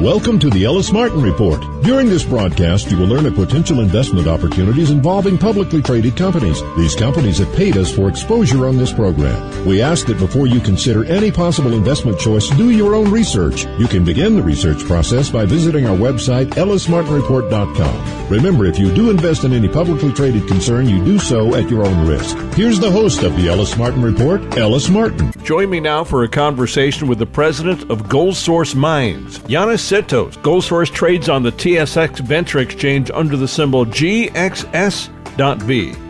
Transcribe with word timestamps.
Welcome 0.00 0.40
to 0.40 0.50
the 0.50 0.64
Ellis 0.64 0.90
Martin 0.90 1.22
Report. 1.22 1.62
During 1.84 2.08
this 2.08 2.24
broadcast, 2.24 2.90
you 2.90 2.98
will 2.98 3.06
learn 3.06 3.26
of 3.26 3.36
potential 3.36 3.78
investment 3.78 4.26
opportunities 4.26 4.90
involving 4.90 5.38
publicly 5.38 5.80
traded 5.80 6.16
companies. 6.16 6.60
These 6.76 6.96
companies 6.96 7.38
have 7.38 7.54
paid 7.54 7.76
us 7.76 7.94
for 7.94 8.08
exposure 8.08 8.66
on 8.66 8.76
this 8.76 8.92
program. 8.92 9.64
We 9.64 9.80
ask 9.80 10.06
that 10.08 10.18
before 10.18 10.48
you 10.48 10.58
consider 10.58 11.04
any 11.04 11.30
possible 11.30 11.74
investment 11.74 12.18
choice, 12.18 12.48
do 12.50 12.70
your 12.70 12.96
own 12.96 13.08
research. 13.08 13.66
You 13.78 13.86
can 13.86 14.04
begin 14.04 14.34
the 14.34 14.42
research 14.42 14.84
process 14.84 15.30
by 15.30 15.46
visiting 15.46 15.86
our 15.86 15.96
website, 15.96 16.46
ellismartinreport.com. 16.54 18.28
Remember, 18.28 18.64
if 18.64 18.80
you 18.80 18.92
do 18.92 19.10
invest 19.10 19.44
in 19.44 19.52
any 19.52 19.68
publicly 19.68 20.12
traded 20.12 20.48
concern, 20.48 20.88
you 20.88 21.04
do 21.04 21.20
so 21.20 21.54
at 21.54 21.70
your 21.70 21.86
own 21.86 22.04
risk. 22.08 22.36
Here's 22.54 22.80
the 22.80 22.90
host 22.90 23.22
of 23.22 23.36
the 23.36 23.46
Ellis 23.48 23.76
Martin 23.76 24.02
Report, 24.02 24.42
Ellis 24.58 24.88
Martin. 24.88 25.30
Join 25.44 25.70
me 25.70 25.78
now 25.78 26.02
for 26.02 26.24
a 26.24 26.28
conversation 26.28 27.06
with 27.06 27.18
the 27.18 27.26
president 27.26 27.88
of 27.90 28.08
Gold 28.08 28.34
Source 28.34 28.74
Mines, 28.74 29.38
Yannis 29.40 29.83
Tsitos. 29.84 30.42
Gold 30.42 30.64
Source 30.64 30.88
trades 30.88 31.28
on 31.28 31.42
the 31.42 31.52
TSX 31.52 32.20
Venture 32.20 32.60
Exchange 32.60 33.10
under 33.12 33.36
the 33.36 33.46
symbol 33.46 33.84
GXS.V. 33.84 34.32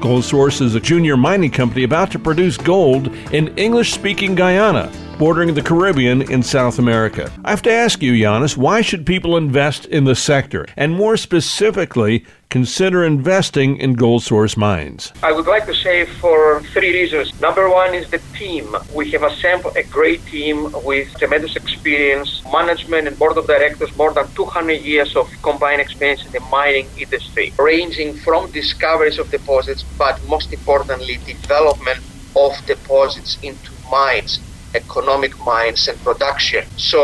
Gold 0.01 0.25
Source 0.25 0.61
is 0.61 0.77
a 0.77 0.81
junior 0.81 1.17
mining 1.17 1.51
company 1.51 1.83
about 1.83 2.13
to 2.13 2.21
produce 2.21 2.57
gold 2.57 3.09
in 3.33 3.49
English 3.59 3.93
speaking 3.93 4.37
Guyana 4.37 4.93
bordering 5.19 5.55
the 5.55 5.63
Caribbean 5.63 6.23
in 6.23 6.43
South 6.43 6.79
America. 6.79 7.33
I 7.45 7.51
have 7.51 7.63
to 7.63 7.73
ask 7.73 8.03
you, 8.03 8.13
Yannis, 8.13 8.57
why 8.57 8.81
should 8.81 9.07
people 9.07 9.37
invest 9.37 9.87
in 9.87 10.05
the 10.05 10.15
sector? 10.15 10.67
And 10.77 10.93
more 10.93 11.17
specifically, 11.17 12.25
consider 12.51 13.05
investing 13.05 13.77
in 13.77 13.95
gold 13.95 14.23
source 14.23 14.57
mines? 14.57 15.13
I 15.23 15.33
would 15.33 15.47
like 15.47 15.67
to 15.67 15.75
say 15.75 16.05
for 16.05 16.61
three 16.73 16.93
reasons. 16.93 17.41
Number 17.41 17.69
one 17.71 17.95
is 17.95 18.11
the 18.11 18.21
team. 18.35 18.77
We 18.93 19.11
have 19.13 19.23
assembled 19.23 19.77
a 19.77 19.85
great 19.85 20.25
team 20.27 20.75
with 20.85 21.17
tremendous 21.19 21.55
experience, 21.57 22.43
management 22.53 23.07
and 23.07 23.19
board 23.19 23.37
of 23.37 23.47
directors, 23.47 23.97
more 23.97 24.13
than 24.13 24.27
200 24.35 24.73
years 24.83 25.15
of 25.17 25.31
combined 25.43 25.81
experience 25.81 26.25
in 26.27 26.33
the 26.33 26.41
mining 26.51 26.89
industry, 26.99 27.53
ranging 27.59 28.15
from 28.15 28.51
discoveries 28.51 29.19
of 29.19 29.31
deposits, 29.31 29.85
but 29.97 30.21
most 30.29 30.53
importantly, 30.53 31.19
development 31.25 32.01
of 32.37 32.53
deposits 32.67 33.39
into 33.43 33.71
mines 33.91 34.41
economic 34.75 35.33
mines 35.41 35.89
and 35.89 36.01
production. 36.03 36.61
So 36.77 37.01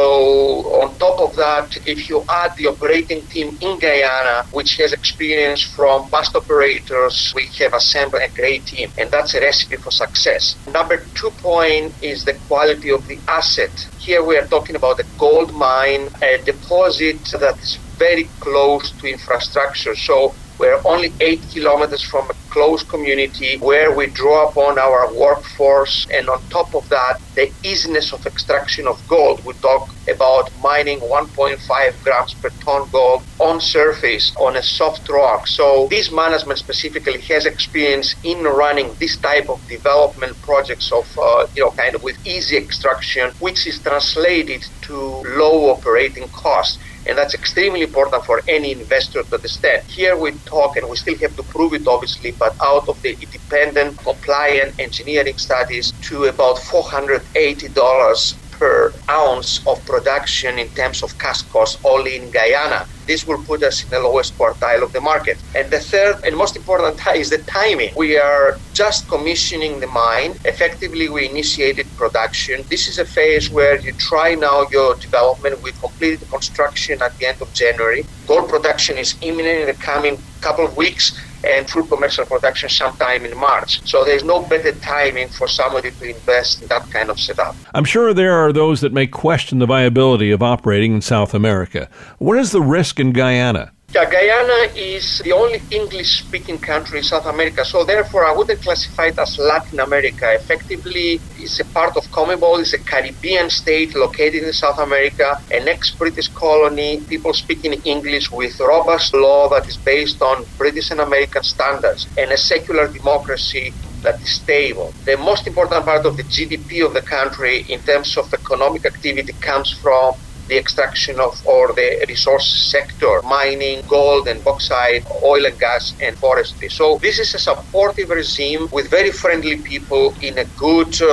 on 0.83 0.99
top 0.99 1.21
of 1.21 1.37
that, 1.37 1.77
if 1.87 2.09
you 2.09 2.25
add 2.29 2.53
the 2.57 2.67
operating 2.69 3.27
team 3.29 3.57
in 3.61 3.79
Guyana, 3.79 4.45
which 4.51 4.77
has 4.79 4.93
experience 4.93 5.63
from 5.63 6.11
past 6.11 6.35
operators, 6.37 7.33
we 7.35 7.49
have 7.59 7.75
assembled 7.75 8.23
a 8.23 8.33
great 8.35 8.67
team, 8.67 8.91
and 8.99 9.11
that's 9.11 9.35
a 9.35 9.41
recipe 9.41 9.77
for 9.77 9.91
success. 9.91 10.57
Number 10.67 11.09
two 11.15 11.31
point 11.33 11.97
is 12.01 12.25
the 12.25 12.35
quality 12.35 12.91
of 12.91 13.07
the 13.07 13.23
asset. 13.29 13.73
Here 13.97 14.25
we 14.25 14.37
are 14.37 14.47
talking 14.47 14.77
about 14.77 15.01
a 15.01 15.05
gold 15.19 15.53
mine, 15.53 16.09
a 16.23 16.39
deposit 16.45 17.29
that 17.39 17.57
is 17.61 17.79
very 17.99 18.33
close 18.41 18.93
to 18.99 19.07
infrastructure. 19.07 19.95
So 19.95 20.37
we're 20.61 20.83
only 20.85 21.17
eight 21.21 21.47
kilometers 21.51 22.03
from 22.03 22.29
a 22.31 22.35
close 22.51 22.85
community 22.85 23.57
where 23.61 23.97
we 23.97 24.11
draw 24.11 24.49
upon 24.51 24.79
our 24.79 25.15
workforce, 25.15 26.07
and 26.13 26.29
on 26.29 26.39
top 26.51 26.75
of 26.75 26.87
that, 26.91 27.17
the 27.35 27.51
easiness 27.63 28.13
of 28.13 28.27
extraction 28.27 28.87
of 28.87 28.97
gold. 29.07 29.41
We 29.43 29.55
talk 29.63 29.95
about 30.07 30.51
mining 30.61 31.01
1.5 31.01 32.01
grams 32.03 32.35
per 32.43 32.51
ton 32.63 32.89
gold 32.93 33.23
on 33.39 33.59
surface 33.59 34.35
on 34.39 34.57
a 34.57 34.63
soft 34.63 35.09
rock. 35.09 35.47
So, 35.47 35.89
this 35.91 36.13
management 36.13 36.59
specifically 36.59 37.23
has 37.31 37.47
experience 37.47 38.15
in 38.23 38.43
running 38.43 38.97
this 39.01 39.19
type 39.19 39.49
of 39.49 39.67
development 39.67 40.43
projects 40.43 40.93
of, 40.93 41.07
uh, 41.23 41.47
you 41.55 41.65
know, 41.65 41.71
kind 41.71 41.95
of 41.95 42.03
with 42.03 42.19
easy 42.25 42.59
extraction, 42.59 43.33
which 43.39 43.67
is 43.67 43.81
translated 43.81 44.63
to 44.83 45.23
low 45.41 45.71
operating 45.71 46.29
costs 46.35 46.79
and 47.07 47.17
that's 47.19 47.35
extremely 47.35 47.83
important 47.83 48.25
for 48.25 48.43
any 48.49 48.73
investor 48.73 49.23
to 49.23 49.35
understand. 49.37 49.83
Here 49.89 50.17
we 50.17 50.39
talk, 50.41 50.77
and 50.77 50.89
we 50.89 50.97
still 50.97 51.17
have 51.23 51.35
to 51.37 51.43
prove 51.45 51.73
it 51.75 51.83
obviously, 51.87 52.33
but 52.39 52.55
out 52.63 52.85
of 52.89 52.97
the 53.03 53.17
independent 53.21 53.99
compliant 54.03 54.75
engineering 54.79 55.35
studies 55.37 55.93
to 56.03 56.25
about 56.25 56.57
$480 56.59 58.35
per 58.61 58.93
ounce 59.09 59.67
of 59.67 59.85
production 59.87 60.59
in 60.59 60.69
terms 60.81 61.03
of 61.03 61.19
cash 61.19 61.43
cost 61.55 61.81
only 61.83 62.17
in 62.17 62.31
Guyana. 62.31 62.87
This 63.07 63.27
will 63.27 63.43
put 63.43 63.63
us 63.63 63.83
in 63.83 63.91
the 63.91 63.99
lowest 63.99 64.37
quartile 64.39 64.83
of 64.83 64.93
the 64.93 65.01
market. 65.01 65.39
And 65.57 65.71
the 65.71 65.81
third 65.81 66.17
and 66.25 66.37
most 66.37 66.55
important 66.57 67.01
is 67.23 67.31
the 67.31 67.39
timing. 67.39 67.91
We 67.97 68.19
are 68.19 68.59
just 68.75 69.09
commissioning 69.09 69.81
the 69.81 69.89
mine. 69.89 70.33
Effectively, 70.45 71.09
we 71.09 71.29
initiated 71.29 71.87
production. 71.97 72.65
This 72.69 72.87
is 72.87 72.99
a 72.99 73.07
phase 73.07 73.51
where 73.51 73.81
you 73.81 73.93
try 73.93 74.35
now 74.35 74.67
your 74.71 74.95
development. 74.97 75.63
We 75.63 75.73
completed 75.73 76.29
construction 76.29 77.01
at 77.03 77.17
the 77.19 77.27
end 77.27 77.39
of 77.41 77.53
January. 77.55 78.05
Gold 78.27 78.49
production 78.49 78.99
is 78.99 79.17
imminent 79.23 79.59
in 79.63 79.67
the 79.67 79.81
coming 79.91 80.19
couple 80.41 80.65
of 80.65 80.77
weeks 80.77 81.19
and 81.45 81.69
full 81.69 81.85
commercial 81.85 82.27
production 82.27 82.69
sometime 82.69 83.25
in 83.25 83.37
March. 83.37 83.81
So 83.87 84.05
there's 84.05 84.25
no 84.25 84.43
better 84.43 84.73
timing 84.73 85.29
for 85.29 85.49
somebody 85.49 85.91
to 85.91 86.05
invest 86.11 86.63
in 86.63 86.69
that 86.69 86.91
kind 86.91 87.11
of 87.11 87.19
setup. 87.19 87.57
I'm 87.75 87.85
sure 87.85 88.13
there 88.13 88.35
are 88.35 88.53
those 88.53 88.81
that 88.81 88.93
may 88.93 89.07
question 89.07 89.59
the 89.59 89.67
viability 89.67 90.31
of 90.31 90.43
operating 90.43 90.95
in 90.95 91.01
South 91.01 91.35
America. 91.35 91.89
What 92.19 92.39
is 92.39 92.51
the 92.53 92.63
risk 92.63 93.01
in 93.01 93.13
Guyana? 93.13 93.73
Guyana 93.93 94.71
is 94.77 95.21
the 95.25 95.33
only 95.33 95.67
English 95.71 96.23
speaking 96.23 96.61
country 96.61 96.99
in 96.99 97.03
South 97.05 97.27
America, 97.27 97.65
so 97.65 97.85
therefore 97.85 98.25
I 98.25 98.33
wouldn't 98.33 98.63
classify 98.63 99.07
it 99.07 99.19
as 99.19 99.35
Latin 99.37 99.81
America. 99.81 100.27
Effectively, 100.31 101.21
it's 101.35 101.59
a 101.59 101.65
part 101.65 101.97
of 101.97 102.05
CONMEBOL, 102.13 102.61
it's 102.61 102.73
a 102.73 102.79
Caribbean 102.79 103.51
state 103.51 103.97
located 103.97 104.45
in 104.45 104.53
South 104.53 104.79
America, 104.79 105.35
an 105.51 105.67
ex 105.67 105.97
British 105.99 106.29
colony, 106.29 107.05
people 107.09 107.33
speaking 107.35 107.73
English 107.85 108.31
with 108.31 108.55
robust 108.61 109.13
law 109.13 109.49
that 109.49 109.67
is 109.67 109.79
based 109.85 110.23
on 110.23 110.47
British 110.57 110.93
and 110.93 111.01
American 111.01 111.43
standards, 111.43 112.07
and 112.17 112.31
a 112.31 112.37
secular 112.37 112.87
democracy 112.93 113.75
that 114.03 114.23
is 114.23 114.31
stable. 114.31 114.95
The 115.05 115.17
most 115.17 115.49
important 115.49 115.85
part 115.85 116.07
of 116.07 116.17
the 116.17 116.25
GDP 116.25 116.87
of 116.87 116.95
the 116.95 117.03
country 117.03 117.65
in 117.69 117.83
terms 117.83 118.17
of 118.17 118.27
economic 118.33 118.87
activity 118.87 119.33
comes 119.41 119.71
from 119.83 120.15
the 120.51 120.59
extraction 120.59 121.19
of 121.21 121.33
or 121.45 121.73
the 121.75 122.05
resource 122.09 122.49
sector, 122.71 123.21
mining, 123.25 123.83
gold 123.89 124.29
and 124.29 124.43
bauxite, 124.45 125.05
oil 125.25 125.47
and 125.47 125.59
gas, 125.59 125.95
and 126.01 126.19
forestry. 126.19 126.69
So 126.69 126.99
this 127.01 127.19
is 127.19 127.35
a 127.35 127.39
supportive 127.39 128.11
regime 128.11 128.69
with 128.73 128.91
very 128.91 129.13
friendly 129.13 129.57
people 129.63 130.17
in 130.21 130.39
a 130.39 130.45
good 130.67 130.93
uh, 131.01 131.09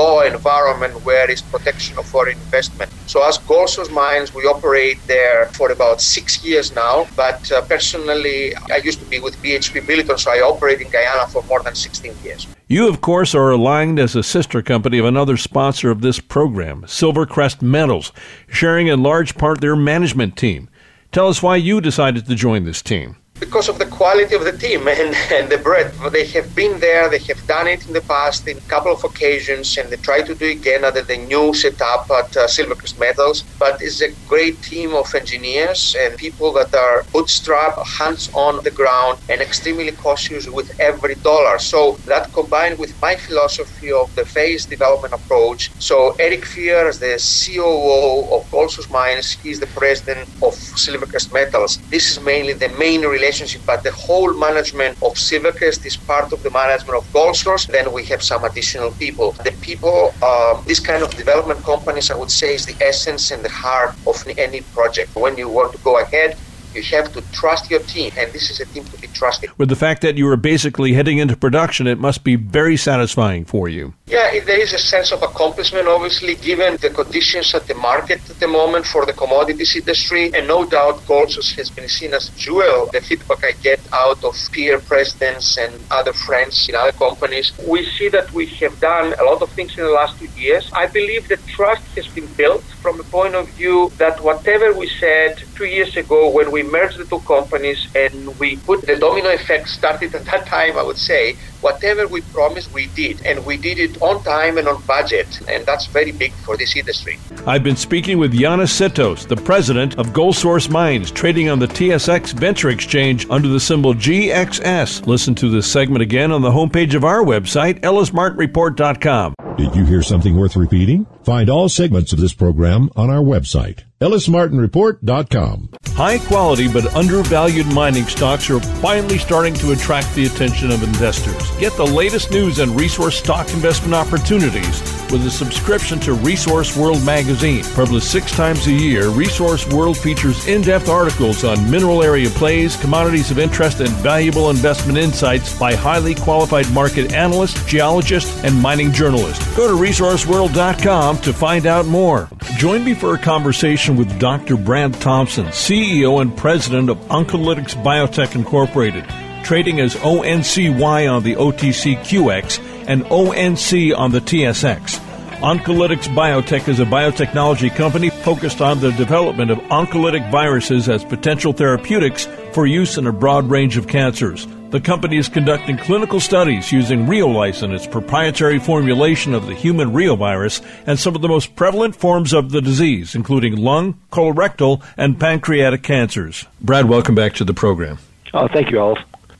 law 0.00 0.20
environment 0.22 1.02
where 1.04 1.30
is 1.30 1.42
protection 1.42 1.98
of 1.98 2.06
foreign 2.06 2.38
investment. 2.40 2.90
So 3.06 3.26
as 3.26 3.38
Gold 3.38 3.70
Source 3.70 3.90
Mines, 3.90 4.32
we 4.34 4.42
operate 4.42 5.06
there 5.08 5.50
for 5.56 5.70
about 5.72 6.00
six 6.00 6.44
years 6.44 6.72
now. 6.72 7.06
But 7.16 7.50
uh, 7.50 7.62
personally, 7.62 8.54
I 8.72 8.78
used 8.84 9.00
to 9.00 9.06
be 9.06 9.18
with 9.20 9.40
BHP 9.42 9.86
Billiton, 9.88 10.18
so 10.18 10.30
I 10.30 10.40
operate 10.40 10.80
in 10.80 10.90
Guyana 10.90 11.26
for 11.32 11.42
more 11.48 11.62
than 11.64 11.74
16 11.74 12.18
years. 12.22 12.53
You, 12.74 12.88
of 12.88 13.00
course, 13.00 13.36
are 13.36 13.52
aligned 13.52 14.00
as 14.00 14.16
a 14.16 14.24
sister 14.24 14.60
company 14.60 14.98
of 14.98 15.04
another 15.04 15.36
sponsor 15.36 15.92
of 15.92 16.00
this 16.00 16.18
program, 16.18 16.82
Silvercrest 16.82 17.62
Metals, 17.62 18.10
sharing 18.48 18.88
in 18.88 19.00
large 19.00 19.36
part 19.36 19.60
their 19.60 19.76
management 19.76 20.36
team. 20.36 20.68
Tell 21.12 21.28
us 21.28 21.40
why 21.40 21.54
you 21.54 21.80
decided 21.80 22.26
to 22.26 22.34
join 22.34 22.64
this 22.64 22.82
team 22.82 23.14
because 23.40 23.68
of 23.68 23.78
the 23.78 23.86
quality 23.86 24.34
of 24.34 24.44
the 24.44 24.56
team 24.56 24.86
and, 25.02 25.14
and 25.32 25.50
the 25.50 25.58
breadth. 25.58 25.98
They 26.12 26.26
have 26.28 26.54
been 26.54 26.80
there, 26.80 27.08
they 27.10 27.20
have 27.28 27.46
done 27.46 27.66
it 27.68 27.86
in 27.86 27.92
the 27.92 28.02
past 28.02 28.46
in 28.48 28.58
a 28.58 28.60
couple 28.62 28.92
of 28.92 29.02
occasions, 29.04 29.76
and 29.76 29.90
they 29.90 29.96
try 29.96 30.22
to 30.22 30.34
do 30.34 30.46
it 30.46 30.58
again 30.58 30.84
under 30.84 31.02
the 31.02 31.18
new 31.18 31.52
setup 31.54 32.06
at 32.10 32.36
uh, 32.36 32.46
Silvercrest 32.46 32.98
Metals. 32.98 33.44
But 33.58 33.78
it's 33.80 34.00
a 34.02 34.12
great 34.26 34.62
team 34.62 34.94
of 34.94 35.06
engineers 35.14 35.94
and 35.98 36.16
people 36.16 36.52
that 36.54 36.74
are 36.74 37.04
bootstrap, 37.12 37.74
hands 37.98 38.30
on 38.34 38.62
the 38.64 38.70
ground, 38.70 39.18
and 39.28 39.40
extremely 39.40 39.92
cautious 39.92 40.48
with 40.48 40.70
every 40.78 41.14
dollar. 41.16 41.58
So 41.58 41.98
that 42.06 42.32
combined 42.32 42.78
with 42.78 42.94
my 43.00 43.16
philosophy 43.16 43.90
of 43.92 44.14
the 44.14 44.24
phase 44.24 44.66
development 44.66 45.14
approach. 45.14 45.72
So 45.78 46.14
Eric 46.18 46.44
Fier 46.46 46.88
is 46.88 46.98
the 46.98 47.14
COO 47.18 48.30
of 48.34 48.50
Gold 48.50 48.70
Mines, 48.90 49.32
he's 49.42 49.60
the 49.60 49.66
president 49.66 50.28
of 50.42 50.52
Silvercrest 50.52 51.32
Metals. 51.32 51.78
This 51.90 52.10
is 52.10 52.20
mainly 52.20 52.54
the 52.54 52.68
main 52.70 53.02
relationship, 53.02 53.23
but 53.32 53.82
the 53.84 53.92
whole 53.92 54.34
management 54.34 54.98
of 55.02 55.12
Silvercrest 55.14 55.84
is 55.84 55.96
part 55.96 56.32
of 56.32 56.42
the 56.42 56.50
management 56.50 56.96
of 56.98 57.04
Goldsource. 57.12 57.66
Then 57.66 57.92
we 57.92 58.04
have 58.06 58.22
some 58.22 58.44
additional 58.44 58.92
people. 58.94 59.34
The 59.44 59.52
people, 59.60 60.10
uh, 60.22 60.54
this 60.66 60.80
kind 60.80 61.02
of 61.02 61.10
development 61.16 61.64
companies, 61.64 62.10
I 62.10 62.16
would 62.16 62.30
say, 62.30 62.54
is 62.54 62.66
the 62.66 62.76
essence 62.80 63.30
and 63.30 63.44
the 63.44 63.48
heart 63.50 63.96
of 64.06 64.16
any 64.36 64.62
project. 64.62 65.10
When 65.14 65.36
you 65.36 65.48
want 65.48 65.72
to 65.72 65.78
go 65.84 65.98
ahead, 66.00 66.34
you 66.74 66.82
have 66.96 67.12
to 67.12 67.20
trust 67.32 67.70
your 67.70 67.80
team, 67.80 68.12
and 68.18 68.32
this 68.32 68.50
is 68.50 68.60
a 68.60 68.66
team 68.66 68.84
to 68.84 68.96
be 68.98 69.08
trusted. 69.08 69.50
With 69.58 69.68
the 69.68 69.76
fact 69.76 70.02
that 70.02 70.16
you 70.16 70.28
are 70.28 70.36
basically 70.36 70.92
heading 70.92 71.18
into 71.18 71.36
production, 71.36 71.86
it 71.86 71.98
must 71.98 72.24
be 72.24 72.36
very 72.36 72.76
satisfying 72.76 73.44
for 73.44 73.68
you. 73.68 73.94
Yeah, 74.06 74.40
there 74.44 74.60
is 74.60 74.72
a 74.72 74.78
sense 74.78 75.12
of 75.12 75.22
accomplishment, 75.22 75.88
obviously, 75.88 76.34
given 76.36 76.76
the 76.80 76.90
conditions 76.90 77.54
at 77.54 77.66
the 77.66 77.74
market 77.74 78.20
at 78.28 78.38
the 78.40 78.48
moment 78.48 78.86
for 78.86 79.06
the 79.06 79.12
commodities 79.12 79.76
industry. 79.76 80.32
And 80.34 80.46
no 80.48 80.64
doubt, 80.64 80.96
Goldsource 81.06 81.54
has 81.56 81.70
been 81.70 81.88
seen 81.88 82.12
as 82.14 82.28
a 82.28 82.32
jewel. 82.32 82.90
The 82.92 83.00
feedback 83.00 83.44
I 83.44 83.52
get 83.62 83.80
out 83.92 84.22
of 84.24 84.34
peer 84.52 84.80
presidents 84.80 85.56
and 85.58 85.72
other 85.90 86.12
friends 86.12 86.68
in 86.68 86.74
other 86.74 86.92
companies, 86.92 87.52
we 87.66 87.84
see 87.96 88.08
that 88.10 88.32
we 88.32 88.46
have 88.62 88.78
done 88.80 89.14
a 89.20 89.24
lot 89.24 89.42
of 89.42 89.50
things 89.50 89.76
in 89.78 89.84
the 89.84 89.90
last 89.90 90.18
two 90.18 90.28
years. 90.36 90.70
I 90.72 90.86
believe 90.86 91.28
the 91.28 91.36
trust 91.56 91.84
has 91.96 92.08
been 92.08 92.26
built 92.34 92.64
from 92.82 92.98
the 92.98 93.04
point 93.04 93.34
of 93.34 93.48
view 93.50 93.92
that 93.98 94.22
whatever 94.22 94.72
we 94.74 94.88
said 94.88 95.42
two 95.54 95.66
years 95.66 95.96
ago 95.96 96.28
when 96.30 96.50
we 96.50 96.62
merged 96.64 96.98
the 96.98 97.04
two 97.04 97.20
companies 97.20 97.86
and 97.94 98.38
we 98.38 98.56
put 98.56 98.82
the 98.82 98.96
domino 98.96 99.30
effect 99.30 99.68
started 99.68 100.14
at 100.14 100.24
that 100.26 100.46
time, 100.46 100.76
I 100.76 100.82
would 100.82 100.98
say, 100.98 101.36
whatever 101.60 102.06
we 102.06 102.20
promised, 102.20 102.72
we 102.72 102.86
did. 102.88 103.24
And 103.24 103.44
we 103.46 103.56
did 103.56 103.78
it 103.78 104.00
on 104.02 104.22
time 104.22 104.58
and 104.58 104.68
on 104.68 104.82
budget. 104.82 105.40
And 105.48 105.64
that's 105.64 105.86
very 105.86 106.12
big 106.12 106.32
for 106.32 106.56
this 106.56 106.76
industry. 106.76 107.18
I've 107.46 107.62
been 107.62 107.76
speaking 107.76 108.18
with 108.18 108.32
Yannis 108.32 108.72
Tsitos, 108.74 109.26
the 109.26 109.36
president 109.36 109.98
of 109.98 110.08
Goldsource 110.08 110.68
Mines, 110.68 111.10
trading 111.10 111.48
on 111.48 111.58
the 111.58 111.66
TSX 111.66 112.32
Venture 112.34 112.70
Exchange 112.70 113.26
under 113.30 113.48
the 113.48 113.60
symbol 113.60 113.94
GXS. 113.94 115.06
Listen 115.06 115.34
to 115.36 115.50
this 115.50 115.70
segment 115.70 116.02
again 116.02 116.32
on 116.32 116.42
the 116.42 116.50
homepage 116.50 116.94
of 116.94 117.04
our 117.04 117.22
website, 117.22 117.80
ellismartinreport.com. 117.80 119.34
Did 119.56 119.76
you 119.76 119.84
hear 119.84 120.02
something 120.02 120.36
worth 120.36 120.56
repeating? 120.56 121.06
Find 121.22 121.48
all 121.48 121.68
segments 121.68 122.12
of 122.12 122.18
this 122.18 122.34
program 122.34 122.90
on 122.96 123.08
our 123.08 123.22
website, 123.22 123.84
ellismartinreport.com. 124.00 125.70
High 125.94 126.18
quality 126.18 126.66
but 126.66 126.92
undervalued 126.96 127.72
mining 127.72 128.06
stocks 128.06 128.50
are 128.50 128.58
finally 128.58 129.16
starting 129.16 129.54
to 129.54 129.70
attract 129.70 130.12
the 130.16 130.26
attention 130.26 130.72
of 130.72 130.82
investors. 130.82 131.48
Get 131.60 131.76
the 131.76 131.86
latest 131.86 132.32
news 132.32 132.58
and 132.58 132.74
resource 132.74 133.18
stock 133.18 133.48
investment 133.54 133.94
opportunities 133.94 134.82
with 135.12 135.24
a 135.24 135.30
subscription 135.30 136.00
to 136.00 136.14
Resource 136.14 136.76
World 136.76 137.06
magazine. 137.06 137.62
Published 137.76 138.10
six 138.10 138.32
times 138.32 138.66
a 138.66 138.72
year, 138.72 139.08
Resource 139.08 139.68
World 139.68 139.96
features 139.96 140.48
in 140.48 140.62
depth 140.62 140.88
articles 140.88 141.44
on 141.44 141.70
mineral 141.70 142.02
area 142.02 142.28
plays, 142.30 142.74
commodities 142.76 143.30
of 143.30 143.38
interest, 143.38 143.78
and 143.78 143.90
valuable 143.90 144.50
investment 144.50 144.98
insights 144.98 145.56
by 145.56 145.74
highly 145.74 146.16
qualified 146.16 146.68
market 146.72 147.12
analysts, 147.12 147.64
geologists, 147.66 148.42
and 148.42 148.60
mining 148.60 148.90
journalists. 148.90 149.46
Go 149.56 149.68
to 149.68 149.80
resourceworld.com 149.80 151.18
to 151.18 151.32
find 151.32 151.66
out 151.66 151.86
more. 151.86 152.28
Join 152.56 152.84
me 152.84 152.94
for 152.94 153.14
a 153.14 153.18
conversation 153.18 153.96
with 153.96 154.18
Dr. 154.18 154.56
Brad 154.56 154.92
Thompson, 154.94 155.46
CEO 155.46 155.83
and 155.84 156.34
President 156.34 156.88
of 156.88 156.96
Oncolytics 157.08 157.74
Biotech 157.82 158.34
Incorporated, 158.34 159.04
trading 159.44 159.80
as 159.80 159.94
ONCY 159.96 161.06
on 161.06 161.22
the 161.22 161.34
OTCQX 161.34 162.58
and 162.88 163.02
ONC 163.04 163.98
on 163.98 164.10
the 164.10 164.20
TSX. 164.20 164.98
Oncolytics 165.40 166.08
Biotech 166.08 166.68
is 166.68 166.80
a 166.80 166.86
biotechnology 166.86 167.74
company 167.74 168.08
focused 168.08 168.62
on 168.62 168.80
the 168.80 168.92
development 168.92 169.50
of 169.50 169.58
oncolytic 169.58 170.30
viruses 170.30 170.88
as 170.88 171.04
potential 171.04 171.52
therapeutics 171.52 172.26
for 172.52 172.66
use 172.66 172.96
in 172.96 173.06
a 173.06 173.12
broad 173.12 173.50
range 173.50 173.76
of 173.76 173.86
cancers. 173.86 174.46
The 174.74 174.80
company 174.80 175.18
is 175.18 175.28
conducting 175.28 175.76
clinical 175.76 176.18
studies 176.18 176.72
using 176.72 177.06
Reolysin, 177.06 177.72
its 177.72 177.86
proprietary 177.86 178.58
formulation 178.58 179.32
of 179.32 179.46
the 179.46 179.54
human 179.54 179.92
reovirus, 179.92 180.60
and 180.84 180.98
some 180.98 181.14
of 181.14 181.22
the 181.22 181.28
most 181.28 181.54
prevalent 181.54 181.94
forms 181.94 182.32
of 182.32 182.50
the 182.50 182.60
disease, 182.60 183.14
including 183.14 183.54
lung, 183.54 184.00
colorectal, 184.10 184.82
and 184.96 185.20
pancreatic 185.20 185.84
cancers. 185.84 186.46
Brad, 186.60 186.86
welcome 186.86 187.14
back 187.14 187.34
to 187.34 187.44
the 187.44 187.54
program. 187.54 187.98
Oh, 188.32 188.48
thank 188.48 188.72
you, 188.72 188.80
Ellis. 188.80 188.98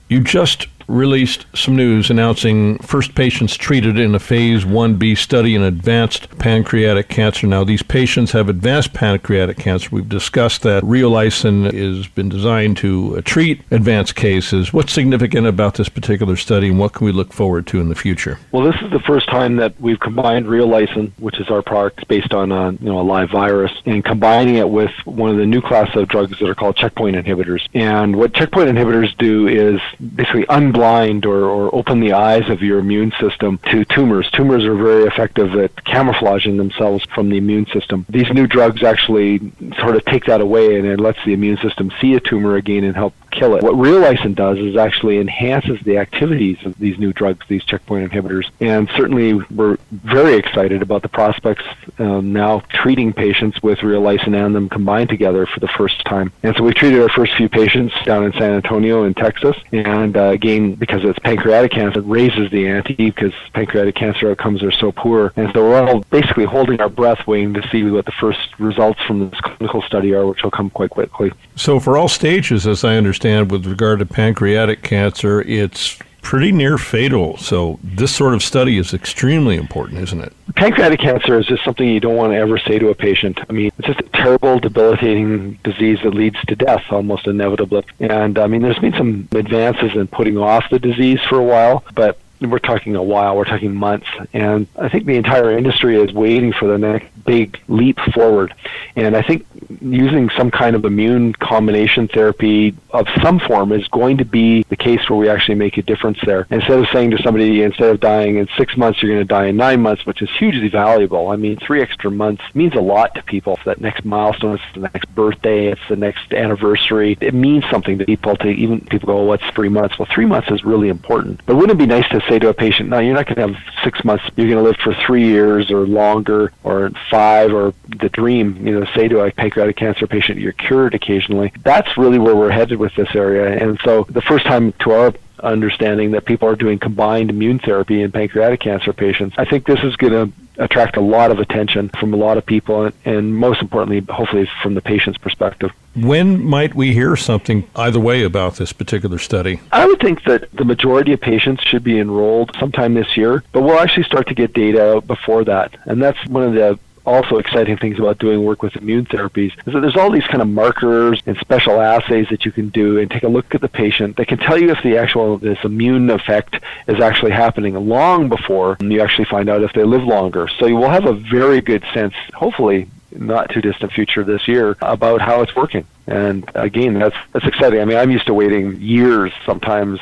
You 0.08 0.20
just 0.20 0.68
released 0.88 1.46
some 1.54 1.76
news 1.76 2.10
announcing 2.10 2.78
first 2.78 3.14
patients 3.14 3.56
treated 3.56 3.98
in 3.98 4.14
a 4.14 4.18
phase 4.18 4.64
1B 4.64 5.16
study 5.16 5.54
in 5.54 5.62
advanced 5.62 6.38
pancreatic 6.38 7.08
cancer. 7.08 7.46
Now, 7.46 7.64
these 7.64 7.82
patients 7.82 8.32
have 8.32 8.48
advanced 8.48 8.92
pancreatic 8.92 9.56
cancer. 9.56 9.88
We've 9.92 10.08
discussed 10.08 10.62
that 10.62 10.82
Reolysin 10.82 11.72
has 11.72 12.06
been 12.08 12.28
designed 12.28 12.76
to 12.78 13.18
uh, 13.18 13.20
treat 13.22 13.62
advanced 13.70 14.14
cases. 14.14 14.72
What's 14.72 14.92
significant 14.92 15.46
about 15.46 15.74
this 15.74 15.88
particular 15.88 16.36
study 16.36 16.68
and 16.68 16.78
what 16.78 16.92
can 16.92 17.06
we 17.06 17.12
look 17.12 17.32
forward 17.32 17.66
to 17.68 17.80
in 17.80 17.88
the 17.88 17.94
future? 17.94 18.38
Well, 18.52 18.64
this 18.64 18.80
is 18.82 18.90
the 18.90 19.00
first 19.00 19.28
time 19.28 19.56
that 19.56 19.80
we've 19.80 20.00
combined 20.00 20.46
Reolysin, 20.46 21.12
which 21.18 21.38
is 21.40 21.48
our 21.48 21.62
product 21.62 22.06
based 22.08 22.32
on 22.32 22.52
a, 22.52 22.72
you 22.72 22.88
know, 22.88 23.00
a 23.00 23.02
live 23.02 23.30
virus, 23.30 23.72
and 23.86 24.04
combining 24.04 24.56
it 24.56 24.68
with 24.68 24.92
one 25.04 25.30
of 25.30 25.36
the 25.36 25.46
new 25.46 25.60
class 25.60 25.94
of 25.96 26.08
drugs 26.08 26.38
that 26.38 26.48
are 26.48 26.54
called 26.54 26.76
checkpoint 26.76 27.16
inhibitors. 27.16 27.66
And 27.74 28.16
what 28.16 28.34
checkpoint 28.34 28.68
inhibitors 28.68 29.16
do 29.18 29.48
is 29.48 29.80
basically 30.14 30.46
un 30.48 30.73
blind 30.74 31.24
or, 31.24 31.44
or 31.44 31.74
open 31.74 32.00
the 32.00 32.12
eyes 32.12 32.50
of 32.50 32.60
your 32.60 32.80
immune 32.80 33.12
system 33.18 33.58
to 33.70 33.84
tumors. 33.86 34.28
Tumors 34.32 34.64
are 34.64 34.74
very 34.74 35.04
effective 35.04 35.54
at 35.54 35.84
camouflaging 35.84 36.58
themselves 36.58 37.04
from 37.14 37.30
the 37.30 37.38
immune 37.38 37.66
system. 37.72 38.04
These 38.10 38.30
new 38.32 38.46
drugs 38.46 38.82
actually 38.82 39.38
sort 39.78 39.96
of 39.96 40.04
take 40.04 40.26
that 40.26 40.40
away 40.42 40.76
and 40.76 40.86
it 40.86 41.00
lets 41.00 41.18
the 41.24 41.32
immune 41.32 41.56
system 41.58 41.90
see 42.00 42.14
a 42.14 42.20
tumor 42.20 42.56
again 42.56 42.84
and 42.84 42.94
help 42.94 43.14
kill 43.34 43.56
it. 43.56 43.62
What 43.62 43.74
Reolysin 43.74 44.34
does 44.34 44.58
is 44.58 44.76
actually 44.76 45.18
enhances 45.18 45.80
the 45.82 45.98
activities 45.98 46.58
of 46.64 46.78
these 46.78 46.98
new 46.98 47.12
drugs, 47.12 47.44
these 47.48 47.64
checkpoint 47.64 48.10
inhibitors. 48.10 48.50
And 48.60 48.88
certainly 48.96 49.34
we're 49.50 49.76
very 49.90 50.34
excited 50.34 50.82
about 50.82 51.02
the 51.02 51.08
prospects 51.08 51.64
um, 51.98 52.32
now 52.32 52.60
treating 52.70 53.12
patients 53.12 53.62
with 53.62 53.78
Reolysin 53.78 54.34
and 54.34 54.54
them 54.54 54.68
combined 54.68 55.08
together 55.10 55.46
for 55.46 55.60
the 55.60 55.68
first 55.68 56.04
time. 56.04 56.32
And 56.42 56.56
so 56.56 56.62
we 56.62 56.72
treated 56.72 57.00
our 57.02 57.08
first 57.08 57.34
few 57.34 57.48
patients 57.48 57.94
down 58.04 58.24
in 58.24 58.32
San 58.32 58.52
Antonio 58.52 59.04
in 59.04 59.14
Texas. 59.14 59.56
And 59.72 60.16
uh, 60.16 60.24
again, 60.24 60.74
because 60.74 61.04
it's 61.04 61.18
pancreatic 61.18 61.72
cancer, 61.72 62.00
it 62.00 62.06
raises 62.06 62.50
the 62.50 62.66
ante 62.68 62.94
because 62.94 63.34
pancreatic 63.52 63.94
cancer 63.94 64.30
outcomes 64.30 64.62
are 64.62 64.72
so 64.72 64.92
poor. 64.92 65.32
And 65.36 65.52
so 65.52 65.68
we're 65.68 65.82
all 65.82 66.00
basically 66.10 66.44
holding 66.44 66.80
our 66.80 66.88
breath 66.88 67.26
waiting 67.26 67.54
to 67.54 67.68
see 67.68 67.82
what 67.84 68.04
the 68.04 68.12
first 68.12 68.40
results 68.58 69.00
from 69.06 69.30
this 69.30 69.40
clinical 69.40 69.82
study 69.82 70.14
are, 70.14 70.26
which 70.26 70.42
will 70.42 70.50
come 70.50 70.70
quite 70.70 70.90
quickly. 70.90 71.32
So 71.56 71.80
for 71.80 71.96
all 71.96 72.08
stages, 72.08 72.66
as 72.66 72.84
I 72.84 72.96
understand, 72.96 73.23
understand 73.24 73.50
with 73.50 73.66
regard 73.66 74.00
to 74.00 74.06
pancreatic 74.06 74.82
cancer, 74.82 75.40
it's 75.42 75.98
pretty 76.20 76.52
near 76.52 76.76
fatal. 76.76 77.36
So 77.38 77.78
this 77.82 78.14
sort 78.14 78.34
of 78.34 78.42
study 78.42 78.76
is 78.78 78.92
extremely 78.92 79.56
important, 79.56 80.00
isn't 80.00 80.20
it? 80.20 80.32
Pancreatic 80.56 81.00
cancer 81.00 81.38
is 81.38 81.46
just 81.46 81.64
something 81.64 81.86
you 81.88 82.00
don't 82.00 82.16
want 82.16 82.32
to 82.32 82.36
ever 82.36 82.58
say 82.58 82.78
to 82.78 82.88
a 82.88 82.94
patient. 82.94 83.40
I 83.48 83.52
mean, 83.52 83.70
it's 83.78 83.86
just 83.86 84.00
a 84.00 84.08
terrible, 84.14 84.58
debilitating 84.58 85.58
disease 85.64 85.98
that 86.02 86.14
leads 86.14 86.40
to 86.48 86.56
death 86.56 86.84
almost 86.90 87.26
inevitably. 87.26 87.84
And 88.00 88.38
I 88.38 88.46
mean, 88.46 88.62
there's 88.62 88.78
been 88.78 88.92
some 88.92 89.28
advances 89.32 89.94
in 89.94 90.06
putting 90.06 90.38
off 90.38 90.64
the 90.70 90.78
disease 90.78 91.20
for 91.28 91.38
a 91.38 91.44
while, 91.44 91.84
but 91.94 92.18
we're 92.40 92.58
talking 92.58 92.94
a 92.94 93.02
while, 93.02 93.36
we're 93.36 93.44
talking 93.44 93.74
months. 93.74 94.06
And 94.32 94.66
I 94.76 94.88
think 94.88 95.06
the 95.06 95.16
entire 95.16 95.56
industry 95.56 95.96
is 95.96 96.12
waiting 96.12 96.52
for 96.52 96.66
the 96.68 96.78
next 96.78 97.06
big 97.24 97.60
leap 97.68 97.98
forward. 98.12 98.54
And 98.96 99.16
I 99.16 99.22
think 99.22 99.46
using 99.80 100.30
some 100.30 100.50
kind 100.50 100.76
of 100.76 100.84
immune 100.84 101.32
combination 101.34 102.08
therapy 102.08 102.74
of 102.90 103.06
some 103.22 103.40
form 103.40 103.72
is 103.72 103.86
going 103.88 104.18
to 104.18 104.24
be 104.24 104.62
the 104.68 104.76
case 104.76 105.08
where 105.08 105.18
we 105.18 105.28
actually 105.28 105.56
make 105.56 105.76
a 105.78 105.82
difference 105.82 106.18
there. 106.24 106.46
Instead 106.50 106.78
of 106.78 106.86
saying 106.92 107.10
to 107.10 107.22
somebody, 107.22 107.62
instead 107.62 107.90
of 107.90 108.00
dying 108.00 108.36
in 108.36 108.48
six 108.56 108.76
months, 108.76 109.02
you're 109.02 109.12
going 109.12 109.26
to 109.26 109.28
die 109.28 109.46
in 109.46 109.56
nine 109.56 109.80
months, 109.80 110.06
which 110.06 110.22
is 110.22 110.30
hugely 110.38 110.68
valuable. 110.68 111.28
I 111.28 111.36
mean, 111.36 111.56
three 111.56 111.82
extra 111.82 112.10
months 112.10 112.42
means 112.54 112.74
a 112.74 112.80
lot 112.80 113.14
to 113.16 113.22
people. 113.22 113.58
That 113.64 113.80
next 113.80 114.04
milestone, 114.04 114.54
it's 114.56 114.74
the 114.74 114.80
next 114.80 115.12
birthday, 115.14 115.68
it's 115.68 115.80
the 115.88 115.96
next 115.96 116.32
anniversary. 116.32 117.16
It 117.20 117.34
means 117.34 117.64
something 117.70 117.98
to 117.98 118.04
people. 118.04 118.36
To 118.36 118.48
even 118.48 118.80
people 118.80 119.06
go, 119.06 119.18
oh, 119.18 119.24
what's 119.24 119.44
three 119.50 119.68
months? 119.68 119.98
Well, 119.98 120.08
three 120.12 120.26
months 120.26 120.50
is 120.50 120.64
really 120.64 120.88
important. 120.88 121.40
But 121.46 121.56
wouldn't 121.56 121.80
it 121.80 121.82
be 121.82 121.86
nice 121.86 122.08
to 122.10 122.20
say 122.28 122.38
to 122.38 122.48
a 122.48 122.54
patient, 122.54 122.88
no, 122.88 122.98
you're 122.98 123.14
not 123.14 123.26
going 123.26 123.36
to 123.36 123.54
have 123.54 123.62
six 123.82 124.04
months. 124.04 124.24
You're 124.36 124.48
going 124.48 124.62
to 124.62 124.62
live 124.62 124.76
for 124.76 124.94
three 124.94 125.24
years 125.24 125.70
or 125.70 125.86
longer 125.86 126.52
or 126.62 126.90
five 127.14 127.54
or 127.54 127.72
the 128.00 128.08
dream, 128.08 128.66
you 128.66 128.78
know, 128.78 128.84
say 128.94 129.06
to 129.06 129.20
a 129.20 129.30
pancreatic 129.30 129.76
cancer 129.76 130.06
patient, 130.06 130.40
you're 130.40 130.52
cured 130.52 130.94
occasionally. 130.94 131.52
That's 131.62 131.96
really 131.96 132.18
where 132.18 132.34
we're 132.34 132.50
headed 132.50 132.78
with 132.78 132.92
this 132.96 133.14
area. 133.14 133.56
And 133.62 133.78
so 133.84 134.04
the 134.08 134.22
first 134.22 134.44
time 134.44 134.72
to 134.80 134.90
our 134.90 135.14
understanding 135.40 136.12
that 136.12 136.24
people 136.24 136.48
are 136.48 136.56
doing 136.56 136.78
combined 136.78 137.30
immune 137.30 137.60
therapy 137.60 138.02
in 138.02 138.10
pancreatic 138.10 138.60
cancer 138.60 138.92
patients. 138.92 139.36
I 139.38 139.44
think 139.44 139.66
this 139.66 139.78
is 139.84 139.94
going 139.96 140.12
to 140.12 140.32
attract 140.56 140.96
a 140.96 141.00
lot 141.00 141.30
of 141.30 141.38
attention 141.38 141.90
from 142.00 142.14
a 142.14 142.16
lot 142.16 142.36
of 142.38 142.46
people, 142.46 142.90
and 143.04 143.34
most 143.34 143.60
importantly, 143.60 144.00
hopefully, 144.12 144.48
from 144.62 144.74
the 144.74 144.80
patient's 144.80 145.18
perspective. 145.18 145.70
When 145.94 146.44
might 146.44 146.74
we 146.74 146.94
hear 146.94 147.16
something 147.16 147.68
either 147.76 148.00
way 148.00 148.22
about 148.22 148.56
this 148.56 148.72
particular 148.72 149.18
study? 149.18 149.60
I 149.72 149.86
would 149.86 150.00
think 150.00 150.24
that 150.24 150.50
the 150.52 150.64
majority 150.64 151.12
of 151.12 151.20
patients 151.20 151.62
should 151.62 151.84
be 151.84 151.98
enrolled 151.98 152.56
sometime 152.58 152.94
this 152.94 153.16
year, 153.16 153.42
but 153.52 153.62
we'll 153.62 153.78
actually 153.78 154.04
start 154.04 154.28
to 154.28 154.34
get 154.34 154.52
data 154.52 155.00
before 155.06 155.44
that. 155.44 155.76
And 155.84 156.02
that's 156.02 156.24
one 156.26 156.44
of 156.44 156.54
the 156.54 156.78
also 157.06 157.38
exciting 157.38 157.76
things 157.76 157.98
about 157.98 158.18
doing 158.18 158.44
work 158.44 158.62
with 158.62 158.76
immune 158.76 159.06
therapies 159.06 159.52
is 159.66 159.72
that 159.72 159.80
there's 159.80 159.96
all 159.96 160.10
these 160.10 160.26
kind 160.26 160.42
of 160.42 160.48
markers 160.48 161.20
and 161.26 161.36
special 161.38 161.80
assays 161.80 162.26
that 162.30 162.44
you 162.44 162.52
can 162.52 162.68
do 162.70 162.98
and 162.98 163.10
take 163.10 163.22
a 163.22 163.28
look 163.28 163.54
at 163.54 163.60
the 163.60 163.68
patient 163.68 164.16
that 164.16 164.26
can 164.26 164.38
tell 164.38 164.58
you 164.58 164.70
if 164.70 164.82
the 164.82 164.96
actual 164.96 165.38
this 165.38 165.58
immune 165.64 166.08
effect 166.10 166.56
is 166.86 167.00
actually 167.00 167.32
happening 167.32 167.74
long 167.74 168.28
before 168.28 168.76
you 168.80 169.00
actually 169.00 169.26
find 169.26 169.48
out 169.48 169.62
if 169.62 169.72
they 169.72 169.84
live 169.84 170.02
longer. 170.04 170.48
So 170.58 170.66
you 170.66 170.76
will 170.76 170.90
have 170.90 171.06
a 171.06 171.12
very 171.12 171.60
good 171.60 171.84
sense, 171.92 172.14
hopefully 172.34 172.88
not 173.12 173.50
too 173.50 173.60
distant 173.60 173.92
future 173.92 174.24
this 174.24 174.48
year, 174.48 174.76
about 174.82 175.20
how 175.20 175.42
it's 175.42 175.54
working. 175.54 175.86
And 176.06 176.50
again, 176.54 176.94
that's 176.94 177.16
that's 177.32 177.46
exciting. 177.46 177.80
I 177.80 177.84
mean, 177.84 177.96
I'm 177.96 178.10
used 178.10 178.26
to 178.26 178.34
waiting 178.34 178.80
years, 178.80 179.32
sometimes 179.46 180.00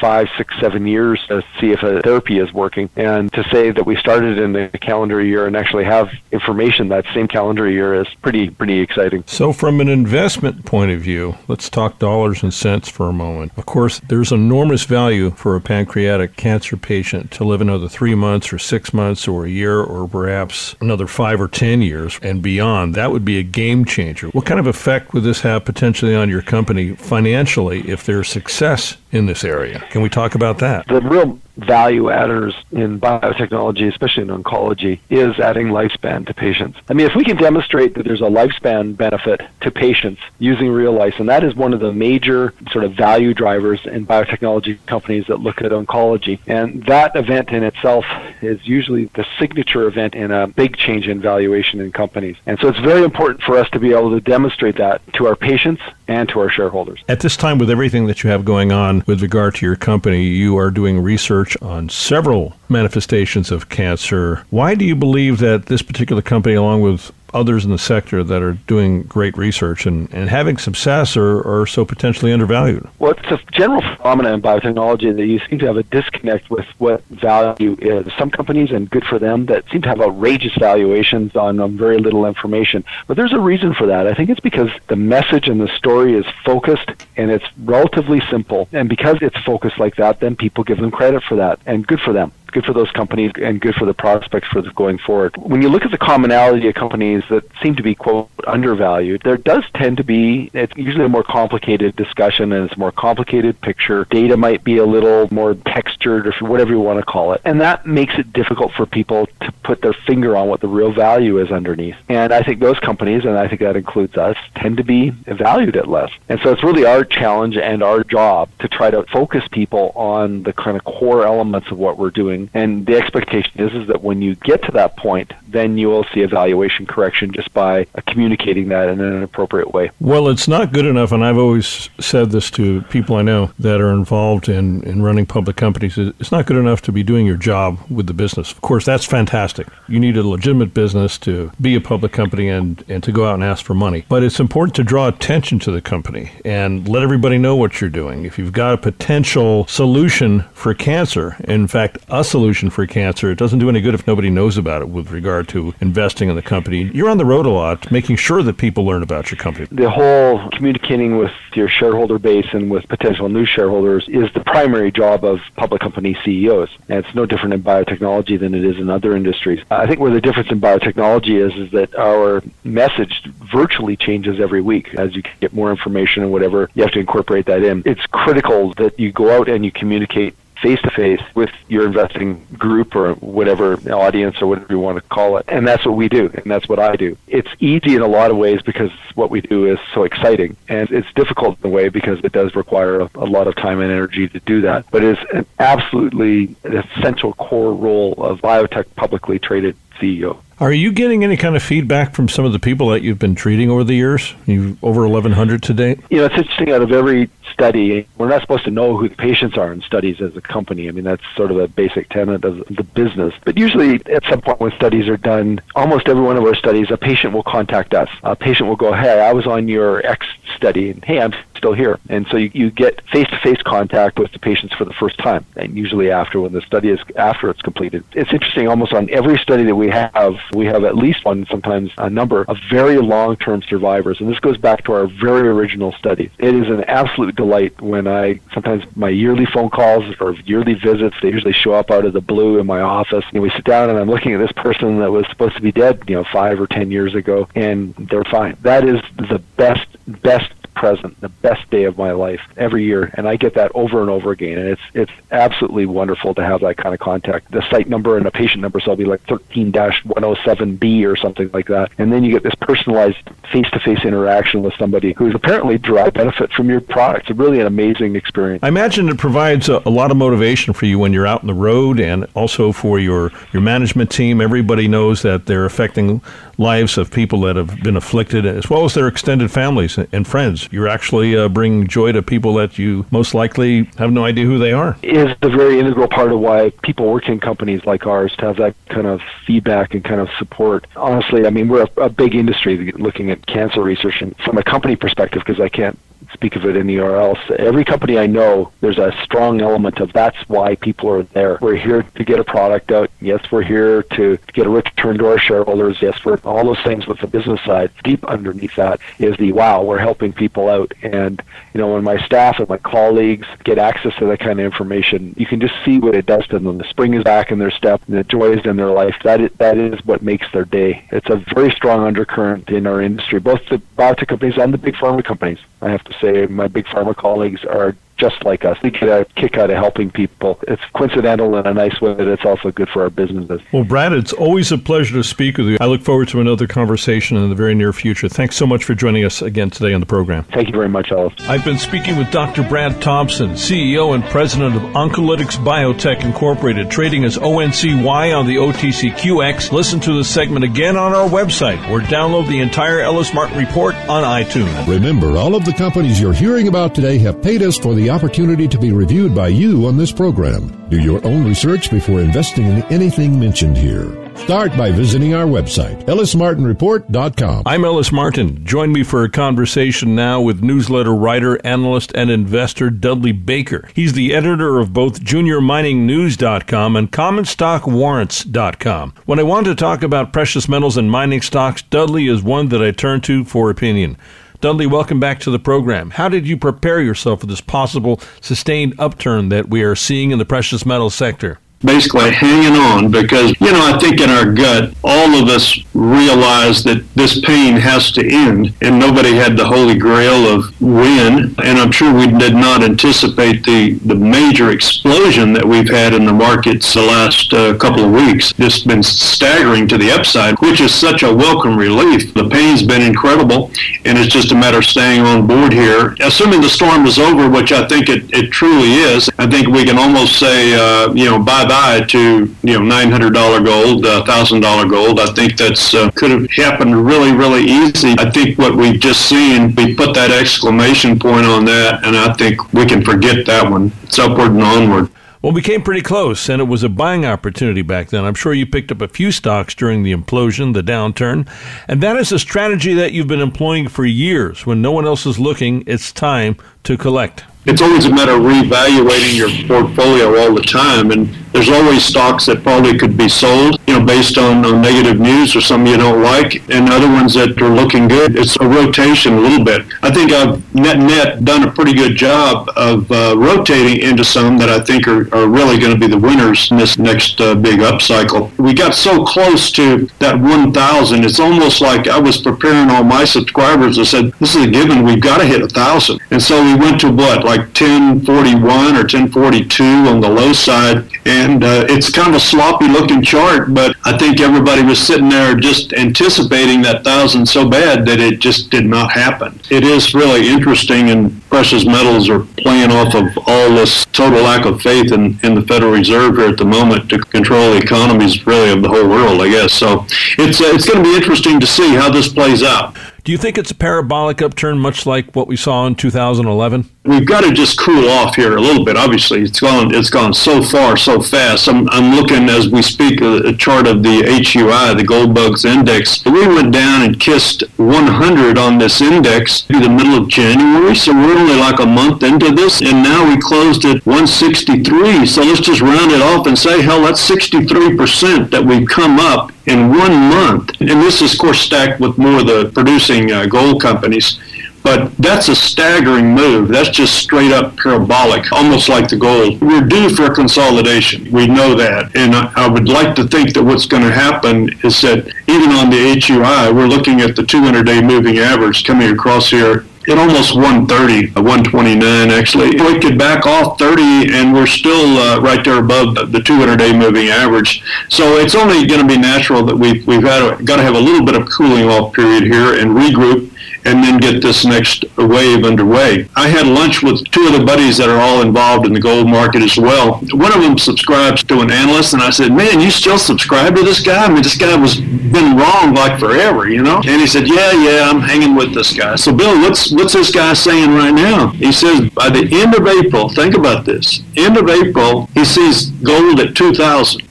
five, 0.00 0.28
six, 0.36 0.54
seven 0.60 0.86
years 0.86 1.20
to 1.28 1.42
see 1.60 1.72
if 1.72 1.82
a 1.82 2.00
therapy 2.00 2.38
is 2.38 2.52
working. 2.52 2.88
And 2.96 3.32
to 3.34 3.44
say 3.50 3.70
that 3.70 3.84
we 3.84 3.96
started 3.96 4.38
in 4.38 4.52
the 4.52 4.68
calendar 4.68 5.22
year 5.22 5.46
and 5.46 5.56
actually 5.56 5.84
have 5.84 6.10
information 6.30 6.88
that 6.88 7.04
same 7.14 7.28
calendar 7.28 7.68
year 7.68 8.00
is 8.00 8.08
pretty 8.22 8.50
pretty 8.50 8.80
exciting. 8.80 9.24
So, 9.26 9.52
from 9.52 9.80
an 9.80 9.88
investment 9.88 10.64
point 10.64 10.90
of 10.90 11.00
view, 11.00 11.36
let's 11.48 11.68
talk 11.68 11.98
dollars 11.98 12.42
and 12.42 12.52
cents 12.52 12.88
for 12.88 13.08
a 13.08 13.12
moment. 13.12 13.52
Of 13.56 13.66
course, 13.66 14.00
there's 14.08 14.32
enormous 14.32 14.84
value 14.84 15.30
for 15.32 15.54
a 15.54 15.60
pancreatic 15.60 16.36
cancer 16.36 16.76
patient 16.76 17.30
to 17.32 17.44
live 17.44 17.60
another 17.60 17.88
three 17.88 18.14
months 18.14 18.52
or 18.52 18.58
six 18.58 18.94
months 18.94 19.28
or 19.28 19.44
a 19.44 19.50
year 19.50 19.80
or 19.80 20.08
perhaps 20.08 20.74
another 20.80 21.06
five 21.06 21.40
or 21.40 21.48
ten 21.48 21.82
years 21.82 22.18
and 22.22 22.42
beyond. 22.42 22.94
That 22.94 23.10
would 23.12 23.24
be 23.24 23.38
a 23.38 23.42
game 23.42 23.84
changer. 23.84 24.28
What 24.28 24.46
kind 24.46 24.58
of 24.58 24.66
effect 24.66 25.12
would 25.12 25.22
this 25.22 25.41
have 25.42 25.64
potentially 25.64 26.14
on 26.14 26.28
your 26.28 26.42
company 26.42 26.94
financially 26.94 27.80
if 27.88 28.04
there's 28.04 28.28
success 28.28 28.96
in 29.12 29.26
this 29.26 29.44
area? 29.44 29.80
Can 29.90 30.02
we 30.02 30.08
talk 30.08 30.34
about 30.34 30.58
that? 30.58 30.88
The 30.88 31.00
real 31.00 31.38
value 31.58 32.10
adders 32.10 32.54
in 32.72 32.98
biotechnology, 32.98 33.86
especially 33.86 34.22
in 34.22 34.30
oncology, 34.30 35.00
is 35.10 35.38
adding 35.38 35.68
lifespan 35.68 36.26
to 36.26 36.34
patients. 36.34 36.78
I 36.88 36.94
mean, 36.94 37.06
if 37.06 37.14
we 37.14 37.24
can 37.24 37.36
demonstrate 37.36 37.94
that 37.94 38.04
there's 38.04 38.22
a 38.22 38.24
lifespan 38.24 38.96
benefit 38.96 39.42
to 39.60 39.70
patients 39.70 40.22
using 40.38 40.68
Reolysin, 40.68 41.20
and 41.20 41.28
that 41.28 41.44
is 41.44 41.54
one 41.54 41.74
of 41.74 41.80
the 41.80 41.92
major 41.92 42.54
sort 42.70 42.84
of 42.84 42.94
value 42.94 43.34
drivers 43.34 43.84
in 43.84 44.06
biotechnology 44.06 44.78
companies 44.86 45.26
that 45.26 45.40
look 45.40 45.60
at 45.60 45.72
oncology. 45.72 46.40
And 46.46 46.84
that 46.86 47.14
event 47.16 47.50
in 47.50 47.62
itself 47.64 48.06
is 48.40 48.66
usually 48.66 49.04
the 49.14 49.26
signature 49.38 49.86
event 49.86 50.14
in 50.14 50.30
a 50.30 50.46
big 50.46 50.76
change 50.76 51.06
in 51.06 51.20
valuation 51.20 51.80
in 51.80 51.92
companies. 51.92 52.36
And 52.46 52.58
so 52.60 52.68
it's 52.68 52.80
very 52.80 53.04
important 53.04 53.42
for 53.42 53.58
us 53.58 53.68
to 53.70 53.78
be 53.78 53.92
able 53.92 54.10
to 54.10 54.20
demonstrate 54.20 54.76
that 54.76 55.02
to 55.14 55.26
our 55.26 55.36
patients 55.36 55.82
and 56.12 56.28
to 56.28 56.40
our 56.40 56.50
shareholders. 56.50 57.02
At 57.08 57.20
this 57.20 57.36
time, 57.36 57.58
with 57.58 57.70
everything 57.70 58.06
that 58.06 58.22
you 58.22 58.30
have 58.30 58.44
going 58.44 58.70
on 58.70 59.02
with 59.06 59.22
regard 59.22 59.54
to 59.56 59.66
your 59.66 59.76
company, 59.76 60.24
you 60.24 60.56
are 60.58 60.70
doing 60.70 61.00
research 61.00 61.56
on 61.62 61.88
several 61.88 62.54
manifestations 62.68 63.50
of 63.50 63.68
cancer. 63.68 64.44
Why 64.50 64.74
do 64.74 64.84
you 64.84 64.94
believe 64.94 65.38
that 65.38 65.66
this 65.66 65.82
particular 65.82 66.22
company, 66.22 66.54
along 66.54 66.82
with 66.82 67.12
others 67.34 67.64
in 67.64 67.70
the 67.70 67.78
sector 67.78 68.22
that 68.24 68.42
are 68.42 68.52
doing 68.52 69.02
great 69.02 69.36
research 69.36 69.86
and, 69.86 70.12
and 70.12 70.28
having 70.28 70.58
success 70.58 71.16
are, 71.16 71.40
are 71.46 71.66
so 71.66 71.84
potentially 71.84 72.32
undervalued? 72.32 72.88
Well, 72.98 73.12
it's 73.12 73.30
a 73.30 73.40
general 73.52 73.80
phenomenon 73.80 74.34
in 74.34 74.42
biotechnology 74.42 75.14
that 75.16 75.26
you 75.26 75.40
seem 75.48 75.58
to 75.60 75.66
have 75.66 75.76
a 75.76 75.82
disconnect 75.84 76.50
with 76.50 76.66
what 76.78 77.04
value 77.06 77.76
is. 77.80 78.12
Some 78.18 78.30
companies, 78.30 78.70
and 78.70 78.88
good 78.90 79.04
for 79.04 79.18
them, 79.18 79.46
that 79.46 79.64
seem 79.70 79.82
to 79.82 79.88
have 79.88 80.00
outrageous 80.00 80.54
valuations 80.58 81.34
on 81.36 81.60
um, 81.60 81.76
very 81.76 81.98
little 81.98 82.26
information. 82.26 82.84
But 83.06 83.16
there's 83.16 83.32
a 83.32 83.40
reason 83.40 83.74
for 83.74 83.86
that. 83.86 84.06
I 84.06 84.14
think 84.14 84.30
it's 84.30 84.40
because 84.40 84.70
the 84.88 84.96
message 84.96 85.48
and 85.48 85.60
the 85.60 85.68
story 85.76 86.14
is 86.14 86.26
focused 86.44 86.90
and 87.16 87.30
it's 87.30 87.44
relatively 87.58 88.20
simple. 88.30 88.68
And 88.72 88.88
because 88.88 89.18
it's 89.20 89.36
focused 89.44 89.78
like 89.78 89.96
that, 89.96 90.20
then 90.20 90.36
people 90.36 90.64
give 90.64 90.78
them 90.78 90.90
credit 90.90 91.22
for 91.22 91.36
that, 91.36 91.60
and 91.66 91.86
good 91.86 92.00
for 92.00 92.12
them 92.12 92.32
good 92.52 92.64
for 92.64 92.72
those 92.72 92.90
companies 92.90 93.32
and 93.40 93.60
good 93.60 93.74
for 93.74 93.86
the 93.86 93.94
prospects 93.94 94.48
for 94.48 94.62
going 94.72 94.98
forward. 94.98 95.36
When 95.36 95.62
you 95.62 95.68
look 95.68 95.84
at 95.84 95.90
the 95.90 95.98
commonality 95.98 96.68
of 96.68 96.74
companies 96.74 97.24
that 97.30 97.44
seem 97.62 97.74
to 97.76 97.82
be 97.82 97.94
quote 97.94 98.30
undervalued, 98.46 99.22
there 99.24 99.36
does 99.36 99.64
tend 99.74 99.96
to 99.96 100.04
be 100.04 100.50
it's 100.52 100.76
usually 100.76 101.04
a 101.04 101.08
more 101.08 101.22
complicated 101.22 101.96
discussion 101.96 102.52
and 102.52 102.66
it's 102.66 102.74
a 102.74 102.78
more 102.78 102.92
complicated 102.92 103.60
picture. 103.60 104.06
Data 104.10 104.36
might 104.36 104.62
be 104.62 104.76
a 104.76 104.86
little 104.86 105.28
more 105.32 105.54
textured 105.54 106.26
or 106.26 106.32
whatever 106.46 106.70
you 106.70 106.80
want 106.80 106.98
to 106.98 107.04
call 107.04 107.32
it. 107.32 107.40
And 107.44 107.60
that 107.60 107.86
makes 107.86 108.14
it 108.18 108.32
difficult 108.32 108.72
for 108.72 108.86
people 108.86 109.26
to 109.40 109.52
put 109.64 109.80
their 109.82 109.92
finger 109.92 110.36
on 110.36 110.48
what 110.48 110.60
the 110.60 110.68
real 110.68 110.92
value 110.92 111.38
is 111.38 111.50
underneath. 111.50 111.96
And 112.08 112.32
I 112.32 112.42
think 112.42 112.60
those 112.60 112.78
companies, 112.78 113.24
and 113.24 113.38
I 113.38 113.48
think 113.48 113.60
that 113.60 113.76
includes 113.76 114.16
us, 114.16 114.36
tend 114.54 114.76
to 114.76 114.84
be 114.84 115.10
valued 115.10 115.76
at 115.76 115.88
less. 115.88 116.10
And 116.28 116.40
so 116.40 116.52
it's 116.52 116.62
really 116.62 116.84
our 116.84 117.04
challenge 117.04 117.56
and 117.56 117.82
our 117.82 118.04
job 118.04 118.50
to 118.60 118.68
try 118.68 118.90
to 118.90 119.04
focus 119.04 119.44
people 119.50 119.92
on 119.94 120.42
the 120.42 120.52
kind 120.52 120.76
of 120.76 120.84
core 120.84 121.26
elements 121.26 121.70
of 121.70 121.78
what 121.78 121.98
we're 121.98 122.10
doing 122.10 122.41
and 122.54 122.86
the 122.86 122.96
expectation 122.96 123.60
is 123.60 123.72
is 123.72 123.88
that 123.88 124.02
when 124.02 124.22
you 124.22 124.34
get 124.36 124.62
to 124.64 124.72
that 124.72 124.96
point, 124.96 125.32
then 125.48 125.78
you 125.78 125.88
will 125.88 126.04
see 126.12 126.22
a 126.22 126.28
valuation 126.28 126.86
correction 126.86 127.32
just 127.32 127.52
by 127.52 127.84
communicating 128.06 128.68
that 128.68 128.88
in 128.88 129.00
an 129.00 129.22
appropriate 129.22 129.72
way. 129.72 129.90
Well, 130.00 130.28
it's 130.28 130.48
not 130.48 130.72
good 130.72 130.86
enough, 130.86 131.12
and 131.12 131.24
I've 131.24 131.38
always 131.38 131.88
said 132.00 132.30
this 132.30 132.50
to 132.52 132.82
people 132.82 133.16
I 133.16 133.22
know 133.22 133.52
that 133.58 133.80
are 133.80 133.92
involved 133.92 134.48
in, 134.48 134.82
in 134.84 135.02
running 135.02 135.26
public 135.26 135.56
companies. 135.56 135.98
It's 135.98 136.32
not 136.32 136.46
good 136.46 136.56
enough 136.56 136.82
to 136.82 136.92
be 136.92 137.02
doing 137.02 137.26
your 137.26 137.36
job 137.36 137.78
with 137.90 138.06
the 138.06 138.14
business. 138.14 138.52
Of 138.52 138.60
course, 138.60 138.84
that's 138.84 139.04
fantastic. 139.04 139.68
You 139.88 140.00
need 140.00 140.16
a 140.16 140.26
legitimate 140.26 140.74
business 140.74 141.18
to 141.18 141.52
be 141.60 141.74
a 141.74 141.80
public 141.80 142.12
company 142.12 142.48
and, 142.48 142.82
and 142.88 143.02
to 143.02 143.12
go 143.12 143.26
out 143.26 143.34
and 143.34 143.44
ask 143.44 143.64
for 143.64 143.74
money. 143.74 144.04
But 144.08 144.22
it's 144.22 144.40
important 144.40 144.74
to 144.76 144.84
draw 144.84 145.08
attention 145.08 145.58
to 145.60 145.70
the 145.70 145.80
company 145.80 146.32
and 146.44 146.88
let 146.88 147.02
everybody 147.02 147.38
know 147.38 147.56
what 147.56 147.80
you're 147.80 147.90
doing. 147.90 148.24
If 148.24 148.38
you've 148.38 148.52
got 148.52 148.74
a 148.74 148.78
potential 148.78 149.66
solution 149.66 150.42
for 150.52 150.74
cancer, 150.74 151.36
in 151.44 151.66
fact, 151.66 151.98
us 152.08 152.31
solution 152.32 152.70
for 152.70 152.86
cancer. 152.86 153.30
It 153.30 153.36
doesn't 153.38 153.58
do 153.58 153.68
any 153.68 153.82
good 153.82 153.94
if 153.94 154.06
nobody 154.06 154.30
knows 154.30 154.56
about 154.56 154.80
it 154.80 154.88
with 154.88 155.10
regard 155.10 155.48
to 155.48 155.74
investing 155.82 156.30
in 156.30 156.34
the 156.34 156.42
company. 156.42 156.84
You're 156.94 157.10
on 157.10 157.18
the 157.18 157.26
road 157.26 157.44
a 157.44 157.50
lot, 157.50 157.92
making 157.92 158.16
sure 158.16 158.42
that 158.42 158.56
people 158.56 158.86
learn 158.86 159.02
about 159.02 159.30
your 159.30 159.36
company. 159.36 159.68
The 159.70 159.90
whole 159.90 160.48
communicating 160.50 161.18
with 161.18 161.30
your 161.52 161.68
shareholder 161.68 162.18
base 162.18 162.46
and 162.52 162.70
with 162.70 162.88
potential 162.88 163.28
new 163.28 163.44
shareholders 163.44 164.08
is 164.08 164.32
the 164.32 164.40
primary 164.40 164.90
job 164.90 165.24
of 165.24 165.40
public 165.56 165.82
company 165.82 166.16
CEOs. 166.24 166.70
And 166.88 167.04
it's 167.04 167.14
no 167.14 167.26
different 167.26 167.52
in 167.52 167.62
biotechnology 167.62 168.40
than 168.40 168.54
it 168.54 168.64
is 168.64 168.78
in 168.78 168.88
other 168.88 169.14
industries. 169.14 169.62
I 169.70 169.86
think 169.86 170.00
where 170.00 170.10
the 170.10 170.20
difference 170.22 170.50
in 170.50 170.58
biotechnology 170.58 171.36
is 171.38 171.52
is 171.58 171.70
that 171.72 171.94
our 171.96 172.42
message 172.64 173.24
virtually 173.52 173.96
changes 173.96 174.40
every 174.40 174.62
week 174.62 174.94
as 174.94 175.14
you 175.14 175.22
get 175.40 175.52
more 175.52 175.70
information 175.70 176.22
and 176.22 176.32
whatever. 176.32 176.70
You 176.74 176.82
have 176.82 176.92
to 176.92 177.00
incorporate 177.00 177.44
that 177.46 177.62
in. 177.62 177.82
It's 177.84 178.06
critical 178.06 178.72
that 178.74 178.98
you 178.98 179.12
go 179.12 179.36
out 179.36 179.50
and 179.50 179.66
you 179.66 179.70
communicate 179.70 180.34
face 180.62 180.80
to 180.82 180.90
face 180.90 181.20
with 181.34 181.50
your 181.68 181.86
investing 181.86 182.46
group 182.56 182.94
or 182.94 183.14
whatever 183.14 183.74
audience 183.92 184.40
or 184.40 184.46
whatever 184.46 184.72
you 184.72 184.78
want 184.78 184.96
to 184.96 185.02
call 185.02 185.36
it. 185.36 185.44
And 185.48 185.66
that's 185.66 185.84
what 185.84 185.96
we 185.96 186.08
do, 186.08 186.30
and 186.32 186.50
that's 186.50 186.68
what 186.68 186.78
I 186.78 186.96
do. 186.96 187.16
It's 187.26 187.50
easy 187.58 187.96
in 187.96 188.02
a 188.02 188.06
lot 188.06 188.30
of 188.30 188.36
ways 188.36 188.62
because 188.62 188.90
what 189.14 189.30
we 189.30 189.40
do 189.40 189.66
is 189.66 189.78
so 189.92 190.04
exciting, 190.04 190.56
and 190.68 190.90
it's 190.90 191.12
difficult 191.14 191.58
in 191.62 191.70
a 191.70 191.72
way 191.72 191.88
because 191.88 192.20
it 192.24 192.32
does 192.32 192.54
require 192.54 193.00
a, 193.00 193.10
a 193.16 193.26
lot 193.26 193.48
of 193.48 193.56
time 193.56 193.80
and 193.80 193.90
energy 193.90 194.28
to 194.28 194.40
do 194.40 194.62
that. 194.62 194.86
But 194.90 195.02
it's 195.04 195.20
an 195.32 195.46
absolutely 195.58 196.54
essential 196.64 197.32
core 197.34 197.74
role 197.74 198.12
of 198.14 198.40
biotech 198.40 198.86
publicly 198.94 199.38
traded 199.38 199.76
CEO. 199.98 200.38
Are 200.60 200.72
you 200.72 200.92
getting 200.92 201.24
any 201.24 201.36
kind 201.36 201.56
of 201.56 201.62
feedback 201.62 202.14
from 202.14 202.28
some 202.28 202.44
of 202.44 202.52
the 202.52 202.58
people 202.58 202.88
that 202.90 203.02
you've 203.02 203.18
been 203.18 203.34
treating 203.34 203.70
over 203.70 203.84
the 203.84 203.94
years? 203.94 204.34
You've 204.46 204.82
over 204.84 205.02
1,100 205.08 205.62
to 205.64 205.74
date. 205.74 206.00
You 206.10 206.18
know, 206.18 206.26
it's 206.26 206.36
interesting. 206.36 206.70
Out 206.72 206.82
of 206.82 206.92
every 206.92 207.28
study, 207.52 208.06
we're 208.16 208.28
not 208.28 208.40
supposed 208.40 208.64
to 208.64 208.70
know 208.70 208.96
who 208.96 209.08
the 209.08 209.16
patients 209.16 209.58
are 209.58 209.72
in 209.72 209.82
studies 209.82 210.20
as 210.20 210.36
a 210.36 210.40
company. 210.40 210.88
I 210.88 210.92
mean, 210.92 211.04
that's 211.04 211.22
sort 211.36 211.50
of 211.50 211.58
a 211.58 211.68
basic 211.68 212.08
tenet 212.08 212.44
of 212.44 212.58
the 212.66 212.82
business. 212.82 213.34
But 213.44 213.58
usually, 213.58 214.00
at 214.06 214.24
some 214.28 214.40
point 214.40 214.60
when 214.60 214.72
studies 214.72 215.08
are 215.08 215.16
done, 215.16 215.60
almost 215.74 216.08
every 216.08 216.22
one 216.22 216.36
of 216.36 216.44
our 216.44 216.54
studies, 216.54 216.90
a 216.90 216.96
patient 216.96 217.32
will 217.32 217.42
contact 217.42 217.94
us. 217.94 218.08
A 218.22 218.36
patient 218.36 218.68
will 218.68 218.76
go, 218.76 218.92
"Hey, 218.92 219.20
I 219.20 219.32
was 219.32 219.46
on 219.46 219.68
your 219.68 220.04
X 220.06 220.26
study, 220.56 220.90
and 220.90 221.04
hey, 221.04 221.20
I'm 221.20 221.34
still 221.56 221.72
here." 221.74 221.98
And 222.08 222.26
so 222.28 222.36
you, 222.36 222.50
you 222.54 222.70
get 222.70 223.02
face-to-face 223.10 223.62
contact 223.62 224.18
with 224.18 224.32
the 224.32 224.38
patients 224.38 224.74
for 224.74 224.84
the 224.84 224.94
first 224.94 225.18
time, 225.18 225.44
and 225.56 225.76
usually 225.76 226.10
after 226.10 226.40
when 226.40 226.52
the 226.52 226.62
study 226.62 226.88
is 226.88 227.00
after 227.16 227.50
it's 227.50 227.62
completed. 227.62 228.04
It's 228.14 228.32
interesting. 228.32 228.68
Almost 228.68 228.92
on 228.92 229.10
every 229.10 229.38
study 229.38 229.64
that 229.64 229.76
we 229.76 229.88
have 229.88 230.38
we 230.52 230.66
have 230.66 230.84
at 230.84 230.96
least 230.96 231.24
one, 231.24 231.46
sometimes 231.50 231.90
a 231.98 232.10
number 232.10 232.44
of 232.48 232.58
very 232.70 232.98
long-term 232.98 233.62
survivors. 233.62 234.20
And 234.20 234.28
this 234.28 234.38
goes 234.40 234.58
back 234.58 234.84
to 234.84 234.92
our 234.92 235.06
very 235.06 235.48
original 235.48 235.92
study. 235.92 236.30
It 236.38 236.54
is 236.54 236.68
an 236.68 236.84
absolute 236.84 237.36
delight 237.36 237.80
when 237.80 238.06
I, 238.06 238.40
sometimes 238.52 238.84
my 238.96 239.08
yearly 239.08 239.46
phone 239.46 239.70
calls 239.70 240.04
or 240.20 240.34
yearly 240.44 240.74
visits, 240.74 241.16
they 241.22 241.28
usually 241.28 241.52
show 241.52 241.72
up 241.72 241.90
out 241.90 242.04
of 242.04 242.12
the 242.12 242.20
blue 242.20 242.58
in 242.58 242.66
my 242.66 242.80
office. 242.80 243.24
And 243.32 243.42
we 243.42 243.50
sit 243.50 243.64
down 243.64 243.90
and 243.90 243.98
I'm 243.98 244.10
looking 244.10 244.32
at 244.34 244.38
this 244.38 244.52
person 244.52 244.98
that 244.98 245.10
was 245.10 245.26
supposed 245.28 245.56
to 245.56 245.62
be 245.62 245.72
dead, 245.72 246.02
you 246.08 246.16
know, 246.16 246.24
five 246.32 246.60
or 246.60 246.66
ten 246.66 246.90
years 246.90 247.14
ago, 247.14 247.48
and 247.54 247.94
they're 247.94 248.24
fine. 248.24 248.56
That 248.62 248.84
is 248.84 249.00
the 249.16 249.38
best, 249.56 249.86
best 250.06 250.52
present, 250.74 251.20
the 251.20 251.28
best 251.28 251.68
day 251.70 251.84
of 251.84 251.98
my 251.98 252.12
life 252.12 252.40
every 252.56 252.84
year, 252.84 253.10
and 253.14 253.28
I 253.28 253.36
get 253.36 253.54
that 253.54 253.72
over 253.74 254.00
and 254.00 254.10
over 254.10 254.30
again, 254.30 254.58
and 254.58 254.68
it's 254.68 254.82
it's 254.94 255.12
absolutely 255.30 255.86
wonderful 255.86 256.34
to 256.34 256.44
have 256.44 256.60
that 256.60 256.76
kind 256.76 256.94
of 256.94 257.00
contact. 257.00 257.50
The 257.50 257.62
site 257.70 257.88
number 257.88 258.16
and 258.16 258.26
the 258.26 258.30
patient 258.30 258.62
number, 258.62 258.80
so 258.80 258.90
I'll 258.90 258.96
be 258.96 259.04
like 259.04 259.24
13-107B 259.26 261.06
or 261.06 261.16
something 261.16 261.50
like 261.52 261.68
that, 261.68 261.90
and 261.98 262.12
then 262.12 262.24
you 262.24 262.32
get 262.32 262.42
this 262.42 262.54
personalized 262.56 263.18
face-to-face 263.50 264.04
interaction 264.04 264.62
with 264.62 264.74
somebody 264.78 265.12
who's 265.12 265.34
apparently 265.34 265.78
derived 265.78 266.14
benefit 266.14 266.52
from 266.52 266.68
your 266.68 266.80
product. 266.80 267.30
It's 267.30 267.38
really 267.38 267.60
an 267.60 267.66
amazing 267.66 268.16
experience. 268.16 268.62
I 268.62 268.68
imagine 268.68 269.08
it 269.08 269.18
provides 269.18 269.68
a, 269.68 269.82
a 269.86 269.90
lot 269.90 270.10
of 270.10 270.16
motivation 270.16 270.72
for 270.72 270.86
you 270.86 270.98
when 270.98 271.12
you're 271.12 271.26
out 271.26 271.40
on 271.40 271.46
the 271.46 271.54
road, 271.54 272.00
and 272.00 272.26
also 272.34 272.72
for 272.72 272.98
your 272.98 273.30
your 273.52 273.62
management 273.62 274.10
team. 274.10 274.40
Everybody 274.40 274.88
knows 274.88 275.22
that 275.22 275.46
they're 275.46 275.64
affecting 275.64 276.20
lives 276.58 276.98
of 276.98 277.10
people 277.10 277.40
that 277.42 277.56
have 277.56 277.82
been 277.82 277.96
afflicted, 277.96 278.46
as 278.46 278.68
well 278.68 278.84
as 278.84 278.94
their 278.94 279.08
extended 279.08 279.50
families 279.50 279.98
and 279.98 280.26
friends. 280.26 280.68
You're 280.70 280.88
actually 280.88 281.36
uh, 281.36 281.48
bringing 281.48 281.86
joy 281.86 282.12
to 282.12 282.22
people 282.22 282.54
that 282.54 282.78
you 282.78 283.06
most 283.10 283.34
likely 283.34 283.84
have 283.98 284.12
no 284.12 284.24
idea 284.24 284.46
who 284.46 284.58
they 284.58 284.72
are. 284.72 284.96
Is 285.02 285.34
the 285.40 285.50
very 285.50 285.78
integral 285.78 286.08
part 286.08 286.32
of 286.32 286.40
why 286.40 286.70
people 286.82 287.10
work 287.12 287.28
in 287.28 287.40
companies 287.40 287.84
like 287.84 288.06
ours 288.06 288.34
to 288.38 288.46
have 288.46 288.56
that 288.56 288.74
kind 288.88 289.06
of 289.06 289.20
feedback 289.46 289.94
and 289.94 290.04
kind 290.04 290.20
of 290.20 290.28
support. 290.38 290.86
Honestly, 290.96 291.46
I 291.46 291.50
mean, 291.50 291.68
we're 291.68 291.84
a, 291.84 292.02
a 292.02 292.10
big 292.10 292.34
industry 292.34 292.92
looking 292.92 293.30
at 293.30 293.46
cancer 293.46 293.82
research, 293.82 294.20
and 294.20 294.36
from 294.38 294.58
a 294.58 294.62
company 294.62 294.96
perspective, 294.96 295.42
because 295.44 295.60
I 295.60 295.68
can't 295.68 295.98
speak 296.32 296.56
of 296.56 296.64
it 296.64 296.76
anywhere 296.76 297.16
else. 297.16 297.38
Every 297.58 297.84
company 297.84 298.18
I 298.18 298.26
know, 298.26 298.72
there's 298.80 298.98
a 298.98 299.12
strong 299.22 299.60
element 299.60 300.00
of 300.00 300.12
that's 300.12 300.38
why 300.48 300.76
people 300.76 301.08
are 301.10 301.22
there. 301.22 301.58
We're 301.60 301.76
here 301.76 302.02
to 302.02 302.24
get 302.24 302.38
a 302.38 302.44
product 302.44 302.90
out. 302.92 303.10
Yes, 303.20 303.50
we're 303.50 303.62
here 303.62 304.02
to 304.14 304.38
get 304.52 304.66
a 304.66 304.70
return 304.70 305.18
to 305.18 305.28
our 305.28 305.38
shareholders. 305.38 306.00
Yes, 306.00 306.24
we're 306.24 306.38
all 306.44 306.64
those 306.64 306.82
things 306.82 307.06
with 307.06 307.20
the 307.20 307.26
business 307.26 307.60
side. 307.62 307.90
Deep 308.04 308.24
underneath 308.24 308.76
that 308.76 309.00
is 309.18 309.36
the 309.36 309.52
wow, 309.52 309.82
we're 309.82 309.98
helping 309.98 310.32
people 310.32 310.68
out. 310.68 310.92
And, 311.02 311.42
you 311.74 311.80
know, 311.80 311.94
when 311.94 312.04
my 312.04 312.24
staff 312.24 312.58
and 312.58 312.68
my 312.68 312.78
colleagues 312.78 313.46
get 313.64 313.78
access 313.78 314.14
to 314.16 314.26
that 314.26 314.40
kind 314.40 314.58
of 314.60 314.64
information, 314.64 315.34
you 315.36 315.46
can 315.46 315.60
just 315.60 315.74
see 315.84 315.98
what 315.98 316.14
it 316.14 316.26
does 316.26 316.46
to 316.48 316.58
them. 316.58 316.78
The 316.78 316.84
spring 316.84 317.14
is 317.14 317.24
back 317.24 317.50
in 317.50 317.58
their 317.58 317.70
step, 317.70 318.02
and 318.06 318.16
the 318.16 318.24
joy 318.24 318.52
is 318.52 318.64
in 318.64 318.76
their 318.76 318.90
life. 318.90 319.16
That 319.24 319.40
is, 319.40 319.50
that 319.58 319.78
is 319.78 320.04
what 320.04 320.22
makes 320.22 320.50
their 320.52 320.64
day. 320.64 321.04
It's 321.10 321.30
a 321.30 321.36
very 321.54 321.70
strong 321.70 322.04
undercurrent 322.06 322.70
in 322.70 322.86
our 322.86 323.00
industry, 323.00 323.40
both 323.40 323.64
the 323.68 323.78
biotech 323.96 324.28
companies 324.28 324.58
and 324.58 324.72
the 324.72 324.78
big 324.78 324.94
pharma 324.94 325.24
companies. 325.24 325.58
I 325.82 325.90
have 325.90 326.04
to 326.04 326.14
say 326.20 326.46
my 326.46 326.68
big 326.68 326.86
pharma 326.86 327.14
colleagues 327.16 327.64
are 327.64 327.96
just 328.22 328.44
like 328.44 328.64
us. 328.64 328.78
They 328.82 328.90
get 328.90 329.08
a 329.08 329.24
kick 329.34 329.58
out 329.58 329.70
of 329.70 329.76
helping 329.76 330.08
people. 330.08 330.60
It's 330.68 330.82
coincidental 330.94 331.56
in 331.56 331.66
a 331.66 331.74
nice 331.74 332.00
way, 332.00 332.14
but 332.14 332.28
it's 332.28 332.44
also 332.44 332.70
good 332.70 332.88
for 332.88 333.02
our 333.02 333.10
businesses. 333.10 333.60
Well, 333.72 333.82
Brad, 333.82 334.12
it's 334.12 334.32
always 334.32 334.70
a 334.70 334.78
pleasure 334.78 335.14
to 335.14 335.24
speak 335.24 335.58
with 335.58 335.66
you. 335.66 335.76
I 335.80 335.86
look 335.86 336.02
forward 336.02 336.28
to 336.28 336.40
another 336.40 336.68
conversation 336.68 337.36
in 337.36 337.48
the 337.48 337.56
very 337.56 337.74
near 337.74 337.92
future. 337.92 338.28
Thanks 338.28 338.54
so 338.54 338.64
much 338.64 338.84
for 338.84 338.94
joining 338.94 339.24
us 339.24 339.42
again 339.42 339.70
today 339.70 339.92
on 339.92 339.98
the 339.98 340.06
program. 340.06 340.44
Thank 340.44 340.68
you 340.68 340.72
very 340.72 340.88
much, 340.88 341.10
Ellis. 341.10 341.34
I've 341.48 341.64
been 341.64 341.78
speaking 341.78 342.16
with 342.16 342.30
Dr. 342.30 342.62
Brad 342.62 343.02
Thompson, 343.02 343.50
CEO 343.50 344.14
and 344.14 344.22
President 344.24 344.76
of 344.76 344.82
Oncolytics 344.92 345.56
Biotech 345.56 346.24
Incorporated, 346.24 346.92
trading 346.92 347.24
as 347.24 347.36
ONCY 347.36 348.38
on 348.38 348.46
the 348.46 348.56
OTCQX. 348.56 349.72
Listen 349.72 349.98
to 349.98 350.16
the 350.16 350.24
segment 350.24 350.64
again 350.64 350.96
on 350.96 351.12
our 351.12 351.28
website 351.28 351.90
or 351.90 351.98
download 351.98 352.46
the 352.46 352.60
entire 352.60 353.00
Ellis 353.00 353.34
Martin 353.34 353.58
Report 353.58 353.96
on 354.08 354.22
iTunes. 354.22 354.86
Remember, 354.86 355.36
all 355.38 355.56
of 355.56 355.64
the 355.64 355.72
companies 355.72 356.20
you're 356.20 356.32
hearing 356.32 356.68
about 356.68 356.94
today 356.94 357.18
have 357.18 357.42
paid 357.42 357.62
us 357.62 357.76
for 357.76 357.96
the 357.96 358.11
opportunity 358.12 358.68
to 358.68 358.78
be 358.78 358.92
reviewed 358.92 359.34
by 359.34 359.48
you 359.48 359.86
on 359.86 359.96
this 359.96 360.12
program. 360.12 360.86
Do 360.90 361.00
your 361.00 361.26
own 361.26 361.46
research 361.46 361.90
before 361.90 362.20
investing 362.20 362.66
in 362.66 362.82
anything 362.84 363.40
mentioned 363.40 363.78
here. 363.78 364.22
Start 364.36 364.76
by 364.76 364.90
visiting 364.90 365.34
our 365.34 365.46
website, 365.46 366.02
ellismartinreport.com. 366.04 367.62
I'm 367.64 367.84
Ellis 367.84 368.10
Martin. 368.12 368.64
Join 368.64 368.92
me 368.92 369.02
for 369.02 369.24
a 369.24 369.30
conversation 369.30 370.14
now 370.14 370.40
with 370.40 370.62
newsletter 370.62 371.14
writer, 371.14 371.58
analyst, 371.64 372.12
and 372.14 372.30
investor 372.30 372.90
Dudley 372.90 373.32
Baker. 373.32 373.88
He's 373.94 374.14
the 374.14 374.34
editor 374.34 374.78
of 374.78 374.92
both 374.92 375.22
juniorminingnews.com 375.22 376.96
and 376.96 377.12
commonstockwarrants.com. 377.12 379.14
When 379.26 379.38
I 379.38 379.44
want 379.44 379.66
to 379.66 379.74
talk 379.74 380.02
about 380.02 380.32
precious 380.32 380.66
metals 380.68 380.96
and 380.96 381.10
mining 381.10 381.42
stocks, 381.42 381.82
Dudley 381.82 382.28
is 382.28 382.42
one 382.42 382.70
that 382.70 382.82
I 382.82 382.90
turn 382.90 383.20
to 383.22 383.44
for 383.44 383.70
opinion. 383.70 384.16
Dudley, 384.62 384.86
welcome 384.86 385.18
back 385.18 385.40
to 385.40 385.50
the 385.50 385.58
program. 385.58 386.10
How 386.10 386.28
did 386.28 386.46
you 386.46 386.56
prepare 386.56 387.00
yourself 387.00 387.40
for 387.40 387.46
this 387.46 387.60
possible 387.60 388.20
sustained 388.40 388.94
upturn 388.96 389.48
that 389.48 389.68
we 389.68 389.82
are 389.82 389.96
seeing 389.96 390.30
in 390.30 390.38
the 390.38 390.44
precious 390.44 390.86
metals 390.86 391.16
sector? 391.16 391.58
Basically 391.84 392.30
hanging 392.30 392.78
on 392.78 393.10
because, 393.10 393.54
you 393.60 393.72
know, 393.72 393.84
I 393.84 393.98
think 393.98 394.20
in 394.20 394.30
our 394.30 394.50
gut, 394.52 394.94
all 395.04 395.34
of 395.34 395.48
us 395.48 395.78
realize 395.94 396.82
that 396.84 397.04
this 397.14 397.40
pain 397.40 397.74
has 397.76 398.10
to 398.12 398.26
end, 398.26 398.74
and 398.80 398.98
nobody 398.98 399.34
had 399.34 399.56
the 399.56 399.66
holy 399.66 399.96
grail 399.96 400.46
of 400.46 400.80
when. 400.80 401.54
And 401.62 401.78
I'm 401.78 401.92
sure 401.92 402.12
we 402.12 402.26
did 402.26 402.54
not 402.54 402.82
anticipate 402.82 403.64
the, 403.64 403.98
the 404.04 404.14
major 404.14 404.70
explosion 404.70 405.52
that 405.52 405.64
we've 405.64 405.88
had 405.88 406.14
in 406.14 406.24
the 406.24 406.32
markets 406.32 406.94
the 406.94 407.02
last 407.02 407.52
uh, 407.52 407.76
couple 407.78 408.04
of 408.04 408.12
weeks. 408.12 408.52
It's 408.58 408.80
been 408.80 409.02
staggering 409.02 409.88
to 409.88 409.98
the 409.98 410.10
upside, 410.10 410.58
which 410.60 410.80
is 410.80 410.94
such 410.94 411.22
a 411.22 411.32
welcome 411.32 411.76
relief. 411.76 412.32
The 412.34 412.48
pain's 412.48 412.82
been 412.82 413.02
incredible, 413.02 413.70
and 414.04 414.18
it's 414.18 414.32
just 414.32 414.52
a 414.52 414.54
matter 414.54 414.78
of 414.78 414.84
staying 414.84 415.22
on 415.22 415.46
board 415.46 415.72
here. 415.72 416.16
Assuming 416.20 416.60
the 416.60 416.68
storm 416.68 417.06
is 417.06 417.18
over, 417.18 417.48
which 417.48 417.72
I 417.72 417.86
think 417.86 418.08
it, 418.08 418.32
it 418.32 418.50
truly 418.50 418.94
is, 418.94 419.28
I 419.38 419.48
think 419.48 419.68
we 419.68 419.84
can 419.84 419.98
almost 419.98 420.38
say, 420.38 420.74
uh, 420.74 421.12
you 421.12 421.24
know, 421.24 421.38
bye 421.38 421.66
to 421.72 422.54
you 422.62 422.78
know 422.78 422.82
nine 422.82 423.10
hundred 423.10 423.32
dollar 423.32 423.60
gold, 423.60 424.04
thousand 424.04 424.60
dollar 424.60 424.86
gold. 424.86 425.18
I 425.18 425.32
think 425.32 425.56
that's 425.56 425.94
uh, 425.94 426.10
could 426.10 426.30
have 426.30 426.50
happened 426.50 427.06
really 427.06 427.32
really 427.32 427.64
easy. 427.64 428.14
I 428.18 428.30
think 428.30 428.58
what 428.58 428.76
we've 428.76 429.00
just 429.00 429.28
seen, 429.28 429.74
we 429.74 429.94
put 429.94 430.14
that 430.14 430.30
exclamation 430.30 431.18
point 431.18 431.46
on 431.46 431.64
that, 431.66 432.04
and 432.04 432.16
I 432.16 432.32
think 432.34 432.72
we 432.72 432.84
can 432.86 433.02
forget 433.02 433.46
that 433.46 433.70
one. 433.70 433.92
It's 434.02 434.18
upward 434.18 434.52
and 434.52 434.62
onward. 434.62 435.10
Well, 435.40 435.52
we 435.52 435.62
came 435.62 435.82
pretty 435.82 436.02
close, 436.02 436.48
and 436.48 436.62
it 436.62 436.66
was 436.66 436.84
a 436.84 436.88
buying 436.88 437.26
opportunity 437.26 437.82
back 437.82 438.10
then. 438.10 438.24
I'm 438.24 438.34
sure 438.34 438.54
you 438.54 438.64
picked 438.64 438.92
up 438.92 439.00
a 439.00 439.08
few 439.08 439.32
stocks 439.32 439.74
during 439.74 440.04
the 440.04 440.14
implosion, 440.14 440.72
the 440.72 440.84
downturn, 440.84 441.48
and 441.88 442.00
that 442.00 442.16
is 442.16 442.30
a 442.30 442.38
strategy 442.38 442.94
that 442.94 443.10
you've 443.10 443.26
been 443.26 443.40
employing 443.40 443.88
for 443.88 444.04
years. 444.04 444.64
When 444.66 444.80
no 444.80 444.92
one 444.92 445.04
else 445.04 445.26
is 445.26 445.40
looking, 445.40 445.82
it's 445.88 446.12
time 446.12 446.56
to 446.84 446.96
collect 446.96 447.42
it's 447.64 447.80
always 447.80 448.06
a 448.06 448.10
matter 448.10 448.32
of 448.32 448.42
reevaluating 448.42 449.36
your 449.36 449.48
portfolio 449.68 450.36
all 450.40 450.54
the 450.54 450.62
time. 450.62 451.10
And 451.10 451.28
there's 451.52 451.68
always 451.68 452.04
stocks 452.04 452.46
that 452.46 452.62
probably 452.62 452.98
could 452.98 453.16
be 453.16 453.28
sold, 453.28 453.78
based 454.06 454.38
on, 454.38 454.64
on 454.64 454.80
negative 454.80 455.20
news 455.20 455.54
or 455.56 455.60
some 455.60 455.86
you 455.86 455.96
don't 455.96 456.22
like, 456.22 456.68
and 456.70 456.88
other 456.88 457.08
ones 457.08 457.34
that 457.34 457.60
are 457.60 457.68
looking 457.68 458.08
good. 458.08 458.36
It's 458.36 458.56
a 458.56 458.66
rotation 458.66 459.34
a 459.34 459.40
little 459.40 459.64
bit. 459.64 459.86
I 460.02 460.12
think 460.12 460.32
I've 460.32 460.62
net 460.74 460.98
net 460.98 461.44
done 461.44 461.66
a 461.66 461.70
pretty 461.70 461.94
good 461.94 462.16
job 462.16 462.70
of 462.76 463.10
uh, 463.10 463.34
rotating 463.36 464.00
into 464.00 464.24
some 464.24 464.58
that 464.58 464.68
I 464.68 464.80
think 464.80 465.06
are, 465.06 465.32
are 465.34 465.48
really 465.48 465.78
going 465.78 465.92
to 465.92 465.98
be 465.98 466.06
the 466.06 466.18
winners 466.18 466.70
in 466.70 466.76
this 466.76 466.98
next 466.98 467.40
uh, 467.40 467.54
big 467.54 467.80
upcycle. 467.80 468.56
We 468.58 468.74
got 468.74 468.94
so 468.94 469.24
close 469.24 469.70
to 469.72 470.06
that 470.18 470.40
1,000. 470.40 471.24
It's 471.24 471.40
almost 471.40 471.80
like 471.80 472.08
I 472.08 472.18
was 472.18 472.38
preparing 472.38 472.90
all 472.90 473.04
my 473.04 473.24
subscribers. 473.24 473.98
I 473.98 474.04
said, 474.04 474.32
this 474.34 474.54
is 474.54 474.64
a 474.64 474.70
given. 474.70 475.04
We've 475.04 475.20
got 475.20 475.38
to 475.38 475.46
hit 475.46 475.60
a 475.60 475.66
1,000. 475.66 476.20
And 476.30 476.42
so 476.42 476.62
we 476.62 476.74
went 476.74 477.00
to 477.00 477.10
what, 477.10 477.44
like 477.44 477.60
1041 477.60 478.62
or 478.64 479.06
1042 479.06 479.84
on 479.84 480.20
the 480.20 480.28
low 480.28 480.52
side. 480.52 481.08
And 481.24 481.62
uh, 481.62 481.86
it's 481.88 482.10
kind 482.10 482.28
of 482.28 482.34
a 482.34 482.40
sloppy 482.40 482.88
looking 482.88 483.22
chart, 483.22 483.72
but 483.74 483.91
I 484.04 484.16
think 484.16 484.40
everybody 484.40 484.82
was 484.82 484.98
sitting 484.98 485.28
there 485.28 485.54
just 485.54 485.92
anticipating 485.92 486.82
that 486.82 487.04
thousand 487.04 487.46
so 487.46 487.68
bad 487.68 488.06
that 488.06 488.20
it 488.20 488.40
just 488.40 488.70
did 488.70 488.86
not 488.86 489.12
happen. 489.12 489.58
It 489.70 489.84
is 489.84 490.14
really 490.14 490.48
interesting, 490.48 491.10
and 491.10 491.42
precious 491.48 491.84
metals 491.84 492.28
are 492.28 492.40
playing 492.40 492.90
off 492.90 493.14
of 493.14 493.26
all 493.46 493.70
this 493.70 494.04
total 494.06 494.42
lack 494.42 494.64
of 494.66 494.80
faith 494.82 495.12
in, 495.12 495.38
in 495.42 495.54
the 495.54 495.62
Federal 495.62 495.92
Reserve 495.92 496.36
here 496.36 496.48
at 496.48 496.58
the 496.58 496.64
moment 496.64 497.08
to 497.10 497.18
control 497.18 497.72
the 497.72 497.78
economies 497.78 498.46
really 498.46 498.70
of 498.70 498.82
the 498.82 498.88
whole 498.88 499.08
world, 499.08 499.40
I 499.40 499.48
guess. 499.48 499.72
So 499.72 500.06
it's, 500.38 500.60
uh, 500.60 500.72
it's 500.74 500.88
going 500.88 501.02
to 501.02 501.10
be 501.10 501.16
interesting 501.16 501.60
to 501.60 501.66
see 501.66 501.94
how 501.94 502.10
this 502.10 502.32
plays 502.32 502.62
out. 502.62 502.96
Do 503.24 503.32
you 503.32 503.38
think 503.38 503.56
it's 503.56 503.70
a 503.70 503.74
parabolic 503.74 504.42
upturn, 504.42 504.78
much 504.78 505.06
like 505.06 505.34
what 505.36 505.46
we 505.46 505.56
saw 505.56 505.86
in 505.86 505.94
2011? 505.94 506.88
We've 507.04 507.26
got 507.26 507.40
to 507.40 507.52
just 507.52 507.80
cool 507.80 508.08
off 508.08 508.36
here 508.36 508.56
a 508.56 508.60
little 508.60 508.84
bit. 508.84 508.96
Obviously, 508.96 509.42
it's 509.42 509.58
gone. 509.58 509.92
It's 509.92 510.08
gone 510.08 510.32
so 510.32 510.62
far, 510.62 510.96
so 510.96 511.20
fast. 511.20 511.68
I'm, 511.68 511.88
I'm 511.88 512.14
looking 512.14 512.48
as 512.48 512.68
we 512.68 512.80
speak 512.80 513.20
a, 513.20 513.38
a 513.38 513.56
chart 513.56 513.88
of 513.88 514.04
the 514.04 514.22
HUI, 514.22 514.94
the 514.94 515.04
Gold 515.04 515.34
Bugs 515.34 515.64
Index. 515.64 516.24
We 516.24 516.46
went 516.46 516.72
down 516.72 517.02
and 517.02 517.18
kissed 517.18 517.64
100 517.76 518.56
on 518.56 518.78
this 518.78 519.00
index 519.00 519.62
through 519.62 519.80
the 519.80 519.88
middle 519.88 520.14
of 520.14 520.28
January, 520.28 520.94
so 520.94 521.12
we're 521.12 521.36
only 521.36 521.56
like 521.56 521.80
a 521.80 521.86
month 521.86 522.22
into 522.22 522.52
this, 522.52 522.80
and 522.80 523.02
now 523.02 523.28
we 523.28 523.40
closed 523.40 523.84
at 523.84 524.06
163. 524.06 525.26
So 525.26 525.42
let's 525.42 525.60
just 525.60 525.80
round 525.80 526.12
it 526.12 526.22
off 526.22 526.46
and 526.46 526.56
say, 526.56 526.82
hell, 526.82 527.02
that's 527.02 527.20
63 527.20 527.96
percent 527.96 528.52
that 528.52 528.64
we've 528.64 528.86
come 528.86 529.18
up 529.18 529.50
in 529.66 529.88
one 529.88 530.12
month. 530.12 530.70
And 530.80 531.02
this 531.02 531.20
is, 531.20 531.34
of 531.34 531.40
course, 531.40 531.60
stacked 531.60 532.00
with 532.00 532.16
more 532.16 532.40
of 532.40 532.46
the 532.46 532.70
producing 532.72 533.32
uh, 533.32 533.46
gold 533.46 533.82
companies. 533.82 534.38
But 534.82 535.16
that's 535.16 535.48
a 535.48 535.54
staggering 535.54 536.34
move. 536.34 536.68
That's 536.68 536.88
just 536.88 537.14
straight 537.14 537.52
up 537.52 537.76
parabolic, 537.76 538.50
almost 538.52 538.88
like 538.88 539.08
the 539.08 539.16
gold. 539.16 539.60
We're 539.60 539.86
due 539.86 540.10
for 540.10 540.24
a 540.24 540.34
consolidation. 540.34 541.30
We 541.30 541.46
know 541.46 541.74
that. 541.76 542.14
And 542.16 542.34
I, 542.34 542.66
would 542.68 542.88
like 542.88 543.14
to 543.16 543.28
think 543.28 543.54
that 543.54 543.62
what's 543.62 543.86
going 543.86 544.02
to 544.02 544.12
happen 544.12 544.70
is 544.82 545.00
that 545.02 545.32
even 545.46 545.70
on 545.70 545.90
the 545.90 546.20
HUI, 546.20 546.72
we're 546.72 546.88
looking 546.88 547.20
at 547.20 547.36
the 547.36 547.44
200 547.44 547.84
day 547.84 548.02
moving 548.02 548.38
average 548.38 548.84
coming 548.84 549.10
across 549.10 549.50
here 549.50 549.84
at 550.08 550.18
almost 550.18 550.54
130, 550.56 551.30
129 551.40 552.30
actually. 552.30 552.70
We 552.70 552.98
could 552.98 553.16
back 553.16 553.46
off 553.46 553.78
30 553.78 554.34
and 554.34 554.52
we're 554.52 554.66
still 554.66 555.18
uh, 555.18 555.40
right 555.40 555.64
there 555.64 555.78
above 555.78 556.14
the 556.32 556.38
200-day 556.38 556.96
moving 556.96 557.28
average. 557.28 557.84
So 558.08 558.36
it's 558.36 558.56
only 558.56 558.86
going 558.86 559.00
to 559.00 559.06
be 559.06 559.16
natural 559.16 559.64
that 559.66 559.76
we've, 559.76 560.04
we've 560.06 560.22
got 560.22 560.58
to 560.58 560.82
have 560.82 560.94
a 560.94 561.00
little 561.00 561.24
bit 561.24 561.40
of 561.40 561.48
cooling 561.48 561.88
off 561.88 562.12
period 562.14 562.44
here 562.44 562.80
and 562.80 562.96
regroup 562.96 563.51
and 563.84 564.02
then 564.02 564.18
get 564.18 564.40
this 564.40 564.64
next 564.64 565.04
wave 565.16 565.64
underway. 565.64 566.28
I 566.36 566.48
had 566.48 566.66
lunch 566.66 567.02
with 567.02 567.24
two 567.30 567.46
of 567.46 567.52
the 567.52 567.64
buddies 567.64 567.96
that 567.98 568.08
are 568.08 568.20
all 568.20 568.42
involved 568.42 568.86
in 568.86 568.92
the 568.92 569.00
gold 569.00 569.28
market 569.28 569.62
as 569.62 569.76
well. 569.76 570.20
One 570.32 570.52
of 570.52 570.62
them 570.62 570.78
subscribes 570.78 571.42
to 571.44 571.60
an 571.60 571.70
analyst, 571.70 572.14
and 572.14 572.22
I 572.22 572.30
said, 572.30 572.52
"Man, 572.52 572.80
you 572.80 572.90
still 572.90 573.18
subscribe 573.18 573.74
to 573.76 573.82
this 573.82 574.00
guy? 574.00 574.24
I 574.24 574.28
mean, 574.28 574.42
this 574.42 574.56
guy 574.56 574.76
was 574.76 575.00
been 575.00 575.56
wrong 575.56 575.94
like 575.94 576.18
forever, 576.18 576.68
you 576.68 576.82
know?" 576.82 576.96
And 576.96 577.20
he 577.20 577.26
said, 577.26 577.48
"Yeah, 577.48 577.72
yeah, 577.72 578.08
I'm 578.08 578.20
hanging 578.20 578.54
with 578.54 578.74
this 578.74 578.92
guy." 578.92 579.16
So, 579.16 579.32
Bill, 579.32 579.60
what's 579.60 579.90
what's 579.90 580.12
this 580.12 580.30
guy 580.30 580.54
saying 580.54 580.94
right 580.94 581.14
now? 581.14 581.48
He 581.48 581.72
says 581.72 582.08
by 582.10 582.28
the 582.28 582.48
end 582.52 582.74
of 582.74 582.86
April, 582.86 583.28
think 583.28 583.54
about 583.54 583.84
this. 583.84 584.22
End 584.36 584.56
of 584.56 584.68
April, 584.68 585.28
he 585.34 585.44
sees 585.44 585.90
gold 586.02 586.40
at 586.40 586.54
2,000. 586.54 587.22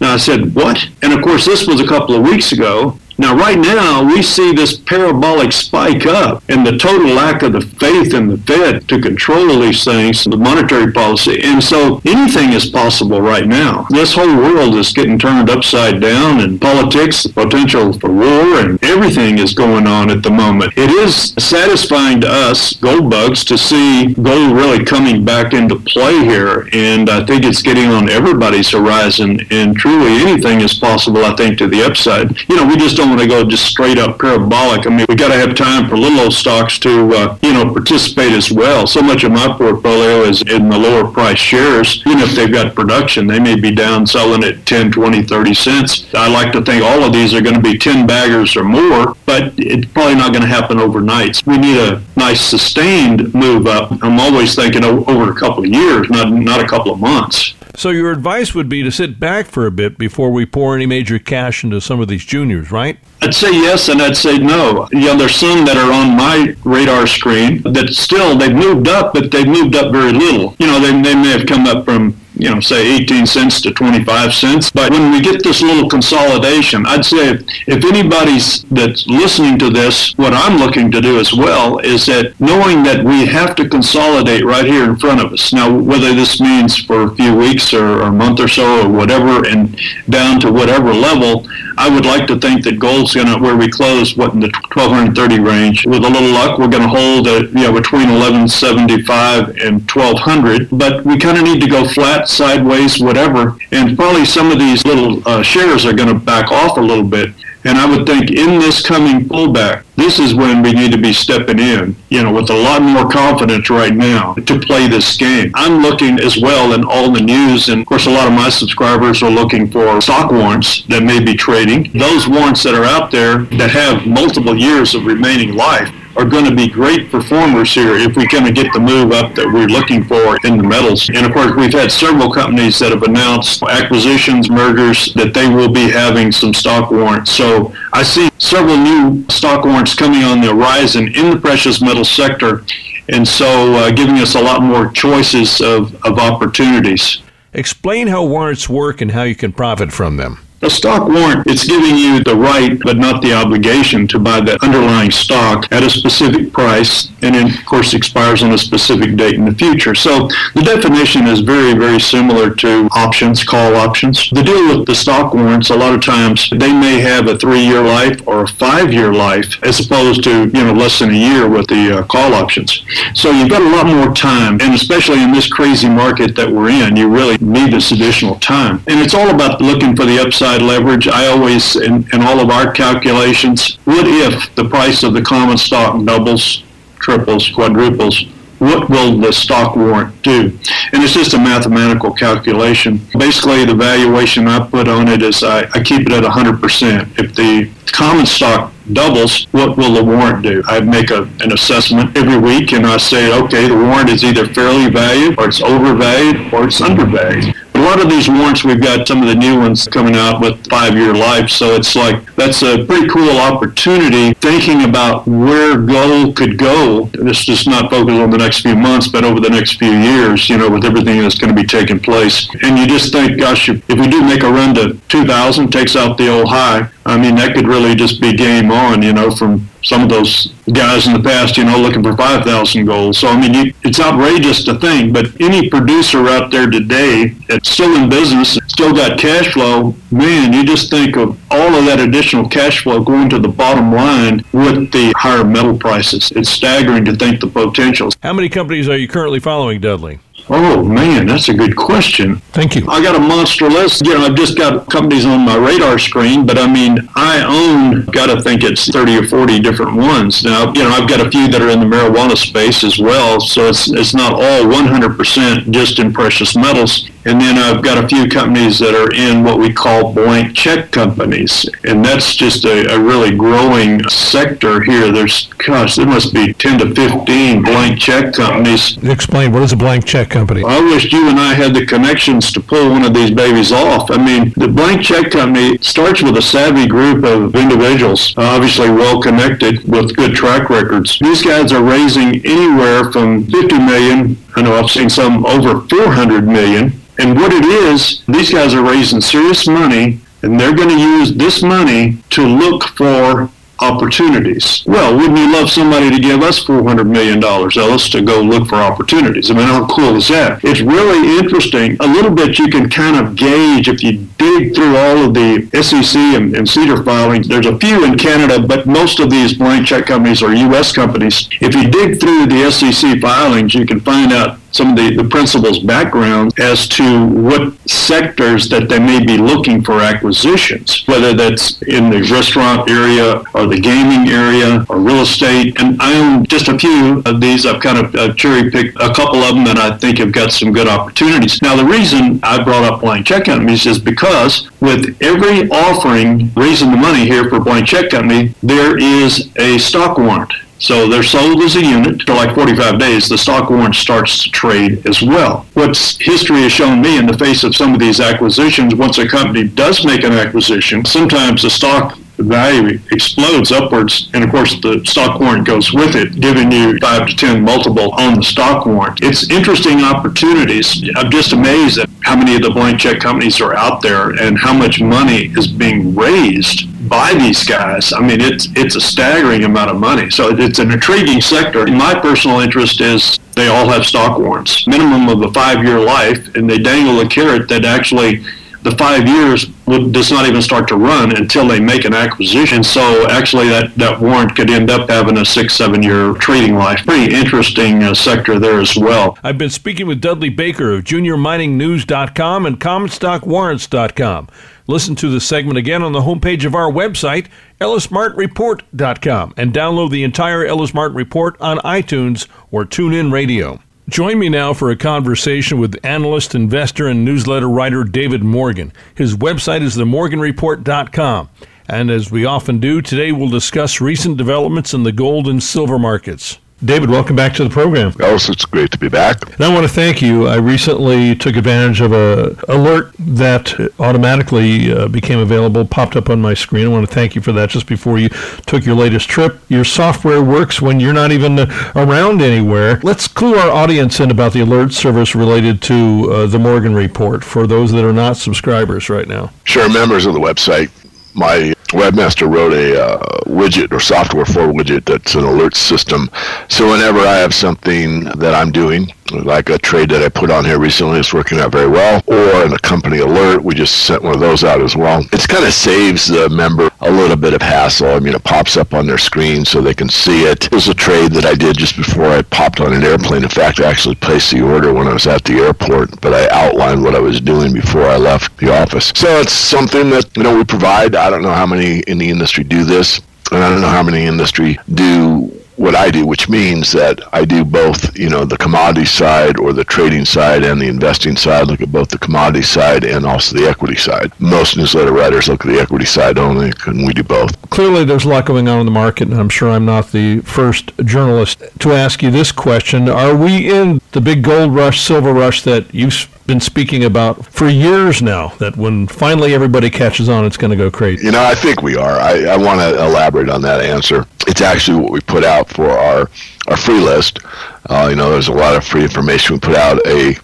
Now 0.00 0.14
I 0.14 0.16
said, 0.16 0.54
what? 0.54 0.86
And 1.02 1.12
of 1.12 1.22
course, 1.22 1.44
this 1.44 1.66
was 1.66 1.80
a 1.80 1.86
couple 1.86 2.14
of 2.14 2.22
weeks 2.22 2.52
ago. 2.52 2.98
Now, 3.16 3.36
right 3.36 3.58
now, 3.58 4.04
we 4.04 4.22
see 4.22 4.52
this 4.52 4.76
parabolic 4.76 5.52
spike 5.52 6.06
up 6.06 6.42
and 6.48 6.66
the 6.66 6.76
total 6.76 7.14
lack 7.14 7.42
of 7.42 7.52
the 7.52 7.60
faith 7.60 8.12
in 8.12 8.28
the 8.28 8.38
Fed 8.38 8.88
to 8.88 9.00
control 9.00 9.60
these 9.60 9.84
things, 9.84 10.24
the 10.24 10.36
monetary 10.36 10.92
policy. 10.92 11.42
And 11.42 11.62
so 11.62 12.00
anything 12.04 12.52
is 12.52 12.66
possible 12.66 13.20
right 13.20 13.46
now. 13.46 13.86
This 13.90 14.14
whole 14.14 14.36
world 14.36 14.74
is 14.74 14.92
getting 14.92 15.18
turned 15.18 15.48
upside 15.48 16.00
down 16.00 16.40
and 16.40 16.60
politics, 16.60 17.22
the 17.22 17.32
potential 17.32 17.92
for 17.92 18.12
war, 18.12 18.60
and 18.60 18.82
everything 18.82 19.38
is 19.38 19.54
going 19.54 19.86
on 19.86 20.10
at 20.10 20.22
the 20.22 20.30
moment. 20.30 20.72
It 20.76 20.90
is 20.90 21.34
satisfying 21.38 22.20
to 22.22 22.28
us, 22.28 22.72
gold 22.74 23.10
bugs, 23.10 23.44
to 23.44 23.56
see 23.56 24.14
gold 24.14 24.52
really 24.52 24.84
coming 24.84 25.24
back 25.24 25.52
into 25.52 25.76
play 25.76 26.24
here. 26.24 26.68
And 26.72 27.08
I 27.08 27.24
think 27.24 27.44
it's 27.44 27.62
getting 27.62 27.88
on 27.88 28.10
everybody's 28.10 28.70
horizon. 28.70 29.40
And 29.50 29.76
truly 29.76 30.22
anything 30.22 30.60
is 30.60 30.74
possible, 30.74 31.24
I 31.24 31.34
think, 31.36 31.58
to 31.58 31.68
the 31.68 31.82
upside. 31.82 32.36
You 32.48 32.56
know, 32.56 32.66
we 32.66 32.76
just 32.76 32.98
don't 33.04 33.16
want 33.16 33.22
to 33.22 33.28
go 33.28 33.44
just 33.44 33.66
straight 33.66 33.98
up 33.98 34.18
parabolic. 34.18 34.86
I 34.86 34.90
mean, 34.90 35.06
we 35.08 35.14
got 35.14 35.28
to 35.28 35.34
have 35.34 35.54
time 35.54 35.88
for 35.88 35.96
little 35.96 36.20
old 36.20 36.32
stocks 36.32 36.78
to, 36.80 37.10
uh, 37.14 37.38
you 37.42 37.52
know, 37.52 37.70
participate 37.72 38.32
as 38.32 38.50
well. 38.50 38.86
So 38.86 39.02
much 39.02 39.24
of 39.24 39.32
my 39.32 39.54
portfolio 39.56 40.22
is 40.22 40.42
in 40.42 40.68
the 40.68 40.78
lower 40.78 41.10
price 41.10 41.38
shares. 41.38 42.02
Even 42.06 42.20
if 42.20 42.34
they've 42.34 42.52
got 42.52 42.74
production, 42.74 43.26
they 43.26 43.38
may 43.38 43.60
be 43.60 43.74
down 43.74 44.06
selling 44.06 44.42
at 44.44 44.64
10, 44.64 44.92
20, 44.92 45.22
30 45.22 45.54
cents. 45.54 46.14
I 46.14 46.28
like 46.28 46.52
to 46.52 46.62
think 46.62 46.82
all 46.82 47.02
of 47.02 47.12
these 47.12 47.34
are 47.34 47.42
going 47.42 47.56
to 47.56 47.60
be 47.60 47.76
10 47.76 48.06
baggers 48.06 48.56
or 48.56 48.64
more, 48.64 49.14
but 49.26 49.52
it's 49.58 49.90
probably 49.92 50.14
not 50.14 50.32
going 50.32 50.42
to 50.42 50.48
happen 50.48 50.78
overnight. 50.78 51.46
We 51.46 51.58
need 51.58 51.76
a 51.76 52.02
nice 52.16 52.40
sustained 52.40 53.34
move 53.34 53.66
up. 53.66 53.90
I'm 54.02 54.18
always 54.18 54.54
thinking 54.54 54.84
over 54.84 55.30
a 55.30 55.34
couple 55.34 55.64
of 55.64 55.70
years, 55.70 56.08
not, 56.08 56.32
not 56.32 56.60
a 56.60 56.66
couple 56.66 56.92
of 56.92 57.00
months. 57.00 57.54
So 57.76 57.90
your 57.90 58.12
advice 58.12 58.54
would 58.54 58.68
be 58.68 58.82
to 58.84 58.90
sit 58.92 59.18
back 59.18 59.46
for 59.46 59.66
a 59.66 59.70
bit 59.70 59.98
before 59.98 60.30
we 60.30 60.46
pour 60.46 60.76
any 60.76 60.86
major 60.86 61.18
cash 61.18 61.64
into 61.64 61.80
some 61.80 62.00
of 62.00 62.06
these 62.06 62.24
juniors, 62.24 62.70
right? 62.70 62.98
I'd 63.20 63.34
say 63.34 63.50
yes 63.50 63.88
and 63.88 64.00
I'd 64.00 64.16
say 64.16 64.38
no. 64.38 64.88
You 64.92 65.00
know, 65.00 65.16
there's 65.16 65.34
some 65.34 65.64
that 65.64 65.76
are 65.76 65.92
on 65.92 66.16
my 66.16 66.54
radar 66.64 67.06
screen 67.06 67.62
that 67.62 67.92
still 67.92 68.38
they've 68.38 68.54
moved 68.54 68.86
up, 68.86 69.12
but 69.12 69.30
they've 69.30 69.46
moved 69.46 69.74
up 69.74 69.90
very 69.92 70.12
little. 70.12 70.54
You 70.58 70.66
know, 70.68 70.78
they, 70.78 70.92
they 71.02 71.14
may 71.14 71.36
have 71.36 71.46
come 71.46 71.66
up 71.66 71.84
from 71.84 72.16
you 72.36 72.52
know, 72.52 72.60
say 72.60 72.96
18 72.96 73.26
cents 73.26 73.60
to 73.62 73.72
25 73.72 74.34
cents. 74.34 74.70
But 74.70 74.90
when 74.90 75.12
we 75.12 75.20
get 75.20 75.42
this 75.42 75.62
little 75.62 75.88
consolidation, 75.88 76.84
I'd 76.86 77.04
say 77.04 77.38
if, 77.66 77.84
anybody's 77.84 78.62
that's 78.64 79.06
listening 79.06 79.58
to 79.58 79.70
this, 79.70 80.16
what 80.16 80.32
I'm 80.32 80.58
looking 80.58 80.90
to 80.90 81.00
do 81.00 81.20
as 81.20 81.32
well 81.32 81.78
is 81.78 82.06
that 82.06 82.38
knowing 82.40 82.82
that 82.84 83.04
we 83.04 83.26
have 83.26 83.54
to 83.56 83.68
consolidate 83.68 84.44
right 84.44 84.64
here 84.64 84.84
in 84.84 84.96
front 84.96 85.20
of 85.20 85.32
us. 85.32 85.52
Now, 85.52 85.70
whether 85.72 86.14
this 86.14 86.40
means 86.40 86.76
for 86.76 87.02
a 87.02 87.14
few 87.14 87.36
weeks 87.36 87.72
or, 87.72 88.00
or 88.00 88.02
a 88.02 88.12
month 88.12 88.40
or 88.40 88.48
so 88.48 88.86
or 88.86 88.88
whatever, 88.88 89.46
and 89.46 89.78
down 90.08 90.40
to 90.40 90.50
whatever 90.50 90.92
level, 90.92 91.46
I 91.76 91.88
would 91.92 92.04
like 92.04 92.26
to 92.28 92.38
think 92.38 92.64
that 92.64 92.78
gold's 92.78 93.14
going 93.14 93.26
to, 93.26 93.38
where 93.38 93.56
we 93.56 93.68
close, 93.68 94.16
what 94.16 94.34
in 94.34 94.40
the 94.40 94.50
1230 94.74 95.40
range. 95.40 95.86
With 95.86 96.04
a 96.04 96.08
little 96.08 96.30
luck, 96.30 96.58
we're 96.58 96.68
going 96.68 96.82
to 96.82 96.88
hold 96.88 97.26
at, 97.26 97.48
you 97.52 97.64
know, 97.64 97.72
between 97.72 98.08
1175 98.10 99.56
and 99.58 99.90
1200. 99.90 100.68
But 100.70 101.04
we 101.04 101.18
kind 101.18 101.38
of 101.38 101.44
need 101.44 101.60
to 101.60 101.68
go 101.68 101.86
flat, 101.86 102.28
sideways, 102.28 103.00
whatever. 103.00 103.56
And 103.72 103.96
probably 103.96 104.24
some 104.24 104.50
of 104.50 104.58
these 104.58 104.84
little 104.84 105.26
uh, 105.28 105.42
shares 105.42 105.84
are 105.84 105.92
going 105.92 106.08
to 106.08 106.18
back 106.18 106.50
off 106.50 106.76
a 106.76 106.80
little 106.80 107.04
bit. 107.04 107.34
And 107.64 107.78
I 107.78 107.86
would 107.86 108.06
think 108.06 108.30
in 108.30 108.58
this 108.58 108.84
coming 108.84 109.26
pullback, 109.26 109.83
this 109.96 110.18
is 110.18 110.34
when 110.34 110.62
we 110.62 110.72
need 110.72 110.92
to 110.92 110.98
be 110.98 111.12
stepping 111.12 111.58
in, 111.58 111.96
you 112.08 112.22
know, 112.22 112.32
with 112.32 112.50
a 112.50 112.54
lot 112.54 112.82
more 112.82 113.08
confidence 113.08 113.70
right 113.70 113.94
now 113.94 114.34
to 114.34 114.58
play 114.58 114.88
this 114.88 115.16
game. 115.16 115.50
I'm 115.54 115.82
looking 115.82 116.18
as 116.20 116.36
well 116.36 116.72
in 116.72 116.84
all 116.84 117.12
the 117.12 117.20
news, 117.20 117.68
and 117.68 117.82
of 117.82 117.86
course, 117.86 118.06
a 118.06 118.10
lot 118.10 118.26
of 118.26 118.32
my 118.32 118.48
subscribers 118.48 119.22
are 119.22 119.30
looking 119.30 119.70
for 119.70 120.00
stock 120.00 120.32
warrants 120.32 120.82
that 120.84 121.02
may 121.02 121.22
be 121.22 121.34
trading. 121.34 121.90
Those 121.92 122.28
warrants 122.28 122.62
that 122.64 122.74
are 122.74 122.84
out 122.84 123.10
there 123.10 123.38
that 123.58 123.70
have 123.70 124.06
multiple 124.06 124.56
years 124.56 124.94
of 124.94 125.06
remaining 125.06 125.54
life 125.54 125.92
are 126.16 126.24
going 126.24 126.44
to 126.44 126.54
be 126.54 126.68
great 126.68 127.10
performers 127.10 127.72
here 127.74 127.94
if 127.94 128.16
we 128.16 128.26
kind 128.26 128.46
of 128.46 128.54
get 128.54 128.72
the 128.72 128.80
move 128.80 129.12
up 129.12 129.34
that 129.34 129.46
we're 129.46 129.66
looking 129.66 130.04
for 130.04 130.36
in 130.46 130.56
the 130.56 130.62
metals. 130.62 131.08
And 131.08 131.26
of 131.26 131.32
course, 131.32 131.52
we've 131.56 131.72
had 131.72 131.90
several 131.90 132.32
companies 132.32 132.78
that 132.78 132.92
have 132.92 133.02
announced 133.02 133.62
acquisitions, 133.62 134.50
mergers, 134.50 135.12
that 135.14 135.34
they 135.34 135.48
will 135.48 135.70
be 135.70 135.90
having 135.90 136.30
some 136.30 136.54
stock 136.54 136.90
warrants. 136.90 137.32
So 137.32 137.74
I 137.92 138.02
see 138.02 138.30
several 138.38 138.76
new 138.76 139.24
stock 139.28 139.64
warrants 139.64 139.94
coming 139.94 140.22
on 140.22 140.40
the 140.40 140.54
horizon 140.54 141.08
in 141.08 141.30
the 141.30 141.38
precious 141.40 141.80
metal 141.80 142.04
sector. 142.04 142.64
And 143.08 143.26
so 143.26 143.74
uh, 143.74 143.90
giving 143.90 144.18
us 144.18 144.34
a 144.34 144.40
lot 144.40 144.62
more 144.62 144.90
choices 144.92 145.60
of, 145.60 145.94
of 146.04 146.18
opportunities. 146.18 147.22
Explain 147.52 148.08
how 148.08 148.24
warrants 148.24 148.68
work 148.68 149.00
and 149.00 149.10
how 149.10 149.22
you 149.22 149.34
can 149.34 149.52
profit 149.52 149.92
from 149.92 150.16
them. 150.16 150.43
A 150.64 150.70
stock 150.70 151.08
warrant, 151.08 151.46
it's 151.46 151.66
giving 151.66 151.94
you 151.94 152.24
the 152.24 152.34
right 152.34 152.80
but 152.82 152.96
not 152.96 153.20
the 153.20 153.34
obligation 153.34 154.08
to 154.08 154.18
buy 154.18 154.40
the 154.40 154.56
underlying 154.64 155.10
stock 155.10 155.70
at 155.70 155.82
a 155.82 155.90
specific 155.90 156.54
price 156.54 157.10
and 157.24 157.50
of 157.50 157.66
course, 157.66 157.94
expires 157.94 158.42
on 158.42 158.52
a 158.52 158.58
specific 158.58 159.16
date 159.16 159.34
in 159.34 159.44
the 159.44 159.54
future. 159.54 159.94
So 159.94 160.28
the 160.54 160.62
definition 160.62 161.26
is 161.26 161.40
very, 161.40 161.74
very 161.74 162.00
similar 162.00 162.54
to 162.56 162.88
options, 162.92 163.44
call 163.44 163.76
options. 163.76 164.28
The 164.30 164.42
deal 164.42 164.76
with 164.76 164.86
the 164.86 164.94
stock 164.94 165.34
warrants, 165.34 165.70
a 165.70 165.76
lot 165.76 165.94
of 165.94 166.04
times 166.04 166.48
they 166.50 166.72
may 166.72 167.00
have 167.00 167.28
a 167.28 167.38
three-year 167.38 167.82
life 167.82 168.26
or 168.26 168.42
a 168.42 168.48
five-year 168.48 169.12
life 169.12 169.62
as 169.62 169.84
opposed 169.84 170.22
to, 170.24 170.46
you 170.46 170.64
know, 170.64 170.72
less 170.72 170.98
than 170.98 171.10
a 171.10 171.14
year 171.14 171.48
with 171.48 171.68
the 171.68 171.98
uh, 171.98 172.02
call 172.04 172.34
options. 172.34 172.84
So 173.14 173.30
you've 173.30 173.50
got 173.50 173.62
a 173.62 173.76
lot 173.76 173.86
more 173.86 174.14
time, 174.14 174.60
and 174.60 174.74
especially 174.74 175.22
in 175.22 175.32
this 175.32 175.48
crazy 175.48 175.88
market 175.88 176.36
that 176.36 176.50
we're 176.50 176.70
in, 176.70 176.96
you 176.96 177.08
really 177.08 177.38
need 177.38 177.72
this 177.72 177.92
additional 177.92 178.36
time. 178.36 178.82
And 178.86 179.00
it's 179.00 179.14
all 179.14 179.30
about 179.30 179.60
looking 179.60 179.96
for 179.96 180.04
the 180.04 180.18
upside 180.18 180.53
leverage, 180.58 181.08
I 181.08 181.26
always, 181.26 181.76
in, 181.76 182.06
in 182.12 182.22
all 182.22 182.40
of 182.40 182.50
our 182.50 182.72
calculations, 182.72 183.76
what 183.84 184.06
if 184.06 184.54
the 184.54 184.68
price 184.68 185.02
of 185.02 185.14
the 185.14 185.22
common 185.22 185.58
stock 185.58 186.04
doubles, 186.04 186.64
triples, 186.98 187.50
quadruples? 187.50 188.26
What 188.58 188.88
will 188.88 189.18
the 189.18 189.32
stock 189.32 189.76
warrant 189.76 190.22
do? 190.22 190.58
And 190.92 191.02
it's 191.02 191.12
just 191.12 191.34
a 191.34 191.38
mathematical 191.38 192.12
calculation. 192.12 193.00
Basically, 193.18 193.64
the 193.64 193.74
valuation 193.74 194.48
I 194.48 194.66
put 194.66 194.88
on 194.88 195.08
it 195.08 195.22
is 195.22 195.42
I, 195.42 195.64
I 195.74 195.82
keep 195.82 196.06
it 196.06 196.12
at 196.12 196.22
100%. 196.22 197.18
If 197.18 197.34
the 197.34 197.70
common 197.92 198.24
stock 198.24 198.72
doubles, 198.92 199.46
what 199.50 199.76
will 199.76 199.94
the 199.94 200.04
warrant 200.04 200.42
do? 200.42 200.62
I 200.66 200.80
make 200.80 201.10
a, 201.10 201.24
an 201.40 201.52
assessment 201.52 202.16
every 202.16 202.38
week 202.38 202.72
and 202.72 202.86
I 202.86 202.96
say, 202.96 203.38
okay, 203.42 203.68
the 203.68 203.76
warrant 203.76 204.08
is 204.08 204.24
either 204.24 204.46
fairly 204.46 204.90
valued 204.90 205.38
or 205.38 205.48
it's 205.48 205.60
overvalued 205.60 206.52
or 206.54 206.64
it's 206.64 206.80
undervalued 206.80 207.54
lot 207.84 208.00
of 208.00 208.08
these 208.08 208.28
warrants, 208.28 208.64
we've 208.64 208.80
got 208.80 209.06
some 209.06 209.22
of 209.22 209.28
the 209.28 209.34
new 209.34 209.58
ones 209.58 209.86
coming 209.86 210.16
out 210.16 210.40
with 210.40 210.66
five-year 210.68 211.14
life. 211.14 211.50
So 211.50 211.74
it's 211.74 211.94
like 211.94 212.34
that's 212.36 212.62
a 212.62 212.84
pretty 212.84 213.08
cool 213.08 213.38
opportunity 213.38 214.34
thinking 214.34 214.88
about 214.88 215.26
where 215.26 215.78
gold 215.78 216.36
could 216.36 216.58
go. 216.58 217.10
This 217.12 217.48
is 217.48 217.66
not 217.66 217.90
focused 217.90 218.20
on 218.20 218.30
the 218.30 218.38
next 218.38 218.62
few 218.62 218.74
months, 218.74 219.08
but 219.08 219.24
over 219.24 219.40
the 219.40 219.50
next 219.50 219.78
few 219.78 219.92
years, 219.92 220.48
you 220.48 220.56
know, 220.56 220.70
with 220.70 220.84
everything 220.84 221.20
that's 221.20 221.38
going 221.38 221.54
to 221.54 221.60
be 221.60 221.66
taking 221.66 222.00
place. 222.00 222.48
And 222.62 222.78
you 222.78 222.86
just 222.86 223.12
think, 223.12 223.38
gosh, 223.38 223.68
if 223.68 223.88
we 223.88 224.08
do 224.08 224.22
make 224.22 224.42
a 224.42 224.50
run 224.50 224.74
to 224.76 224.94
2000, 225.08 225.70
takes 225.70 225.96
out 225.96 226.16
the 226.16 226.28
old 226.28 226.48
high, 226.48 226.88
I 227.06 227.18
mean, 227.18 227.34
that 227.36 227.54
could 227.54 227.66
really 227.66 227.94
just 227.94 228.20
be 228.20 228.32
game 228.34 228.70
on, 228.70 229.02
you 229.02 229.12
know, 229.12 229.30
from 229.30 229.68
some 229.82 230.02
of 230.02 230.08
those 230.08 230.53
guys 230.72 231.06
in 231.06 231.12
the 231.12 231.20
past, 231.20 231.56
you 231.56 231.64
know, 231.64 231.78
looking 231.78 232.02
for 232.02 232.16
5,000 232.16 232.86
goals. 232.86 233.18
So, 233.18 233.28
I 233.28 233.40
mean, 233.40 233.54
you, 233.54 233.74
it's 233.82 234.00
outrageous 234.00 234.64
to 234.64 234.78
think, 234.78 235.12
but 235.12 235.38
any 235.40 235.68
producer 235.68 236.26
out 236.28 236.50
there 236.50 236.70
today 236.70 237.28
that's 237.48 237.68
still 237.68 237.94
in 237.96 238.08
business, 238.08 238.58
still 238.68 238.94
got 238.94 239.18
cash 239.18 239.52
flow, 239.52 239.94
man, 240.10 240.52
you 240.52 240.64
just 240.64 240.90
think 240.90 241.16
of 241.16 241.38
all 241.50 241.74
of 241.74 241.84
that 241.86 242.00
additional 242.00 242.48
cash 242.48 242.82
flow 242.82 243.02
going 243.02 243.28
to 243.28 243.38
the 243.38 243.48
bottom 243.48 243.92
line 243.92 244.42
with 244.52 244.90
the 244.92 245.12
higher 245.16 245.44
metal 245.44 245.76
prices. 245.76 246.32
It's 246.32 246.48
staggering 246.48 247.04
to 247.04 247.16
think 247.16 247.40
the 247.40 247.46
potentials. 247.46 248.16
How 248.22 248.32
many 248.32 248.48
companies 248.48 248.88
are 248.88 248.96
you 248.96 249.08
currently 249.08 249.40
following, 249.40 249.80
Dudley? 249.80 250.20
Oh 250.50 250.84
man, 250.84 251.26
that's 251.26 251.48
a 251.48 251.54
good 251.54 251.74
question. 251.74 252.36
Thank 252.52 252.76
you. 252.76 252.86
I 252.88 253.02
got 253.02 253.16
a 253.16 253.18
monster 253.18 253.68
list. 253.68 254.04
You 254.04 254.14
know, 254.14 254.26
I've 254.26 254.34
just 254.34 254.58
got 254.58 254.90
companies 254.90 255.24
on 255.24 255.40
my 255.40 255.56
radar 255.56 255.98
screen, 255.98 256.44
but 256.44 256.58
I 256.58 256.70
mean, 256.70 257.08
I 257.14 257.42
own, 257.42 258.04
got 258.06 258.26
to 258.26 258.42
think 258.42 258.62
it's 258.62 258.90
30 258.90 259.18
or 259.18 259.26
40 259.26 259.60
different 259.60 259.96
ones. 259.96 260.44
Now, 260.44 260.72
you 260.72 260.82
know, 260.82 260.90
I've 260.90 261.08
got 261.08 261.26
a 261.26 261.30
few 261.30 261.48
that 261.48 261.62
are 261.62 261.70
in 261.70 261.80
the 261.80 261.86
marijuana 261.86 262.36
space 262.36 262.84
as 262.84 262.98
well, 262.98 263.40
so 263.40 263.68
it's 263.68 263.90
it's 263.90 264.14
not 264.14 264.34
all 264.34 264.64
100% 264.64 265.70
just 265.70 265.98
in 265.98 266.12
precious 266.12 266.56
metals. 266.56 267.08
And 267.26 267.40
then 267.40 267.56
I've 267.56 267.82
got 267.82 268.04
a 268.04 268.06
few 268.06 268.28
companies 268.28 268.78
that 268.80 268.94
are 268.94 269.12
in 269.14 269.44
what 269.44 269.58
we 269.58 269.72
call 269.72 270.12
blank 270.12 270.54
check 270.54 270.90
companies. 270.90 271.66
And 271.84 272.04
that's 272.04 272.36
just 272.36 272.66
a, 272.66 272.94
a 272.94 273.00
really 273.00 273.34
growing 273.34 274.06
sector 274.10 274.82
here. 274.82 275.10
There's, 275.10 275.46
gosh, 275.54 275.96
there 275.96 276.04
must 276.06 276.34
be 276.34 276.52
10 276.52 276.80
to 276.80 276.94
15 276.94 277.62
blank 277.62 277.98
check 277.98 278.34
companies. 278.34 278.98
Explain, 279.02 279.52
what 279.52 279.62
is 279.62 279.72
a 279.72 279.76
blank 279.76 280.04
check 280.04 280.33
company? 280.34 280.62
I 280.66 280.80
wish 280.80 281.12
you 281.12 281.28
and 281.28 281.38
I 281.38 281.54
had 281.54 281.72
the 281.74 281.86
connections 281.86 282.52
to 282.52 282.60
pull 282.60 282.90
one 282.90 283.04
of 283.04 283.14
these 283.14 283.30
babies 283.30 283.72
off. 283.72 284.10
I 284.10 284.18
mean, 284.18 284.52
the 284.56 284.68
blank 284.68 285.02
check 285.02 285.30
company 285.30 285.78
starts 285.78 286.22
with 286.22 286.36
a 286.36 286.42
savvy 286.42 286.86
group 286.86 287.24
of 287.24 287.54
individuals, 287.54 288.34
obviously 288.36 288.90
well 288.90 289.22
connected 289.22 289.84
with 289.84 290.16
good 290.16 290.34
track 290.34 290.68
records. 290.68 291.18
These 291.20 291.42
guys 291.42 291.72
are 291.72 291.82
raising 291.82 292.44
anywhere 292.44 293.12
from 293.12 293.46
50 293.46 293.78
million. 293.78 294.36
I 294.56 294.62
know 294.62 294.74
I've 294.74 294.90
seen 294.90 295.08
some 295.08 295.46
over 295.46 295.80
400 295.88 296.46
million 296.46 297.00
and 297.18 297.36
what 297.36 297.52
it 297.52 297.64
is, 297.64 298.22
these 298.26 298.50
guys 298.50 298.74
are 298.74 298.82
raising 298.82 299.20
serious 299.20 299.66
money 299.68 300.20
and 300.42 300.58
they're 300.58 300.74
going 300.74 300.88
to 300.88 300.98
use 300.98 301.32
this 301.34 301.62
money 301.62 302.18
to 302.30 302.42
look 302.44 302.84
for 302.84 303.50
opportunities. 303.80 304.84
Well, 304.86 305.16
wouldn't 305.16 305.38
you 305.38 305.52
love 305.52 305.70
somebody 305.70 306.10
to 306.10 306.18
give 306.18 306.42
us 306.42 306.64
$400 306.64 307.08
million, 307.08 307.42
Ellis, 307.42 308.08
to 308.10 308.22
go 308.22 308.40
look 308.40 308.68
for 308.68 308.76
opportunities? 308.76 309.50
I 309.50 309.54
mean, 309.54 309.66
how 309.66 309.86
cool 309.86 310.16
is 310.16 310.28
that? 310.28 310.64
It's 310.64 310.80
really 310.80 311.38
interesting. 311.38 311.96
A 312.00 312.06
little 312.06 312.30
bit 312.30 312.58
you 312.58 312.68
can 312.68 312.88
kind 312.88 313.16
of 313.16 313.36
gauge 313.36 313.88
if 313.88 314.02
you 314.02 314.26
dig 314.38 314.74
through 314.74 314.96
all 314.96 315.24
of 315.26 315.34
the 315.34 315.68
SEC 315.82 316.16
and, 316.16 316.54
and 316.56 316.68
SEDAR 316.68 317.04
filings. 317.04 317.48
There's 317.48 317.66
a 317.66 317.78
few 317.78 318.04
in 318.04 318.18
Canada, 318.18 318.64
but 318.66 318.86
most 318.86 319.20
of 319.20 319.30
these 319.30 319.54
blank 319.54 319.86
check 319.86 320.06
companies 320.06 320.42
are 320.42 320.54
U.S. 320.54 320.92
companies. 320.92 321.48
If 321.60 321.74
you 321.74 321.90
dig 321.90 322.20
through 322.20 322.46
the 322.46 322.70
SEC 322.70 323.20
filings, 323.20 323.74
you 323.74 323.86
can 323.86 324.00
find 324.00 324.32
out 324.32 324.58
some 324.74 324.90
of 324.90 324.96
the, 324.96 325.14
the 325.14 325.28
principals' 325.28 325.78
background 325.78 326.52
as 326.58 326.88
to 326.88 327.26
what 327.28 327.72
sectors 327.88 328.68
that 328.68 328.88
they 328.88 328.98
may 328.98 329.24
be 329.24 329.38
looking 329.38 329.82
for 329.82 330.00
acquisitions, 330.00 331.06
whether 331.06 331.32
that's 331.32 331.80
in 331.82 332.10
the 332.10 332.20
restaurant 332.30 332.90
area 332.90 333.42
or 333.54 333.66
the 333.66 333.78
gaming 333.78 334.28
area 334.28 334.84
or 334.88 334.98
real 334.98 335.22
estate. 335.22 335.80
And 335.80 336.00
I 336.02 336.14
own 336.14 336.44
just 336.46 336.66
a 336.66 336.76
few 336.76 337.22
of 337.24 337.40
these. 337.40 337.66
I've 337.66 337.80
kind 337.80 337.98
of 338.04 338.14
uh, 338.16 338.34
cherry 338.34 338.68
picked 338.68 338.96
a 339.00 339.14
couple 339.14 339.42
of 339.44 339.54
them 339.54 339.64
that 339.64 339.78
I 339.78 339.96
think 339.96 340.18
have 340.18 340.32
got 340.32 340.50
some 340.50 340.72
good 340.72 340.88
opportunities. 340.88 341.62
Now, 341.62 341.76
the 341.76 341.84
reason 341.84 342.40
I 342.42 342.62
brought 342.62 342.82
up 342.84 343.00
blank 343.00 343.26
check 343.26 343.44
companies 343.44 343.86
is 343.86 344.00
because 344.00 344.68
with 344.80 345.16
every 345.22 345.70
offering 345.70 346.50
raising 346.56 346.90
the 346.90 346.96
money 346.96 347.26
here 347.26 347.48
for 347.48 347.60
blank 347.60 347.86
check 347.86 348.10
company, 348.10 348.54
there 348.62 348.98
is 348.98 349.50
a 349.56 349.78
stock 349.78 350.18
warrant. 350.18 350.52
So 350.84 351.08
they're 351.08 351.22
sold 351.22 351.62
as 351.62 351.76
a 351.76 351.82
unit 351.82 352.24
for 352.24 352.34
like 352.34 352.54
45 352.54 352.98
days. 352.98 353.26
The 353.26 353.38
stock 353.38 353.70
warrant 353.70 353.94
starts 353.94 354.42
to 354.42 354.50
trade 354.50 355.06
as 355.06 355.22
well. 355.22 355.64
What 355.72 355.96
history 356.20 356.60
has 356.60 356.72
shown 356.72 357.00
me 357.00 357.16
in 357.16 357.24
the 357.24 357.38
face 357.38 357.64
of 357.64 357.74
some 357.74 357.94
of 357.94 358.00
these 358.00 358.20
acquisitions, 358.20 358.94
once 358.94 359.16
a 359.16 359.26
company 359.26 359.66
does 359.66 360.04
make 360.04 360.24
an 360.24 360.34
acquisition, 360.34 361.02
sometimes 361.06 361.62
the 361.62 361.70
stock 361.70 362.18
value 362.38 362.98
explodes 363.10 363.72
upwards, 363.72 364.30
and 364.34 364.44
of 364.44 364.50
course 364.50 364.80
the 364.80 365.04
stock 365.04 365.40
warrant 365.40 365.66
goes 365.66 365.92
with 365.92 366.16
it, 366.16 366.40
giving 366.40 366.70
you 366.72 366.98
five 366.98 367.28
to 367.28 367.36
ten 367.36 367.62
multiple 367.62 368.12
on 368.14 368.34
the 368.34 368.42
stock 368.42 368.86
warrant. 368.86 369.22
It's 369.22 369.50
interesting 369.50 370.02
opportunities. 370.02 371.02
I'm 371.16 371.30
just 371.30 371.52
amazed 371.52 371.98
at 371.98 372.08
how 372.22 372.36
many 372.36 372.56
of 372.56 372.62
the 372.62 372.70
blank 372.70 373.00
check 373.00 373.20
companies 373.20 373.60
are 373.60 373.74
out 373.74 374.02
there 374.02 374.30
and 374.30 374.58
how 374.58 374.72
much 374.72 375.00
money 375.00 375.52
is 375.56 375.66
being 375.66 376.14
raised 376.14 376.88
by 377.08 377.34
these 377.34 377.64
guys. 377.64 378.12
I 378.12 378.20
mean, 378.20 378.40
it's 378.40 378.68
it's 378.74 378.96
a 378.96 379.00
staggering 379.00 379.64
amount 379.64 379.90
of 379.90 379.98
money. 379.98 380.30
So 380.30 380.56
it's 380.56 380.78
an 380.78 380.90
intriguing 380.90 381.40
sector. 381.40 381.86
My 381.86 382.18
personal 382.18 382.60
interest 382.60 383.00
is 383.00 383.38
they 383.54 383.68
all 383.68 383.88
have 383.88 384.04
stock 384.04 384.38
warrants, 384.38 384.86
minimum 384.86 385.28
of 385.28 385.42
a 385.42 385.52
five-year 385.52 386.00
life, 386.00 386.54
and 386.56 386.68
they 386.68 386.78
dangle 386.78 387.20
a 387.20 387.28
carrot 387.28 387.68
that 387.68 387.84
actually 387.84 388.42
the 388.82 388.96
five 388.96 389.26
years 389.28 389.66
does 389.86 390.30
not 390.30 390.46
even 390.46 390.62
start 390.62 390.88
to 390.88 390.96
run 390.96 391.36
until 391.36 391.66
they 391.68 391.80
make 391.80 392.04
an 392.04 392.14
acquisition. 392.14 392.82
So 392.82 393.28
actually, 393.28 393.68
that, 393.68 393.94
that 393.96 394.20
warrant 394.20 394.56
could 394.56 394.70
end 394.70 394.90
up 394.90 395.10
having 395.10 395.38
a 395.38 395.44
six, 395.44 395.74
seven 395.74 396.02
year 396.02 396.32
trading 396.34 396.74
life. 396.76 397.04
Pretty 397.04 397.34
interesting 397.34 398.02
uh, 398.02 398.14
sector 398.14 398.58
there 398.58 398.80
as 398.80 398.96
well. 398.96 399.38
I've 399.42 399.58
been 399.58 399.70
speaking 399.70 400.06
with 400.06 400.20
Dudley 400.20 400.48
Baker 400.48 400.92
of 400.92 401.04
JuniorMiningNews.com 401.04 402.66
and 402.66 402.80
CommonStockWarrants.com. 402.80 404.48
Listen 404.86 405.14
to 405.16 405.30
the 405.30 405.40
segment 405.40 405.78
again 405.78 406.02
on 406.02 406.12
the 406.12 406.20
homepage 406.20 406.66
of 406.66 406.74
our 406.74 406.90
website, 406.90 407.46
EllisMartinReport.com, 407.80 409.54
and 409.56 409.72
download 409.72 410.10
the 410.10 410.24
entire 410.24 410.64
Ellis 410.66 410.92
Martin 410.92 411.16
Report 411.16 411.58
on 411.60 411.78
iTunes 411.78 412.46
or 412.70 412.84
TuneIn 412.84 413.32
Radio. 413.32 413.80
Join 414.08 414.38
me 414.38 414.50
now 414.50 414.74
for 414.74 414.90
a 414.90 414.96
conversation 414.96 415.78
with 415.78 415.98
analyst, 416.04 416.54
investor, 416.54 417.08
and 417.08 417.24
newsletter 417.24 417.68
writer 417.68 418.04
David 418.04 418.44
Morgan. 418.44 418.92
His 419.14 419.34
website 419.34 419.80
is 419.80 419.96
themorganreport.com. 419.96 421.48
And 421.88 422.10
as 422.10 422.30
we 422.30 422.44
often 422.44 422.80
do, 422.80 423.00
today 423.00 423.32
we'll 423.32 423.48
discuss 423.48 424.02
recent 424.02 424.36
developments 424.36 424.92
in 424.92 425.04
the 425.04 425.12
gold 425.12 425.48
and 425.48 425.62
silver 425.62 425.98
markets. 425.98 426.58
David, 426.84 427.08
welcome 427.08 427.34
back 427.34 427.54
to 427.54 427.64
the 427.64 427.70
program. 427.70 428.12
Ellis, 428.20 428.50
it's 428.50 428.66
great 428.66 428.90
to 428.90 428.98
be 428.98 429.08
back. 429.08 429.40
And 429.54 429.62
I 429.62 429.72
want 429.72 429.86
to 429.86 429.92
thank 429.92 430.20
you. 430.20 430.48
I 430.48 430.56
recently 430.56 431.34
took 431.34 431.56
advantage 431.56 432.02
of 432.02 432.12
a 432.12 432.56
alert 432.68 433.14
that 433.18 433.74
automatically 433.98 434.92
uh, 434.92 435.08
became 435.08 435.38
available, 435.38 435.86
popped 435.86 436.14
up 436.14 436.28
on 436.28 436.42
my 436.42 436.52
screen. 436.52 436.86
I 436.86 436.88
want 436.90 437.08
to 437.08 437.14
thank 437.14 437.34
you 437.34 437.40
for 437.40 437.52
that 437.52 437.70
just 437.70 437.86
before 437.86 438.18
you 438.18 438.28
took 438.66 438.84
your 438.84 438.96
latest 438.96 439.30
trip. 439.30 439.60
Your 439.68 439.84
software 439.84 440.42
works 440.42 440.82
when 440.82 441.00
you're 441.00 441.14
not 441.14 441.32
even 441.32 441.58
uh, 441.58 441.92
around 441.96 442.42
anywhere. 442.42 443.00
Let's 443.02 443.28
clue 443.28 443.54
our 443.54 443.70
audience 443.70 444.20
in 444.20 444.30
about 444.30 444.52
the 444.52 444.60
alert 444.60 444.92
service 444.92 445.34
related 445.34 445.80
to 445.82 446.30
uh, 446.30 446.46
the 446.46 446.58
Morgan 446.58 446.94
Report 446.94 447.44
for 447.44 447.66
those 447.66 447.92
that 447.92 448.04
are 448.04 448.12
not 448.12 448.36
subscribers 448.36 449.08
right 449.08 449.28
now. 449.28 449.52
Sure, 449.64 449.90
members 449.90 450.26
of 450.26 450.34
the 450.34 450.40
website. 450.40 450.90
My 451.34 451.73
webmaster 451.88 452.52
wrote 452.52 452.72
a 452.72 453.02
uh, 453.02 453.18
widget 453.46 453.92
or 453.92 454.00
software 454.00 454.44
for 454.44 454.72
widget 454.72 455.04
that's 455.04 455.34
an 455.34 455.44
alert 455.44 455.74
system. 455.74 456.30
So 456.68 456.90
whenever 456.90 457.20
I 457.20 457.36
have 457.36 457.54
something 457.54 458.24
that 458.24 458.54
I'm 458.54 458.72
doing, 458.72 459.12
like 459.30 459.70
a 459.70 459.78
trade 459.78 460.10
that 460.10 460.22
I 460.22 460.28
put 460.28 460.50
on 460.50 460.64
here 460.64 460.78
recently 460.78 461.20
is 461.20 461.32
working 461.32 461.58
out 461.58 461.72
very 461.72 461.88
well, 461.88 462.22
or 462.26 462.64
an 462.64 462.76
company 462.78 463.18
alert, 463.18 463.62
we 463.62 463.74
just 463.74 464.04
sent 464.04 464.22
one 464.22 464.34
of 464.34 464.40
those 464.40 464.64
out 464.64 464.80
as 464.80 464.94
well. 464.94 465.24
It's 465.32 465.46
kind 465.46 465.64
of 465.64 465.72
saves 465.72 466.26
the 466.26 466.48
member 466.48 466.90
a 467.00 467.10
little 467.10 467.36
bit 467.36 467.54
of 467.54 467.62
hassle. 467.62 468.08
I 468.08 468.18
mean, 468.20 468.34
it 468.34 468.44
pops 468.44 468.76
up 468.76 468.94
on 468.94 469.06
their 469.06 469.18
screen 469.18 469.64
so 469.64 469.80
they 469.80 469.94
can 469.94 470.08
see 470.08 470.44
it. 470.44 470.70
Was 470.72 470.88
a 470.88 470.94
trade 470.94 471.32
that 471.32 471.44
I 471.44 471.54
did 471.54 471.76
just 471.76 471.96
before 471.96 472.26
I 472.26 472.42
popped 472.42 472.80
on 472.80 472.92
an 472.92 473.02
airplane. 473.02 473.42
In 473.42 473.48
fact, 473.48 473.80
I 473.80 473.90
actually 473.90 474.16
placed 474.16 474.50
the 474.50 474.62
order 474.62 474.92
when 474.92 475.08
I 475.08 475.12
was 475.12 475.26
at 475.26 475.44
the 475.44 475.54
airport, 475.54 476.20
but 476.20 476.34
I 476.34 476.48
outlined 476.50 477.02
what 477.02 477.14
I 477.14 477.20
was 477.20 477.40
doing 477.40 477.72
before 477.72 478.06
I 478.06 478.16
left 478.16 478.56
the 478.58 478.72
office. 478.72 479.12
So 479.14 479.40
it's 479.40 479.52
something 479.52 480.10
that, 480.10 480.36
you 480.36 480.42
know, 480.42 480.56
we 480.56 480.64
provide. 480.64 481.14
I 481.16 481.30
don't 481.30 481.42
know 481.42 481.54
how 481.54 481.66
many 481.66 482.00
in 482.00 482.18
the 482.18 482.28
industry 482.28 482.64
do 482.64 482.84
this, 482.84 483.20
and 483.50 483.62
I 483.62 483.70
don't 483.70 483.80
know 483.80 483.88
how 483.88 484.02
many 484.02 484.24
industry 484.24 484.78
do 484.92 485.52
what 485.76 485.94
I 485.94 486.10
do, 486.10 486.26
which 486.26 486.48
means 486.48 486.92
that 486.92 487.20
I 487.32 487.44
do 487.44 487.64
both, 487.64 488.16
you 488.16 488.28
know, 488.28 488.44
the 488.44 488.56
commodity 488.56 489.06
side 489.06 489.58
or 489.58 489.72
the 489.72 489.84
trading 489.84 490.24
side 490.24 490.62
and 490.62 490.80
the 490.80 490.86
investing 490.88 491.36
side. 491.36 491.66
Look 491.66 491.80
at 491.80 491.90
both 491.92 492.08
the 492.08 492.18
commodity 492.18 492.62
side 492.62 493.04
and 493.04 493.26
also 493.26 493.56
the 493.56 493.68
equity 493.68 493.96
side. 493.96 494.32
Most 494.40 494.76
newsletter 494.76 495.12
writers 495.12 495.48
look 495.48 495.64
at 495.64 495.72
the 495.72 495.80
equity 495.80 496.04
side 496.04 496.38
only, 496.38 496.72
and 496.86 497.06
we 497.06 497.12
do 497.12 497.22
both. 497.22 497.54
Clearly, 497.74 498.04
there's 498.04 498.24
a 498.24 498.28
lot 498.28 498.46
going 498.46 498.68
on 498.68 498.78
in 498.78 498.86
the 498.86 498.92
market, 498.92 499.26
and 499.26 499.36
I'm 499.36 499.48
sure 499.48 499.68
I'm 499.68 499.84
not 499.84 500.12
the 500.12 500.38
first 500.42 500.92
journalist 500.98 501.60
to 501.80 501.90
ask 501.90 502.22
you 502.22 502.30
this 502.30 502.52
question. 502.52 503.08
Are 503.08 503.34
we 503.34 503.68
in 503.68 504.00
the 504.12 504.20
big 504.20 504.44
gold 504.44 504.72
rush, 504.72 505.00
silver 505.00 505.32
rush 505.32 505.62
that 505.62 505.92
you've 505.92 506.28
been 506.46 506.60
speaking 506.60 507.02
about 507.02 507.44
for 507.46 507.68
years 507.68 508.22
now 508.22 508.50
that 508.60 508.76
when 508.76 509.08
finally 509.08 509.54
everybody 509.54 509.90
catches 509.90 510.28
on, 510.28 510.44
it's 510.44 510.56
going 510.56 510.70
to 510.70 510.76
go 510.76 510.88
crazy? 510.88 511.26
You 511.26 511.32
know, 511.32 511.42
I 511.42 511.56
think 511.56 511.82
we 511.82 511.96
are. 511.96 512.12
I, 512.12 512.44
I 512.44 512.56
want 512.56 512.78
to 512.78 513.04
elaborate 513.04 513.48
on 513.48 513.60
that 513.62 513.80
answer. 513.80 514.24
It's 514.46 514.60
actually 514.60 515.00
what 515.00 515.10
we 515.10 515.20
put 515.22 515.42
out 515.42 515.68
for 515.68 515.90
our, 515.90 516.30
our 516.68 516.76
free 516.76 517.00
list. 517.00 517.40
Uh, 517.86 518.06
you 518.08 518.14
know, 518.14 518.30
there's 518.30 518.46
a 518.46 518.52
lot 518.52 518.76
of 518.76 518.84
free 518.84 519.02
information. 519.02 519.56
We 519.56 519.58
put 519.58 519.74
out 519.74 520.00
a 520.06 520.36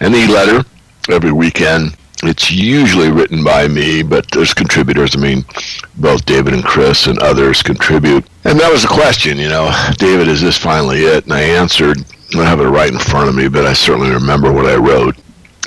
an 0.00 0.14
e-letter 0.14 0.66
every 1.10 1.32
weekend. 1.32 1.94
It's 2.22 2.50
usually 2.50 3.10
written 3.10 3.44
by 3.44 3.68
me, 3.68 4.02
but 4.02 4.30
there's 4.30 4.54
contributors. 4.54 5.14
I 5.16 5.18
mean, 5.18 5.44
both 5.96 6.24
David 6.24 6.54
and 6.54 6.64
Chris 6.64 7.06
and 7.06 7.18
others 7.18 7.62
contribute. 7.62 8.24
And 8.44 8.58
that 8.60 8.70
was 8.72 8.82
the 8.82 8.88
question, 8.88 9.36
you 9.36 9.48
know, 9.48 9.70
David, 9.98 10.28
is 10.28 10.40
this 10.40 10.56
finally 10.56 11.00
it? 11.00 11.24
And 11.24 11.32
I 11.32 11.40
answered, 11.40 11.98
I 11.98 12.36
don't 12.36 12.46
have 12.46 12.60
it 12.60 12.64
right 12.64 12.90
in 12.92 12.98
front 12.98 13.28
of 13.28 13.34
me, 13.34 13.48
but 13.48 13.66
I 13.66 13.72
certainly 13.72 14.10
remember 14.10 14.52
what 14.52 14.66
I 14.66 14.76
wrote. 14.76 15.16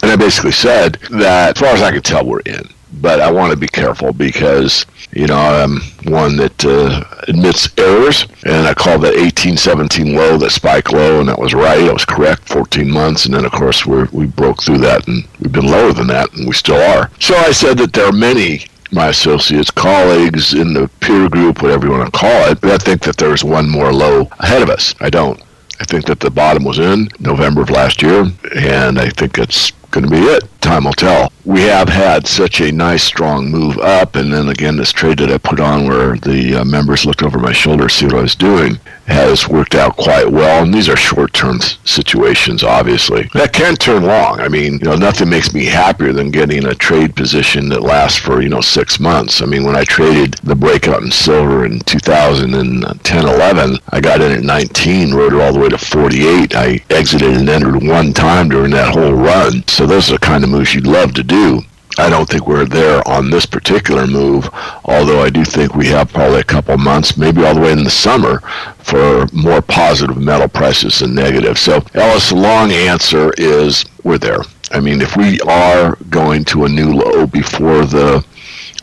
And 0.02 0.12
I 0.12 0.16
basically 0.16 0.52
said 0.52 1.00
that, 1.12 1.58
as 1.58 1.62
far 1.62 1.74
as 1.74 1.82
I 1.82 1.92
can 1.92 2.02
tell, 2.02 2.26
we're 2.26 2.40
in. 2.42 2.68
But 3.02 3.20
I 3.20 3.32
want 3.32 3.52
to 3.52 3.58
be 3.58 3.68
careful 3.68 4.14
because 4.14 4.86
you 5.12 5.28
know 5.28 5.38
I'm 5.38 5.82
one 6.12 6.36
that 6.38 6.66
uh, 6.66 7.04
admits 7.28 7.70
errors, 7.78 8.26
and 8.46 8.68
I 8.68 8.74
called 8.74 9.02
that 9.04 9.16
1817 9.16 10.16
low, 10.16 10.38
that 10.38 10.52
spike 10.52 10.92
low, 10.92 11.20
and 11.20 11.30
that 11.30 11.40
was 11.40 11.54
right. 11.54 11.90
I 11.90 11.94
was 11.94 12.06
correct. 12.06 12.48
14 12.50 12.90
months, 12.90 13.26
and 13.26 13.34
then 13.34 13.46
of 13.46 13.52
course 13.52 13.86
we 13.86 14.04
we 14.12 14.26
broke 14.26 14.64
through 14.64 14.80
that, 14.80 15.08
and 15.08 15.28
we've 15.40 15.52
been 15.52 15.68
lower 15.68 15.94
than 15.94 16.08
that, 16.08 16.34
and 16.34 16.48
we 16.48 16.54
still 16.54 16.82
are. 16.82 17.10
So 17.20 17.36
I 17.36 17.52
said 17.52 17.78
that 17.80 17.94
there 17.94 18.08
are 18.08 18.12
many 18.12 18.66
my 18.92 19.08
associates, 19.08 19.72
colleagues 19.72 20.54
in 20.54 20.74
the 20.74 20.90
peer 21.02 21.28
group, 21.30 21.62
whatever 21.62 21.88
you 21.88 21.92
want 21.92 22.12
to 22.12 22.18
call 22.18 22.52
it, 22.52 22.64
I 22.64 22.78
think 22.78 23.02
that 23.02 23.18
there's 23.18 23.44
one 23.44 23.70
more 23.70 23.92
low 23.92 24.30
ahead 24.40 24.62
of 24.62 24.70
us. 24.70 24.96
I 25.00 25.10
don't. 25.10 25.42
I 25.80 25.84
think 25.84 26.06
that 26.06 26.20
the 26.20 26.32
bottom 26.32 26.64
was 26.64 26.80
in 26.80 27.08
November 27.20 27.62
of 27.62 27.70
last 27.70 28.02
year, 28.02 28.26
and 28.56 28.98
I 28.98 29.10
think 29.10 29.38
it's 29.38 29.72
going 29.92 30.06
to 30.06 30.12
be 30.12 30.18
it. 30.18 30.44
Time 30.62 30.86
will 30.86 30.94
tell. 30.94 31.32
We 31.46 31.62
have 31.62 31.88
had 31.88 32.28
such 32.28 32.60
a 32.60 32.72
nice, 32.72 33.04
strong 33.04 33.50
move 33.50 33.78
up, 33.78 34.16
and 34.16 34.34
then 34.34 34.50
again, 34.50 34.76
this 34.76 34.92
trade 34.92 35.20
that 35.20 35.32
I 35.32 35.38
put 35.38 35.60
on 35.60 35.88
where 35.88 36.18
the 36.18 36.56
uh, 36.56 36.66
members 36.66 37.06
looked 37.06 37.24
over 37.24 37.40
my 37.40 37.54
shoulder 37.54 37.88
to 37.88 37.94
see 37.94 38.06
what 38.06 38.16
I 38.16 38.22
was 38.22 38.36
doing 38.36 38.78
has 39.08 39.48
worked 39.48 39.74
out 39.74 39.96
quite 39.96 40.30
well. 40.30 40.64
And 40.64 40.74
these 40.74 40.90
are 40.90 40.98
short-term 40.98 41.62
situations, 41.86 42.64
obviously. 42.64 43.30
That 43.34 43.54
can 43.54 43.76
turn 43.76 44.04
long. 44.04 44.42
I 44.42 44.50
mean, 44.50 44.74
you 44.74 44.80
know, 44.80 44.96
nothing 44.96 45.30
makes 45.30 45.54
me 45.54 45.64
happier 45.66 46.12
than 46.12 46.32
getting 46.32 46.66
a 46.66 46.76
trade 46.76 47.16
position 47.16 47.70
that 47.70 47.82
lasts 47.82 48.20
for 48.20 48.42
you 48.42 48.50
know 48.50 48.62
six 48.62 49.00
months. 49.00 49.42
I 49.42 49.46
mean, 49.46 49.64
when 49.64 49.78
I 49.78 49.86
traded 49.86 50.34
the 50.44 50.56
breakout 50.56 51.02
in 51.02 51.12
silver 51.12 51.66
in 51.66 51.80
2010-11, 51.80 53.80
I 53.90 54.02
got 54.02 54.22
in 54.22 54.34
at 54.34 54.44
19, 54.44 55.14
rode 55.14 55.34
it 55.34 55.40
all 55.40 55.54
the 55.54 55.60
way 55.60 55.70
to 55.70 55.78
48. 55.78 56.56
I 56.56 56.82
exited 56.90 57.38
and 57.38 57.48
entered 57.48 57.84
one 57.84 58.12
time 58.14 58.50
during 58.50 58.72
that 58.72 58.94
whole 58.94 59.14
run. 59.14 59.64
So 59.78 59.86
those 59.86 60.10
are 60.10 60.14
the 60.14 60.20
kind 60.26 60.44
of 60.44 60.50
moves 60.50 60.74
you'd 60.74 60.88
love 60.88 61.14
to 61.14 61.24
do. 61.24 61.62
I 62.00 62.10
don't 62.10 62.28
think 62.28 62.48
we're 62.48 62.66
there 62.66 63.08
on 63.08 63.30
this 63.30 63.46
particular 63.46 64.08
move, 64.08 64.50
although 64.86 65.22
I 65.22 65.30
do 65.30 65.46
think 65.46 65.76
we 65.76 65.86
have 65.90 66.12
probably 66.12 66.40
a 66.40 66.44
couple 66.44 66.76
months, 66.80 67.16
maybe 67.16 67.46
all 67.46 67.54
the 67.54 67.62
way 67.62 67.74
in 67.74 67.84
the 67.84 67.92
summer, 67.92 68.40
for 68.80 69.28
more 69.32 69.62
positive 69.62 70.18
metal 70.18 70.48
prices 70.48 70.98
than 70.98 71.14
negative. 71.14 71.60
So, 71.60 71.84
Ellis, 71.94 72.30
the 72.30 72.38
long 72.38 72.72
answer 72.72 73.32
is 73.38 73.86
we're 74.04 74.18
there. 74.18 74.40
I 74.72 74.80
mean, 74.80 75.00
if 75.00 75.16
we 75.16 75.40
are 75.42 75.96
going 76.10 76.44
to 76.46 76.66
a 76.66 76.70
new 76.70 76.94
low 76.94 77.28
before 77.28 77.86
the 77.86 78.26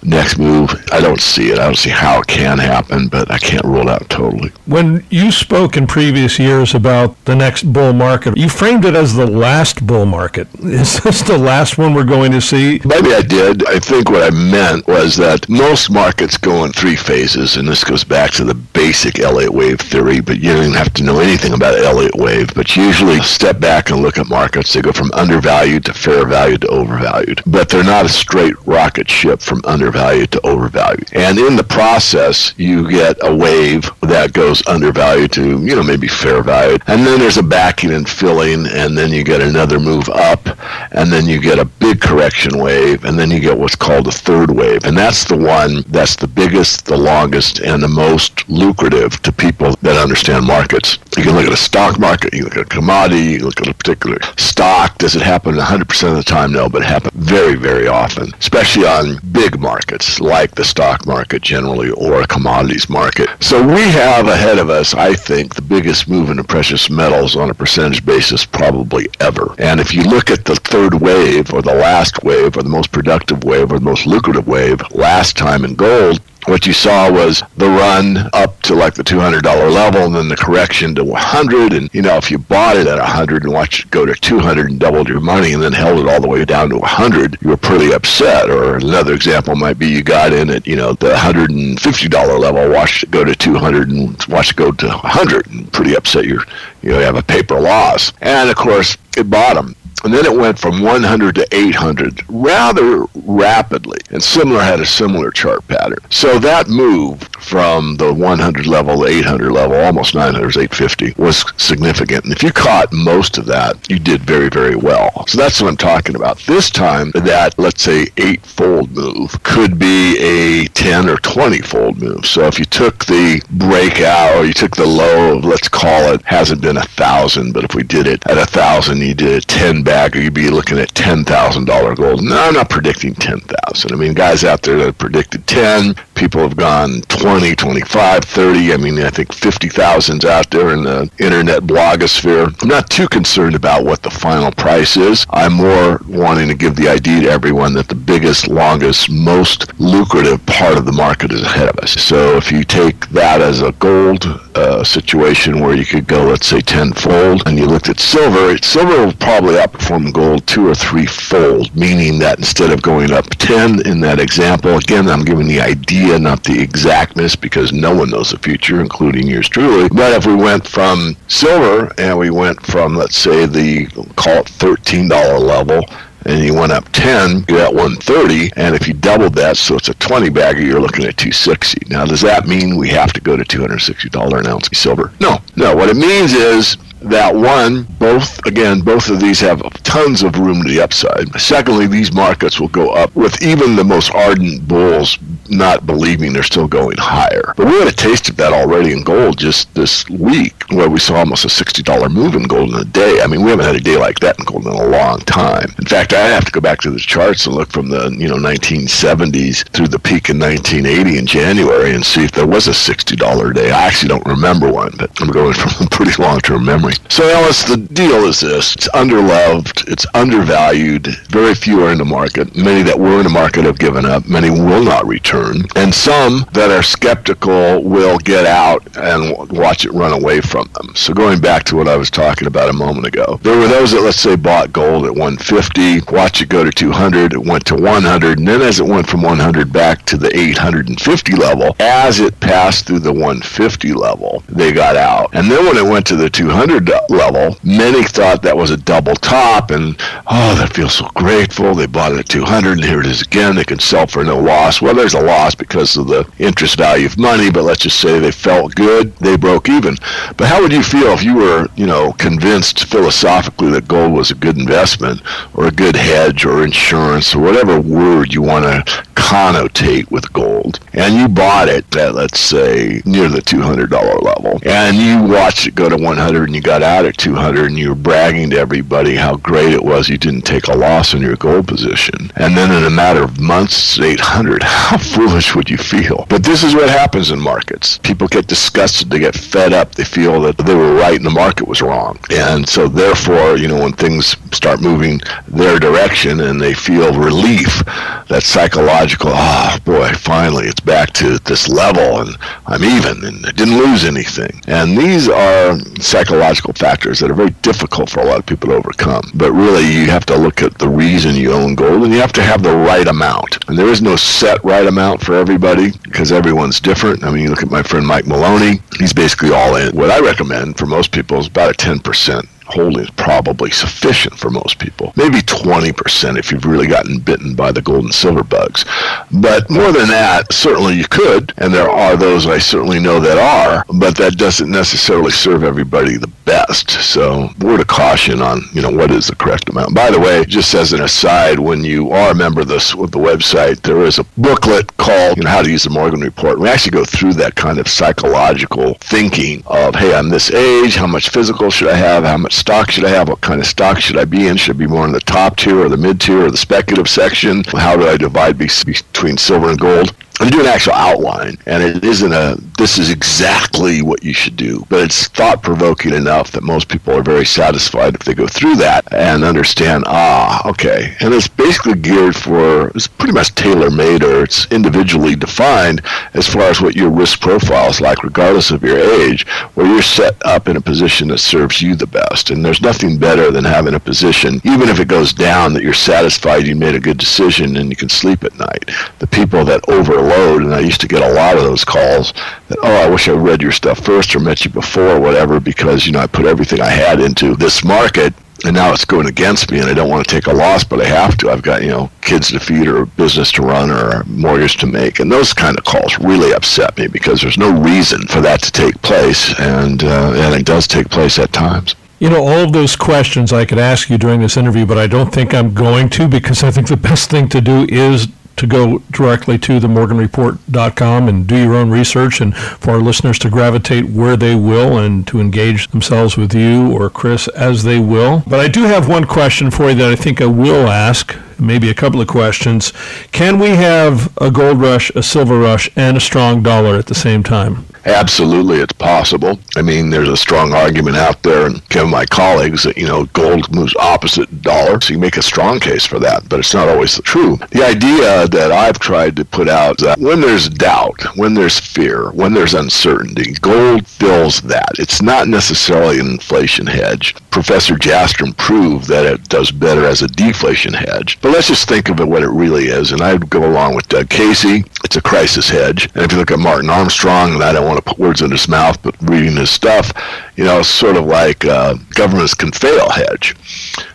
next 0.05 0.38
move. 0.38 0.71
I 0.93 1.01
don't 1.01 1.21
see 1.21 1.51
it. 1.51 1.59
I 1.59 1.64
don't 1.64 1.77
see 1.77 1.90
how 1.90 2.21
it 2.21 2.27
can 2.27 2.59
happen, 2.59 3.09
but 3.09 3.31
I 3.31 3.38
can't 3.38 3.64
rule 3.64 3.83
it 3.83 3.88
out 3.88 4.09
totally. 4.11 4.51
When 4.67 5.05
you 5.11 5.33
spoke 5.33 5.77
in 5.77 5.87
previous 5.87 6.38
years 6.38 6.75
about 6.75 7.23
the 7.25 7.35
next 7.35 7.73
bull 7.73 7.93
market, 7.93 8.37
you 8.37 8.49
framed 8.49 8.85
it 8.85 8.95
as 8.95 9.14
the 9.14 9.27
last 9.27 9.87
bull 9.87 10.07
market. 10.07 10.49
Is 10.62 11.01
this 11.01 11.23
the 11.23 11.38
last 11.38 11.79
one 11.79 11.95
we're 11.95 12.05
going 12.05 12.33
to 12.33 12.40
see? 12.40 12.81
Maybe 12.85 13.14
I 13.14 13.23
did. 13.23 13.67
I 13.67 13.79
think 13.79 14.11
what 14.11 14.23
I 14.23 14.31
meant 14.31 14.87
was 14.87 15.17
that 15.17 15.49
most 15.49 15.90
markets 15.90 16.37
go 16.37 16.64
in 16.64 16.73
three 16.73 16.97
phases, 16.97 17.57
and 17.57 17.67
this 17.67 17.85
goes 17.85 18.05
back 18.05 18.31
to 18.33 18.45
the 18.45 18.55
basic 18.55 19.21
Elliott 19.21 19.53
wave 19.53 19.81
theory, 19.81 20.21
but 20.21 20.38
you 20.38 20.53
don't 20.53 20.64
even 20.64 20.75
have 20.75 20.93
to 20.95 21.05
know 21.05 21.21
anything 21.21 21.55
about 21.55 21.79
Elliott 21.79 22.17
wave. 22.17 22.53
But 22.55 22.77
usually 22.77 23.21
step 23.21 23.61
back 23.61 23.90
and 23.90 24.03
look 24.03 24.19
at 24.19 24.29
markets. 24.29 24.73
They 24.73 24.83
go 24.83 24.93
from 24.93 25.11
undervalued 25.12 25.85
to 25.87 25.95
fair 25.95 26.27
value 26.27 26.59
to 26.59 26.69
overvalued. 26.69 27.43
But 27.47 27.69
they're 27.69 27.85
not 27.85 28.07
a 28.07 28.09
straight 28.09 28.55
rocket 28.67 29.09
ship 29.09 29.40
from 29.40 29.62
undervalued 29.64 29.93
undervalued 29.94 30.30
to 30.33 30.46
overvalued. 30.46 31.09
And 31.12 31.38
in 31.38 31.57
the 31.57 31.64
process, 31.64 32.52
you 32.57 32.90
get 32.90 33.16
a 33.22 33.35
wave 33.35 33.88
that 34.02 34.33
goes 34.33 34.66
undervalued 34.66 35.33
to, 35.33 35.62
you 35.64 35.76
know, 35.76 35.83
maybe 35.83 36.09
fair 36.09 36.42
valued. 36.42 36.83
And 36.87 37.07
then 37.07 37.20
there's 37.20 37.38
a 37.38 37.42
backing 37.42 37.92
and 37.92 38.09
filling, 38.09 38.66
and 38.66 38.98
then 38.98 39.12
you 39.12 39.22
get 39.22 39.40
another 39.40 39.78
move 39.78 40.09
up, 40.09 40.46
and 40.92 41.12
then 41.12 41.26
you 41.26 41.40
get 41.40 41.59
a 41.59 41.64
big 41.64 42.00
correction 42.00 42.59
wave, 42.59 43.04
and 43.04 43.18
then 43.18 43.30
you 43.30 43.40
get 43.40 43.57
what's 43.57 43.76
called 43.76 44.09
a 44.09 44.12
third 44.12 44.50
wave. 44.50 44.85
And 44.85 44.96
that's 44.98 45.24
the 45.24 45.37
one 45.37 45.85
that's 45.88 46.16
the 46.16 46.26
biggest, 46.26 46.87
the 46.87 46.96
longest, 46.96 47.61
and 47.61 47.83
the 47.83 47.88
most 47.88 48.48
lucrative 48.48 49.22
to 49.22 49.33
people 49.33 49.74
that 49.83 49.96
understand 49.96 50.46
markets. 50.46 50.98
You 51.16 51.22
can 51.22 51.37
look 51.37 51.46
at 51.46 51.52
a 51.52 51.57
stock 51.57 51.98
market, 51.98 52.35
you 52.35 52.44
look 52.44 52.57
at 52.57 52.66
a 52.66 52.76
commodity, 52.76 53.35
you 53.35 53.38
look 53.38 53.61
at 53.61 53.68
a 53.68 53.74
particular 53.74 54.18
stock. 54.37 54.98
Does 54.98 55.14
it 55.14 55.22
happen 55.22 55.54
100% 55.54 56.11
of 56.11 56.16
the 56.16 56.22
time? 56.22 56.52
No, 56.52 56.68
but 56.68 56.83
it 56.83 56.87
happens 56.87 57.14
very, 57.14 57.54
very 57.54 57.87
often, 57.87 58.33
especially 58.40 58.87
on 58.87 59.18
big 59.33 59.61
markets 59.61 59.84
markets 59.85 60.18
like 60.18 60.55
the 60.55 60.64
stock 60.64 61.05
market 61.05 61.42
generally 61.42 61.90
or 61.90 62.23
a 62.23 62.27
commodities 62.27 62.88
market. 62.88 63.29
So 63.40 63.62
we 63.62 63.83
have 63.83 64.29
ahead 64.29 64.59
of 64.59 64.70
us, 64.70 64.94
I 64.94 65.12
think, 65.12 65.55
the 65.55 65.61
biggest 65.61 66.09
move 66.09 66.31
in 66.31 66.38
the 66.38 66.44
precious 66.44 66.88
metals 66.88 67.37
on 67.37 67.51
a 67.51 67.55
percentage 67.55 68.03
basis 68.03 68.47
probably 68.47 69.09
ever. 69.20 69.55
And 69.59 69.81
if 69.81 69.92
you 69.92 70.03
look 70.05 70.31
at 70.31 70.47
the 70.47 70.57
third 70.57 70.94
wave 70.94 71.53
or 71.53 71.61
the 71.61 71.75
last 71.75 72.25
wave 72.25 72.57
or 72.57 72.62
the 72.62 72.70
most 72.70 72.92
productive 72.92 73.44
wave 73.44 73.73
or 73.73 73.79
the 73.79 73.85
most 73.85 74.07
lucrative 74.07 74.49
wave 74.49 74.81
last 74.92 75.37
time 75.37 75.66
in 75.66 75.75
gold, 75.75 76.18
what 76.46 76.66
you 76.66 76.72
saw 76.72 77.11
was 77.11 77.42
the 77.57 77.68
run 77.68 78.28
up 78.33 78.61
to 78.62 78.74
like 78.74 78.94
the 78.94 79.02
$200 79.02 79.44
level 79.72 80.02
and 80.02 80.14
then 80.14 80.28
the 80.28 80.37
correction 80.37 80.94
to 80.94 81.04
100 81.04 81.72
and 81.72 81.90
you 81.94 82.02
know 82.02 82.16
if 82.16 82.30
you 82.30 82.38
bought 82.38 82.76
it 82.76 82.87
at 82.87 82.98
100 82.98 83.44
and 83.44 83.52
watched 83.52 83.85
it 83.85 83.90
go 83.90 84.04
to 84.04 84.14
200 84.14 84.70
and 84.70 84.80
doubled 84.80 85.09
your 85.09 85.20
money 85.20 85.52
and 85.52 85.62
then 85.62 85.72
held 85.72 85.98
it 85.98 86.09
all 86.09 86.20
the 86.20 86.28
way 86.28 86.44
down 86.44 86.68
to 86.68 86.78
100 86.78 87.38
you 87.40 87.48
were 87.48 87.57
pretty 87.57 87.92
upset. 87.92 88.50
Or 88.50 88.76
another 88.76 89.14
example 89.14 89.54
might 89.57 89.78
be 89.78 89.88
you 89.88 90.02
got 90.02 90.33
in 90.33 90.50
at 90.50 90.66
you 90.66 90.76
know 90.76 90.92
the 90.94 91.12
$150 91.12 92.38
level 92.38 92.70
watched 92.70 93.04
it 93.04 93.11
go 93.11 93.24
to 93.24 93.35
200 93.35 93.90
and 93.90 94.24
watched 94.28 94.52
it 94.52 94.57
go 94.57 94.70
to 94.70 94.87
100 94.87 95.46
and 95.48 95.72
pretty 95.72 95.96
upset. 95.96 96.24
You're 96.24 96.44
you 96.83 96.90
know 96.90 96.98
you 96.98 97.04
have 97.04 97.16
a 97.16 97.22
paper 97.22 97.61
loss. 97.61 98.12
And 98.20 98.50
of 98.50 98.57
course 98.57 98.96
it 99.16 99.30
bottomed 99.30 99.76
and 100.05 100.12
then 100.12 100.27
it 100.27 100.37
went 100.37 100.59
from 100.59 100.83
100 100.83 101.35
to 101.37 101.47
800 101.55 102.23
rather 102.29 103.07
rapidly. 103.14 103.99
And 104.11 104.23
similar 104.23 104.61
had 104.61 104.81
a 104.81 104.87
similar 104.87 105.31
chart 105.31 105.67
pattern. 105.67 105.99
So 106.11 106.38
that 106.40 106.69
move 106.69 107.23
from 107.40 107.97
the 107.97 108.12
100 108.12 108.67
level 108.67 109.03
to 109.03 109.07
800 109.07 109.51
level, 109.51 109.77
almost 109.77 110.14
900, 110.14 110.57
850, 110.57 111.14
was 111.21 111.45
significant. 111.57 112.25
And 112.25 112.33
if 112.33 112.43
you 112.43 112.53
caught 112.53 112.93
most 112.93 113.38
of 113.38 113.47
that, 113.47 113.77
you 113.90 113.99
did 113.99 114.23
very, 114.23 114.49
very 114.49 114.77
well. 114.77 115.27
So 115.27 115.38
that's 115.38 115.61
what 115.61 115.69
I'm 115.69 115.77
talking 115.77 116.17
about. 116.17 116.38
This 116.40 116.71
time, 116.71 117.11
that, 117.12 117.59
let's 117.59 117.83
say, 117.83 118.07
eight-fold 118.17 118.90
move 118.93 119.43
could 119.43 119.79
be 119.79 120.19
a 120.19 120.67
10 120.69 121.09
or 121.09 121.17
20-fold 121.17 122.01
move. 122.01 122.27
So 122.27 122.47
if 122.47 122.59
you 122.59 122.64
took 122.64 123.05
the 123.07 123.43
breakout 123.51 124.37
or 124.37 124.45
you 124.45 124.53
took 124.53 124.77
the 124.77 124.87
low 124.87 125.37
of, 125.37 125.45
let's 125.45 125.69
call 125.69 126.12
it, 126.12 126.23
hasn't 126.25 126.61
been 126.61 126.77
a 126.77 126.83
thousand, 126.83 127.53
but 127.53 127.64
if 127.64 127.75
we 127.75 127.83
did 127.83 128.07
it 128.07 128.27
at 128.27 128.38
a 128.38 128.47
thousand, 128.47 128.99
you 128.99 129.14
did 129.14 129.43
a 129.43 129.47
10 129.94 130.04
bagger, 130.04 130.20
you'd 130.20 130.35
be 130.35 130.50
looking 130.50 130.78
at 130.78 130.92
$10,000 130.94 131.96
gold. 131.96 132.24
No, 132.24 132.37
I'm 132.37 132.54
not 132.54 132.68
predicting 132.68 133.14
10,000. 133.14 133.92
I 133.92 133.94
mean, 133.94 134.12
guys 134.12 134.42
out 134.42 134.62
there 134.62 134.76
that 134.78 134.87
have 134.87 134.98
predicted 134.98 135.46
10, 135.46 135.94
people 136.16 136.40
have 136.40 136.57
gone 136.57 137.00
20, 137.02 137.54
25, 137.54 138.24
30. 138.24 138.72
I 138.72 138.76
mean, 138.76 138.98
I 138.98 139.11
think 139.11 139.28
50,000's 139.28 140.24
out 140.24 140.50
there 140.50 140.72
in 140.72 140.83
the 140.83 141.09
internet 141.20 141.62
blogosphere. 141.62 142.61
I'm 142.61 142.68
not 142.68 142.90
too 142.90 143.07
concerned 143.07 143.54
about 143.54 143.85
what 143.85 144.02
the 144.02 144.11
final 144.11 144.50
price 144.50 144.96
is. 144.96 145.26
I'm 145.30 145.52
more 145.52 146.00
wanting 146.09 146.48
to 146.48 146.54
give 146.54 146.74
the 146.74 146.88
idea 146.88 147.22
to 147.22 147.30
everyone 147.30 147.72
that 147.74 147.88
the 147.88 147.94
biggest, 147.94 148.48
longest, 148.48 149.11
most 149.11 149.78
lucrative 149.78 150.44
part 150.46 150.76
of 150.76 150.87
the 150.87 150.92
market 150.92 151.30
is 151.33 151.42
ahead 151.42 151.68
of 151.68 151.78
us. 151.78 151.92
So 151.92 152.37
if 152.37 152.50
you 152.50 152.64
take 152.64 153.09
that 153.11 153.40
as 153.40 153.62
a 153.62 153.72
gold 153.72 154.24
uh, 154.57 154.83
situation 154.83 155.61
where 155.61 155.76
you 155.76 155.85
could 155.85 156.07
go, 156.09 156.24
let's 156.24 156.46
say, 156.46 156.61
tenfold, 156.61 157.46
and 157.46 157.59
you 157.59 157.66
looked 157.66 157.88
at 157.88 158.00
silver, 158.00 158.57
silver 158.59 159.07
will 159.07 159.12
probably 159.14 159.57
outperform 159.75 160.13
gold 160.13 160.47
two 160.47 160.69
or 160.69 160.75
three 160.75 161.07
fold, 161.07 161.75
meaning 161.75 162.19
that 162.21 162.39
instead 162.39 162.71
of 162.71 162.83
going 162.83 163.13
up 163.13 163.27
10 163.31 163.87
in 163.87 164.01
that 164.01 164.21
example, 164.21 164.77
again, 164.77 165.09
I'm 165.09 165.25
giving 165.25 165.47
the 165.47 165.61
idea, 165.61 166.19
not 166.19 166.45
the 166.45 166.61
exactness, 166.61 167.37
because 167.37 167.73
no 167.73 167.95
one 167.95 168.11
knows 168.11 168.31
the 168.31 168.39
future, 168.39 168.81
including 168.81 169.27
yours 169.27 169.49
truly. 169.49 169.89
But 169.89 170.13
if 170.13 170.27
we 170.27 170.35
went 170.35 170.67
from 170.67 171.17
silver 171.29 171.93
and 171.99 172.19
we 172.19 172.31
went 172.31 172.65
from, 172.65 172.95
let's 172.95 173.17
say, 173.17 173.47
the 173.47 173.87
call 174.17 174.39
it 174.39 174.47
$13 174.47 175.41
level 175.41 175.85
and 176.27 176.43
you 176.43 176.55
went 176.55 176.73
up 176.73 176.89
10, 176.93 177.45
you're 177.49 177.61
at 177.61 177.75
130. 177.75 178.51
And 178.57 178.75
if 178.75 178.89
you 178.89 178.95
doubled 178.95 179.35
that, 179.35 179.57
so 179.57 179.77
it's 179.77 179.89
a 179.89 179.95
20 179.95 180.31
bagger, 180.31 180.63
you're 180.63 180.81
looking 180.81 181.05
at 181.05 181.19
260. 181.19 181.87
Now, 181.91 182.07
does 182.07 182.23
that 182.23 182.47
mean 182.47 182.77
we 182.77 182.89
have 182.89 183.13
to 183.13 183.21
go 183.21 183.37
to 183.37 183.45
$260 183.45 184.41
an 184.41 184.47
ounce 184.47 184.69
of 184.69 184.77
silver? 184.79 185.13
No, 185.21 185.39
no. 185.57 185.77
What 185.77 185.91
it 185.91 185.97
means 185.97 186.33
is 186.33 186.79
that 187.11 187.35
one, 187.35 187.85
both, 187.99 188.45
again, 188.47 188.81
both 188.81 189.09
of 189.11 189.21
these 189.21 189.40
have 189.40 189.61
tons 189.83 190.23
of 190.23 190.38
room 190.38 190.62
to 190.62 190.69
the 190.69 190.81
upside. 190.81 191.40
Secondly, 191.40 191.87
these 191.87 192.12
markets 192.12 192.61
will 192.61 192.69
go 192.69 192.90
up 192.90 193.14
with 193.14 193.43
even 193.43 193.77
the 193.77 193.85
most 193.85 194.12
ardent 194.14 194.67
bulls 194.67 195.19
not 195.49 195.87
believing 195.87 196.33
they're 196.33 196.43
still 196.43 196.67
going 196.67 196.97
higher. 196.99 197.53
But 197.57 197.67
we 197.67 197.79
had 197.79 197.88
a 197.88 197.93
taste 197.93 198.29
of 198.29 198.37
that 198.37 198.53
already 198.53 198.93
in 198.93 199.05
gold 199.05 199.38
just 199.38 199.73
this 199.75 200.09
week, 200.09 200.55
where 200.71 200.88
we 200.88 200.99
saw 200.99 201.17
almost 201.17 201.45
a 201.45 201.49
$60 201.49 202.11
move 202.11 202.35
in 202.35 202.45
gold 202.45 202.71
in 202.71 202.81
a 202.81 202.85
day. 202.85 203.21
I 203.23 203.27
mean, 203.27 203.43
we 203.43 203.51
haven't 203.51 203.67
had 203.67 203.77
a 203.77 203.81
day 203.81 203.97
like 203.97 204.21
that 204.21 204.38
in 204.38 204.45
gold 204.45 204.67
in 204.67 204.73
a 204.73 204.87
long 204.87 205.19
time. 205.21 205.75
In 205.79 205.87
fact, 205.87 206.12
I 206.12 206.27
have 206.27 206.45
to 206.47 206.53
go 206.53 206.61
back 206.61 206.81
to 206.83 206.90
the 206.90 206.99
charts 206.99 207.47
and 207.47 207.55
look 207.55 207.71
from 207.71 207.88
the 207.88 208.11
you 208.11 208.29
know 208.29 208.37
1970s 208.37 209.69
through 209.71 209.88
the 209.88 209.99
peak 209.99 210.31
in 210.31 210.38
1980 210.38 211.19
in 211.19 211.27
January 211.27 211.95
and 211.95 212.05
see 212.05 212.25
if 212.25 212.33
there 212.33 212.47
was 212.47 212.69
a 212.69 212.73
$60 212.73 213.55
day. 213.55 213.71
I 213.71 213.87
actually 213.87 214.09
don't 214.09 214.27
remember 214.27 214.73
one, 214.73 214.93
but 214.99 215.11
I'm 215.21 215.29
going 215.29 215.55
from 215.55 215.87
a 215.87 215.90
pretty 215.90 216.21
long-term 216.21 216.64
memory. 216.64 216.93
So, 217.11 217.28
Ellis, 217.28 217.64
the 217.64 217.76
deal 217.76 218.24
is 218.24 218.40
this 218.40 218.74
it's 218.74 218.88
underloved, 218.88 219.88
it's 219.88 220.07
undervalued, 220.14 221.07
very 221.28 221.54
few 221.54 221.85
are 221.85 221.92
in 221.92 221.98
the 221.98 222.04
market. 222.04 222.57
Many 222.57 222.83
that 222.83 222.98
were 222.98 223.18
in 223.18 223.24
the 223.24 223.28
market 223.28 223.64
have 223.64 223.78
given 223.78 224.04
up, 224.04 224.28
many 224.28 224.50
will 224.50 224.83
not 224.83 225.07
return, 225.07 225.62
and 225.76 225.94
some 225.94 226.44
that 226.52 226.70
are 226.70 226.83
skeptical 226.83 227.83
will 227.83 228.18
get 228.18 228.46
out 228.46 228.83
and 228.96 229.37
watch 229.50 229.85
it 229.85 229.92
run 229.92 230.12
away 230.12 230.40
from 230.40 230.68
them. 230.74 230.94
So, 230.94 231.14
going 231.14 231.40
back 231.40 231.64
to 231.64 231.76
what 231.76 231.88
I 231.88 231.96
was 231.96 232.11
talking 232.11 232.46
about 232.48 232.70
a 232.70 232.72
moment 232.72 233.07
ago, 233.07 233.38
there 233.42 233.59
were 233.59 233.68
those 233.68 233.92
that, 233.92 234.00
let's 234.00 234.20
say, 234.20 234.37
bought 234.37 234.72
gold 234.72 235.04
at 235.04 235.14
150, 235.14 236.00
watch 236.12 236.42
it 236.42 236.48
go 236.48 236.64
to 236.64 236.70
200, 236.70 237.33
it 237.33 237.38
went 237.38 237.64
to 237.66 237.74
100, 237.74 238.38
and 238.38 238.49
then 238.49 238.62
as 238.62 238.80
it 238.80 238.86
went 238.86 239.09
from 239.09 239.22
100 239.22 239.72
back 239.72 240.05
to 240.07 240.16
the 240.16 240.36
850 240.36 241.36
level, 241.36 241.76
as 241.80 242.20
it 242.20 242.38
passed 242.40 242.86
through 242.86 243.01
the 243.01 243.12
150 243.12 243.92
level, 243.92 244.42
they 244.49 244.72
got 244.72 244.97
out. 244.97 245.30
And 245.32 245.51
then 245.51 245.64
when 245.64 245.76
it 245.76 245.88
went 245.88 246.07
to 246.09 246.16
the 246.16 246.30
200 246.30 246.84
level, 247.09 247.57
many 247.62 248.03
thought 248.05 248.43
that 248.43 248.57
was 248.57 248.70
a 248.70 248.76
double 248.76 249.14
top, 249.14 249.70
and 249.70 249.97
oh, 250.26 250.55
that 250.57 250.74
feels 250.74 250.95
so 250.95 251.09
grateful. 251.14 251.74
They 251.74 251.87
bought 251.87 252.12
it 252.12 252.18
at 252.18 252.28
200, 252.28 252.72
and 252.72 252.85
here 252.85 253.01
it 253.01 253.07
is 253.07 253.22
again. 253.22 253.55
They 253.55 253.64
can 253.64 253.78
sell 253.78 254.07
for 254.07 254.24
no 254.24 254.39
loss. 254.39 254.80
Well, 254.82 254.95
there's 254.95 255.14
a 255.14 255.20
loss 255.20 255.55
because 255.55 255.97
of 255.97 256.07
the 256.07 256.30
interest 256.39 256.76
value 256.76 257.07
of 257.07 257.18
money, 257.18 257.51
but 257.51 257.64
let's 257.64 257.82
just 257.82 258.01
say 258.01 258.18
they 258.18 258.32
felt 258.32 258.74
good. 258.74 259.14
They 259.16 259.37
broke 259.37 259.68
even. 259.68 259.97
But 260.37 260.49
how 260.49 260.61
would 260.62 260.72
you 260.72 260.82
feel 260.82 261.09
if 261.09 261.22
you 261.22 261.37
were, 261.37 261.68
you 261.76 261.87
know, 261.87 262.12
convinced 262.12 262.85
philosophically 262.87 263.70
that 263.72 263.89
gold 263.89 264.12
was 264.12 264.30
a 264.30 264.35
good 264.35 264.59
investment 264.59 265.22
or 265.55 265.66
a 265.66 265.70
good 265.70 265.97
hedge 265.97 266.45
or 266.45 266.64
insurance 266.64 267.35
or 267.35 267.41
whatever 267.41 267.80
word 267.80 268.32
you 268.32 268.43
want 268.43 268.64
to 268.64 269.05
connotate 269.14 270.11
with 270.11 270.30
gold, 270.32 270.80
and 270.93 271.14
you 271.14 271.28
bought 271.28 271.68
it 271.68 271.97
at, 271.97 272.14
let's 272.14 272.39
say, 272.39 273.01
near 273.05 273.28
the 273.28 273.41
$200 273.41 273.91
level, 274.22 274.61
and 274.66 274.97
you 274.97 275.22
watched 275.22 275.66
it 275.66 275.74
go 275.74 275.89
to 275.89 275.97
100 275.97 276.45
and 276.45 276.55
you 276.55 276.61
got 276.65 276.83
out 276.83 277.05
at 277.05 277.19
200 277.19 277.67
and 277.67 277.79
you 277.79 277.91
were 277.91 277.95
bragging 277.95 278.49
to 278.49 278.57
everybody 278.57 279.15
how 279.15 279.37
great 279.37 279.75
it 279.75 279.85
was 279.85 280.09
you 280.09 280.17
didn't 280.17 280.43
take 280.43 280.67
a 280.67 280.75
loss 280.75 281.12
in 281.12 281.21
your 281.21 281.37
gold 281.37 281.69
position, 281.69 282.33
and 282.37 282.57
then 282.57 282.73
in 282.73 282.85
a 282.85 282.91
matter 282.91 283.23
of 283.23 283.39
months, 283.39 284.01
800, 284.01 284.62
how 284.62 284.97
foolish 284.97 285.55
would 285.55 285.69
you 285.69 285.77
feel? 285.77 286.25
But 286.31 286.43
this 286.43 286.65
is 286.65 286.75
what 286.75 286.89
happens 286.89 287.31
in 287.31 287.39
markets. 287.39 287.99
People 287.99 288.29
get 288.29 288.47
disgusted, 288.47 289.11
they 289.11 289.19
get 289.19 289.35
fed 289.35 289.75
up, 289.75 289.95
they 289.95 290.05
feel 290.05 290.41
that 290.41 290.57
they 290.57 290.75
were 290.75 290.95
right 290.95 291.17
and 291.17 291.27
the 291.27 291.31
market 291.31 291.69
was 291.69 291.83
wrong. 291.83 292.19
And 292.31 292.67
so 292.67 292.89
therefore, 292.89 293.59
you 293.59 293.69
know, 293.69 293.83
when 293.83 293.93
things 293.93 294.35
start 294.51 294.81
moving 294.81 295.21
their 295.47 295.79
direction 295.79 296.41
and 296.41 296.59
they 296.59 296.73
feel 296.73 297.12
relief, 297.12 297.85
that 298.29 298.43
psychological, 298.43 299.33
oh 299.35 299.77
boy, 299.85 300.11
finally 300.15 300.67
it's 300.67 300.81
back 300.81 301.12
to 301.12 301.39
this 301.41 301.69
level 301.69 302.23
and 302.23 302.37
I'm 302.67 302.83
even 302.83 303.23
and 303.23 303.45
I 303.45 303.51
didn't 303.51 303.77
lose 303.77 304.07
anything. 304.07 304.62
And 304.67 304.97
these 304.97 305.29
are 305.29 305.79
psychological 306.01 306.53
factors 306.78 307.20
that 307.20 307.30
are 307.30 307.34
very 307.34 307.50
difficult 307.62 308.11
for 308.11 308.20
a 308.20 308.24
lot 308.24 308.38
of 308.38 308.46
people 308.46 308.68
to 308.68 308.76
overcome. 308.76 309.30
But 309.34 309.52
really, 309.52 309.86
you 309.86 310.07
have 310.11 310.26
to 310.26 310.36
look 310.36 310.62
at 310.62 310.78
the 310.78 310.88
reason 310.88 311.34
you 311.34 311.52
own 311.52 311.74
gold 311.74 312.05
and 312.05 312.12
you 312.12 312.20
have 312.20 312.32
to 312.34 312.42
have 312.42 312.62
the 312.62 312.76
right 312.76 313.07
amount. 313.07 313.68
And 313.68 313.78
there 313.78 313.88
is 313.88 314.02
no 314.02 314.16
set 314.16 314.62
right 314.64 314.86
amount 314.86 315.22
for 315.22 315.34
everybody 315.34 315.92
because 316.02 316.32
everyone's 316.32 316.80
different. 316.80 317.24
I 317.24 317.30
mean, 317.30 317.42
you 317.42 317.50
look 317.50 317.62
at 317.62 317.70
my 317.70 317.82
friend 317.82 318.07
Mike 318.07 318.26
Maloney, 318.26 318.80
he's 318.98 319.12
basically 319.12 319.52
all 319.52 319.76
in. 319.76 319.94
What 319.96 320.11
I 320.11 320.20
recommend 320.20 320.78
for 320.78 320.86
most 320.86 321.12
people 321.12 321.38
is 321.38 321.46
about 321.46 321.70
a 321.70 321.74
10% 321.74 322.48
holding 322.67 323.01
is 323.05 323.11
probably 323.11 323.71
sufficient 323.71 324.39
for 324.39 324.51
most 324.51 324.79
people. 324.79 325.12
Maybe 325.17 325.39
20% 325.39 326.39
if 326.39 326.51
you've 326.51 326.65
really 326.65 326.87
gotten 326.87 327.19
bitten 327.19 327.55
by 327.55 327.73
the 327.73 327.83
gold 327.83 328.05
and 328.05 328.15
silver 328.15 328.43
bugs. 328.43 328.85
But 329.31 329.71
more 329.71 329.93
than 329.93 330.09
that, 330.09 330.53
certainly 330.53 330.95
you 330.95 331.07
could, 331.09 331.53
and 331.59 331.73
there 331.73 331.91
are 331.91 332.17
those 332.17 332.47
I 332.47 332.59
certainly 332.59 333.01
know 333.01 333.21
that 333.21 333.39
are, 333.39 333.85
but 333.95 334.17
that 334.17 334.37
doesn't 334.37 334.71
necessarily 334.71 335.33
serve 335.33 335.65
everybody 335.65 336.17
the 336.17 336.31
best. 336.45 336.91
So, 336.91 337.51
word 337.61 337.81
of 337.81 337.87
caution 337.87 338.41
on, 338.43 338.62
you 338.73 338.83
know, 338.83 338.91
what 338.91 339.11
is 339.11 339.27
the 339.27 339.37
correct 339.37 339.69
amount. 339.69 339.95
By 339.95 340.11
the 340.11 340.21
way, 340.21 340.45
just 340.45 340.75
as 340.75 340.93
an 340.93 341.03
aside, 341.03 341.59
when 341.59 341.85
you 341.85 342.11
are 342.11 342.31
a 342.31 342.35
member 342.35 342.62
of 342.62 342.69
this 342.69 342.95
with 342.95 343.11
the 343.11 343.19
website, 343.19 343.81
there 343.83 344.03
is 344.03 344.19
a 344.19 344.25
booklet 344.37 344.97
called 344.97 345.37
you 345.37 345.45
know, 345.45 345.51
How 345.51 345.62
to 345.62 345.71
Use 345.71 345.85
the 345.85 345.91
Morgan 345.91 346.21
Report. 346.21 346.59
We 346.59 346.69
actually 346.69 346.93
go 346.93 347.05
through 347.05 347.35
that 347.35 347.55
kind 347.55 347.79
of 347.79 347.89
psychological 347.89 348.95
thinking 349.01 349.62
of, 349.67 349.95
hey, 349.95 350.15
I'm 350.15 350.29
this 350.29 350.51
age, 350.51 350.97
how 350.97 351.07
much 351.07 351.29
physical 351.31 351.71
should 351.71 351.89
I 351.89 351.97
have, 351.97 352.25
how 352.25 352.37
much 352.37 352.53
stock 352.55 352.90
should 352.90 353.05
I 353.05 353.11
have? 353.11 353.28
What 353.28 353.40
kind 353.40 353.61
of 353.61 353.66
stock 353.66 353.98
should 354.00 354.16
I 354.16 354.24
be 354.24 354.48
in? 354.48 354.57
Should 354.57 354.76
I 354.76 354.78
be 354.78 354.86
more 354.86 355.05
in 355.05 355.12
the 355.12 355.20
top 355.20 355.57
tier 355.57 355.80
or 355.80 355.88
the 355.88 355.96
mid 355.96 356.20
tier 356.20 356.46
or 356.46 356.50
the 356.50 356.57
speculative 356.57 357.09
section? 357.09 357.64
How 357.64 357.96
do 357.96 358.07
I 358.07 358.16
divide 358.16 358.57
between 358.57 359.36
silver 359.36 359.70
and 359.70 359.78
gold? 359.78 360.14
I 360.41 360.51
do 360.51 360.61
an 360.61 360.66
actual 360.66 360.95
outline, 360.95 361.57
and 361.66 361.82
it 361.82 362.05
isn't 362.05 362.32
a 362.32 362.59
this 362.76 362.99
is 362.99 363.11
exactly 363.11 364.03
what 364.03 364.24
you 364.24 364.32
should 364.32 364.57
do, 364.57 364.85
but 364.89 365.01
it's 365.01 365.28
thought 365.28 365.62
provoking 365.62 366.12
enough 366.12 366.51
that 366.53 366.62
most 366.62 366.89
people 366.89 367.14
are 367.14 367.22
very 367.22 367.47
satisfied 367.47 368.14
if 368.14 368.24
they 368.24 368.35
go 368.35 368.49
through 368.49 368.74
that 368.76 369.05
and 369.12 369.45
understand, 369.45 370.05
ah, 370.07 370.68
okay. 370.68 371.16
And 371.20 371.32
it's 371.32 371.49
basically 371.49 371.95
geared 371.95 372.35
for, 372.35 372.89
it's 372.89 373.07
pretty 373.07 373.32
much 373.32 373.55
tailor 373.55 373.91
made 373.91 374.24
or 374.24 374.43
it's 374.43 374.66
individually 374.72 375.37
defined 375.37 376.03
as 376.35 376.49
far 376.49 376.62
as 376.62 376.80
what 376.80 376.97
your 376.97 377.11
risk 377.11 377.41
profile 377.41 377.89
is 377.91 378.01
like, 378.01 378.24
regardless 378.24 378.70
of 378.70 378.82
your 378.82 378.99
age, 378.99 379.47
where 379.74 379.87
you're 379.87 380.03
set 380.03 380.35
up 380.45 380.68
in 380.68 380.76
a 380.76 380.80
position 380.80 381.28
that 381.28 381.39
serves 381.39 381.80
you 381.80 381.95
the 381.95 382.07
best. 382.07 382.51
And 382.51 382.64
there's 382.64 382.82
nothing 382.82 383.18
better 383.18 383.51
than 383.51 383.64
having 383.64 383.95
a 383.95 384.01
position, 384.01 384.61
even 384.64 384.89
if 384.89 384.99
it 384.99 385.09
goes 385.09 385.32
down, 385.32 385.72
that 385.74 385.82
you're 385.82 385.93
satisfied 385.93 386.66
you 386.66 386.74
made 386.74 386.97
a 386.97 387.01
good 387.01 387.18
decision 387.18 387.76
and 387.76 387.89
you 387.89 387.97
can 387.97 388.09
sleep 388.09 388.43
at 388.43 388.59
night. 388.59 388.91
The 389.20 389.26
people 389.28 389.64
that 389.66 389.89
over 389.89 390.24
load, 390.25 390.62
and 390.62 390.75
I 390.75 390.81
used 390.81 391.01
to 391.03 391.09
get 391.09 391.22
a 391.22 391.33
lot 391.33 391.57
of 391.57 391.62
those 391.62 391.85
calls 391.85 392.33
that, 392.68 392.79
oh, 392.83 393.07
I 393.07 393.09
wish 393.09 393.29
I 393.29 393.33
read 393.33 393.62
your 393.62 393.72
stuff 393.72 394.01
first 394.01 394.35
or 394.35 394.41
met 394.41 394.64
you 394.64 394.70
before 394.70 395.16
or 395.16 395.20
whatever 395.20 395.61
because, 395.61 396.07
you 396.07 396.12
know, 396.12 396.20
I 396.20 396.27
put 396.27 396.47
everything 396.47 396.81
I 396.81 396.91
had 396.91 397.20
into 397.20 397.55
this 397.55 397.85
market 397.85 398.35
and 398.64 398.75
now 398.75 398.93
it's 398.93 399.05
going 399.05 399.27
against 399.27 399.70
me 399.70 399.81
and 399.81 399.89
I 399.91 399.95
don't 399.95 400.09
want 400.09 400.27
to 400.27 400.35
take 400.35 400.47
a 400.47 400.53
loss, 400.53 400.85
but 400.85 401.01
I 401.01 401.05
have 401.05 401.37
to. 401.39 401.51
I've 401.51 401.62
got, 401.62 401.83
you 401.83 401.89
know, 401.89 402.11
kids 402.22 402.51
to 402.53 402.61
feed 402.61 402.89
or 402.89 403.05
business 403.05 403.53
to 403.53 403.62
run 403.62 403.91
or 403.91 404.25
mortgage 404.25 404.79
to 404.79 404.87
make. 404.87 405.20
And 405.20 405.31
those 405.31 405.53
kind 405.53 405.77
of 405.77 405.85
calls 405.85 406.18
really 406.18 406.53
upset 406.53 406.97
me 406.97 407.07
because 407.07 407.43
there's 407.43 407.59
no 407.59 407.72
reason 407.79 408.27
for 408.27 408.41
that 408.41 408.62
to 408.62 408.72
take 408.72 409.01
place. 409.03 409.59
And, 409.61 410.03
uh, 410.03 410.33
and 410.37 410.55
it 410.55 410.64
does 410.64 410.87
take 410.87 411.11
place 411.11 411.39
at 411.39 411.53
times. 411.53 411.95
You 412.20 412.31
know, 412.31 412.43
all 412.43 412.64
of 412.64 412.72
those 412.72 412.97
questions 412.97 413.53
I 413.53 413.66
could 413.66 413.79
ask 413.79 414.09
you 414.09 414.16
during 414.16 414.41
this 414.41 414.57
interview, 414.57 414.87
but 414.87 414.97
I 414.97 415.09
don't 415.09 415.33
think 415.33 415.53
I'm 415.53 415.75
going 415.75 416.09
to 416.11 416.27
because 416.27 416.62
I 416.62 416.70
think 416.70 416.89
the 416.89 416.97
best 416.97 417.29
thing 417.29 417.49
to 417.51 417.61
do 417.61 417.87
is 417.91 418.29
to 418.57 418.66
go 418.66 418.98
directly 419.11 419.59
to 419.59 419.80
the 419.80 419.88
morganreport.com 419.88 421.28
and 421.28 421.46
do 421.46 421.57
your 421.57 421.74
own 421.74 421.90
research 421.90 422.40
and 422.40 422.57
for 422.57 422.92
our 422.92 423.00
listeners 423.00 423.38
to 423.40 423.50
gravitate 423.50 424.07
where 424.11 424.36
they 424.36 424.55
will 424.55 424.98
and 424.98 425.26
to 425.28 425.40
engage 425.40 425.88
themselves 425.88 426.36
with 426.36 426.55
you 426.55 426.92
or 426.92 427.11
Chris 427.11 427.48
as 427.48 427.82
they 427.82 427.98
will. 427.98 428.42
But 428.46 428.61
I 428.61 428.68
do 428.68 428.82
have 428.84 429.09
one 429.09 429.24
question 429.24 429.70
for 429.70 429.90
you 429.90 429.94
that 429.96 430.11
I 430.12 430.16
think 430.16 430.40
I 430.40 430.46
will 430.46 430.88
ask, 430.88 431.36
maybe 431.59 431.90
a 431.90 431.94
couple 431.94 432.20
of 432.20 432.28
questions. 432.28 432.92
Can 433.32 433.59
we 433.59 433.70
have 433.70 434.36
a 434.40 434.50
gold 434.50 434.80
rush, 434.80 435.11
a 435.11 435.22
silver 435.22 435.59
rush, 435.59 435.90
and 435.96 436.16
a 436.16 436.20
strong 436.20 436.62
dollar 436.62 436.96
at 436.96 437.07
the 437.07 437.14
same 437.14 437.42
time? 437.42 437.86
Absolutely, 438.07 438.78
it's 438.78 438.92
possible. 438.92 439.59
I 439.76 439.82
mean, 439.82 440.11
there's 440.11 440.28
a 440.28 440.36
strong 440.36 440.74
argument 440.74 441.16
out 441.16 441.42
there, 441.42 441.66
and 441.66 441.82
of 441.96 442.09
my 442.09 442.26
colleagues 442.26 442.82
that 442.82 442.98
you 442.98 443.07
know 443.07 443.24
gold 443.26 443.74
moves 443.74 443.94
opposite 443.96 444.62
dollar, 444.62 445.00
so 445.00 445.12
you 445.12 445.18
make 445.18 445.36
a 445.36 445.42
strong 445.42 445.80
case 445.80 446.05
for 446.05 446.18
that, 446.18 446.48
but 446.48 446.61
it's 446.61 446.74
not 446.74 446.88
always 446.88 447.20
true. 447.20 447.57
The 447.70 447.84
idea 447.84 448.46
that 448.48 448.72
I've 448.72 448.98
tried 448.98 449.36
to 449.36 449.44
put 449.44 449.68
out 449.68 450.00
is 450.00 450.07
that 450.07 450.18
when 450.18 450.40
there's 450.40 450.68
doubt, 450.68 451.22
when 451.36 451.55
there's 451.55 451.78
fear, 451.78 452.30
when 452.32 452.52
there's 452.52 452.74
uncertainty, 452.74 453.52
gold 453.61 454.07
fills 454.07 454.61
that. 454.62 454.92
It's 454.98 455.22
not 455.22 455.48
necessarily 455.48 456.18
an 456.18 456.26
inflation 456.26 456.86
hedge. 456.86 457.34
Professor 457.50 457.94
Jastram 457.94 458.57
proved 458.57 459.09
that 459.09 459.24
it 459.24 459.48
does 459.48 459.70
better 459.70 460.05
as 460.05 460.22
a 460.22 460.28
deflation 460.28 460.92
hedge. 460.92 461.38
But 461.40 461.52
let's 461.52 461.68
just 461.68 461.88
think 461.88 462.09
of 462.09 462.20
it 462.20 462.26
what 462.26 462.42
it 462.42 462.48
really 462.48 462.86
is, 462.86 463.12
and 463.12 463.22
I'd 463.22 463.48
go 463.48 463.64
along 463.64 463.94
with 463.94 464.09
Doug 464.09 464.28
Casey. 464.28 464.84
It's 465.05 465.16
a 465.16 465.22
crisis 465.22 465.68
hedge, 465.68 466.11
and 466.14 466.24
if 466.24 466.32
you 466.32 466.38
look 466.38 466.50
at 466.50 466.59
Martin 466.59 466.90
Armstrong, 466.90 467.55
and 467.55 467.62
I 467.62 467.72
don't 467.72 467.86
want 467.86 467.93
want 467.95 468.05
to 468.05 468.11
put 468.11 468.18
words 468.18 468.42
in 468.42 468.51
his 468.51 468.68
mouth, 468.68 469.01
but 469.03 469.14
reading 469.22 469.57
his 469.57 469.70
stuff, 469.70 470.12
you 470.57 470.64
know, 470.64 470.82
sort 470.82 471.16
of 471.16 471.24
like 471.24 471.64
uh, 471.64 471.95
governments 472.11 472.55
can 472.55 472.72
fail 472.72 473.09
hedge. 473.11 473.55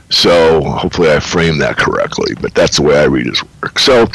So 0.09 0.61
hopefully 0.61 1.11
I 1.11 1.19
framed 1.19 1.61
that 1.61 1.77
correctly, 1.77 2.33
but 2.41 2.53
that's 2.53 2.77
the 2.77 2.83
way 2.83 2.99
I 2.99 3.05
read 3.05 3.27
his 3.27 3.43
work. 3.61 3.79
So 3.79 4.07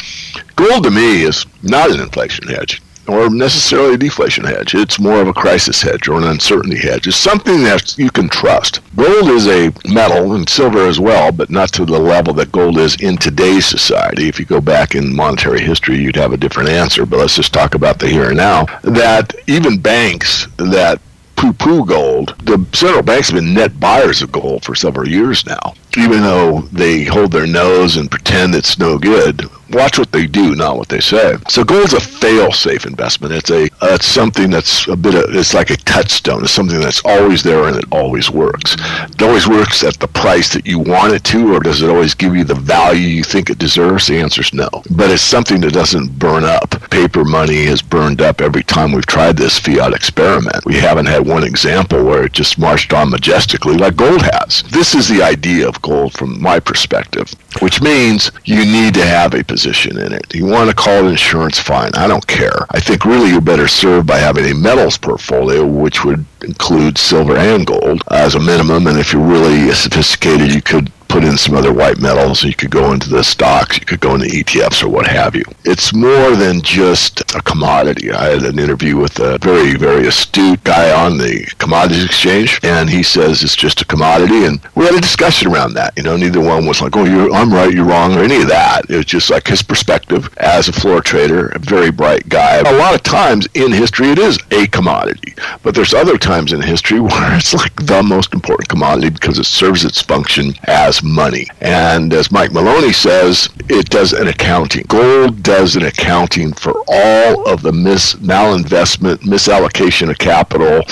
gold 0.55 0.83
to 0.83 0.91
me 0.91 1.23
is 1.23 1.45
not 1.63 1.91
an 1.91 2.01
inflation 2.01 2.47
hedge 2.47 2.81
or 3.07 3.29
necessarily 3.29 3.95
a 3.95 3.97
deflation 3.97 4.43
hedge. 4.43 4.75
It's 4.75 4.99
more 4.99 5.21
of 5.21 5.27
a 5.27 5.33
crisis 5.33 5.81
hedge 5.81 6.07
or 6.07 6.17
an 6.17 6.27
uncertainty 6.27 6.77
hedge. 6.77 7.07
It's 7.07 7.17
something 7.17 7.63
that 7.63 7.97
you 7.97 8.09
can 8.11 8.29
trust. 8.29 8.81
Gold 8.95 9.29
is 9.29 9.47
a 9.47 9.71
metal 9.85 10.33
and 10.33 10.47
silver 10.47 10.87
as 10.87 10.99
well, 10.99 11.31
but 11.31 11.49
not 11.49 11.71
to 11.73 11.85
the 11.85 11.99
level 11.99 12.33
that 12.35 12.51
gold 12.51 12.77
is 12.77 12.95
in 13.01 13.17
today's 13.17 13.65
society. 13.65 14.27
If 14.27 14.39
you 14.39 14.45
go 14.45 14.61
back 14.61 14.95
in 14.95 15.15
monetary 15.15 15.61
history, 15.61 15.97
you'd 15.97 16.15
have 16.15 16.33
a 16.33 16.37
different 16.37 16.69
answer, 16.69 17.05
but 17.05 17.19
let's 17.19 17.35
just 17.35 17.53
talk 17.53 17.75
about 17.75 17.99
the 17.99 18.07
here 18.07 18.29
and 18.29 18.37
now. 18.37 18.65
That 18.83 19.33
even 19.47 19.79
banks 19.79 20.47
that 20.57 20.99
poo-poo 21.35 21.85
gold. 21.85 22.35
The 22.43 22.65
central 22.73 23.03
banks 23.03 23.29
have 23.29 23.39
been 23.39 23.53
net 23.53 23.79
buyers 23.79 24.21
of 24.21 24.31
gold 24.31 24.63
for 24.63 24.73
several 24.73 25.07
years 25.07 25.45
now. 25.45 25.73
Even 25.97 26.21
though 26.21 26.61
they 26.71 27.03
hold 27.03 27.31
their 27.31 27.47
nose 27.47 27.97
and 27.97 28.09
pretend 28.09 28.55
it's 28.55 28.79
no 28.79 28.97
good, 28.97 29.41
watch 29.75 29.99
what 29.99 30.11
they 30.11 30.25
do, 30.25 30.55
not 30.55 30.77
what 30.77 30.87
they 30.87 31.01
say. 31.01 31.35
So 31.49 31.63
gold's 31.63 31.93
a 31.93 31.99
fail-safe 31.99 32.85
investment. 32.85 33.33
It's 33.33 33.51
a 33.51 33.65
uh, 33.81 33.95
it's 33.95 34.07
something 34.07 34.49
that's 34.49 34.87
a 34.87 34.95
bit 34.95 35.15
of 35.15 35.35
it's 35.35 35.53
like 35.53 35.69
a 35.69 35.77
touchstone. 35.77 36.43
It's 36.43 36.53
something 36.53 36.79
that's 36.79 37.01
always 37.03 37.43
there 37.43 37.65
and 37.67 37.75
it 37.75 37.85
always 37.91 38.31
works. 38.31 38.75
It 38.79 39.21
always 39.21 39.47
works 39.47 39.83
at 39.83 39.99
the 39.99 40.07
price 40.07 40.53
that 40.53 40.65
you 40.65 40.79
want 40.79 41.13
it 41.13 41.23
to, 41.25 41.53
or 41.53 41.59
does 41.59 41.81
it 41.81 41.89
always 41.89 42.13
give 42.13 42.35
you 42.35 42.43
the 42.43 42.55
value 42.55 43.07
you 43.07 43.23
think 43.23 43.49
it 43.49 43.59
deserves? 43.59 44.07
The 44.07 44.19
answer 44.19 44.41
is 44.41 44.53
no. 44.53 44.69
But 44.91 45.11
it's 45.11 45.21
something 45.21 45.61
that 45.61 45.73
doesn't 45.73 46.17
burn 46.17 46.43
up. 46.43 46.69
Paper 46.89 47.25
money 47.25 47.65
has 47.65 47.81
burned 47.81 48.21
up 48.21 48.41
every 48.41 48.63
time 48.63 48.91
we've 48.91 49.05
tried 49.05 49.35
this 49.35 49.59
fiat 49.59 49.93
experiment. 49.93 50.65
We 50.65 50.75
haven't 50.75 51.07
had 51.07 51.27
one 51.27 51.43
example 51.43 52.03
where 52.03 52.25
it 52.25 52.33
just 52.33 52.57
marched 52.57 52.93
on 52.93 53.09
majestically 53.09 53.75
like 53.75 53.97
gold 53.97 54.21
has. 54.21 54.63
This 54.71 54.95
is 54.95 55.09
the 55.09 55.21
idea 55.21 55.67
of 55.67 55.81
gold 55.81 56.13
from 56.13 56.41
my 56.41 56.59
perspective, 56.59 57.33
which 57.59 57.81
means 57.81 58.31
you 58.45 58.65
need 58.65 58.93
to 58.93 59.05
have 59.05 59.33
a 59.33 59.43
position 59.43 59.64
in 59.65 60.13
it. 60.13 60.33
You 60.33 60.45
want 60.45 60.69
to 60.69 60.75
call 60.75 61.05
it 61.05 61.09
insurance, 61.09 61.59
fine. 61.59 61.91
I 61.95 62.07
don't 62.07 62.25
care. 62.27 62.65
I 62.69 62.79
think 62.79 63.05
really 63.05 63.31
you're 63.31 63.41
better 63.41 63.67
served 63.67 64.07
by 64.07 64.17
having 64.17 64.45
a 64.45 64.53
metals 64.53 64.97
portfolio, 64.97 65.65
which 65.65 66.05
would 66.05 66.25
include 66.45 66.97
silver 66.97 67.35
and 67.35 67.65
gold 67.65 68.03
as 68.11 68.35
a 68.35 68.39
minimum. 68.39 68.87
And 68.87 68.97
if 68.99 69.11
you're 69.11 69.21
really 69.21 69.71
sophisticated, 69.73 70.53
you 70.53 70.61
could 70.61 70.91
put 71.07 71.23
in 71.23 71.37
some 71.37 71.55
other 71.55 71.71
white 71.71 71.99
metals. 71.99 72.43
You 72.43 72.53
could 72.53 72.71
go 72.71 72.91
into 72.91 73.07
the 73.09 73.23
stocks, 73.23 73.79
you 73.79 73.85
could 73.85 74.01
go 74.01 74.15
into 74.15 74.27
ETFs 74.27 74.83
or 74.83 74.89
what 74.89 75.07
have 75.07 75.33
you. 75.33 75.45
It's 75.63 75.93
more 75.93 76.35
than 76.35 76.61
just 76.61 77.21
a 77.33 77.41
commodity. 77.41 78.11
I 78.11 78.31
had 78.31 78.43
an 78.43 78.59
interview 78.59 78.97
with 78.97 79.17
a 79.19 79.37
very, 79.37 79.75
very 79.75 80.07
astute 80.07 80.61
guy 80.65 80.91
on 80.91 81.17
the 81.17 81.45
commodities 81.57 82.03
exchange, 82.03 82.59
and 82.63 82.89
he 82.89 83.01
says 83.01 83.43
it's 83.43 83.55
just 83.55 83.81
a 83.81 83.85
commodity. 83.85 84.43
And 84.43 84.59
we 84.75 84.83
had 84.83 84.93
a 84.93 84.99
discussion 84.99 85.49
around 85.49 85.73
that. 85.75 85.93
You 85.95 86.03
know, 86.03 86.17
neither 86.17 86.41
one 86.41 86.65
was 86.65 86.81
like, 86.81 86.97
oh, 86.97 87.05
you're, 87.05 87.33
I'm 87.33 87.53
right, 87.53 87.73
you're 87.73 87.85
wrong, 87.85 88.13
or 88.17 88.19
any 88.19 88.41
of 88.41 88.49
that. 88.49 88.89
It 88.89 88.97
was 88.97 89.05
just 89.05 89.29
like 89.29 89.47
his 89.47 89.61
perspective 89.61 90.35
as 90.37 90.67
a 90.67 90.73
floor 90.73 90.99
trader, 90.99 91.47
a 91.47 91.59
very 91.59 91.91
bright 91.91 92.27
guy. 92.27 92.57
A 92.57 92.77
lot 92.77 92.93
of 92.93 93.03
times 93.03 93.47
in 93.53 93.71
history, 93.71 94.09
it 94.09 94.19
is 94.19 94.37
a 94.51 94.67
commodity, 94.67 95.33
but 95.63 95.73
there's 95.75 95.93
other 95.93 96.17
times 96.17 96.34
in 96.35 96.61
history 96.61 96.99
where 97.01 97.37
it's 97.37 97.53
like 97.53 97.75
the 97.85 98.03
most 98.03 98.33
important 98.33 98.67
commodity 98.67 99.09
because 99.09 99.39
it 99.39 99.45
serves 99.45 99.85
its 99.85 100.01
function 100.01 100.53
as 100.65 101.01
money. 101.01 101.47
And 101.61 102.13
as 102.13 102.31
Mike 102.31 102.51
Maloney 102.51 102.91
says, 102.91 103.49
it 103.69 103.89
does 103.89 104.13
an 104.13 104.27
accounting. 104.27 104.83
Gold 104.87 105.41
does 105.43 105.75
an 105.75 105.83
accounting 105.83 106.53
for 106.53 106.73
all 106.87 107.47
of 107.47 107.61
the 107.61 107.71
mis 107.71 108.15
malinvestment, 108.15 109.17
misallocation 109.19 110.09
of 110.09 110.17
capital, 110.17 110.83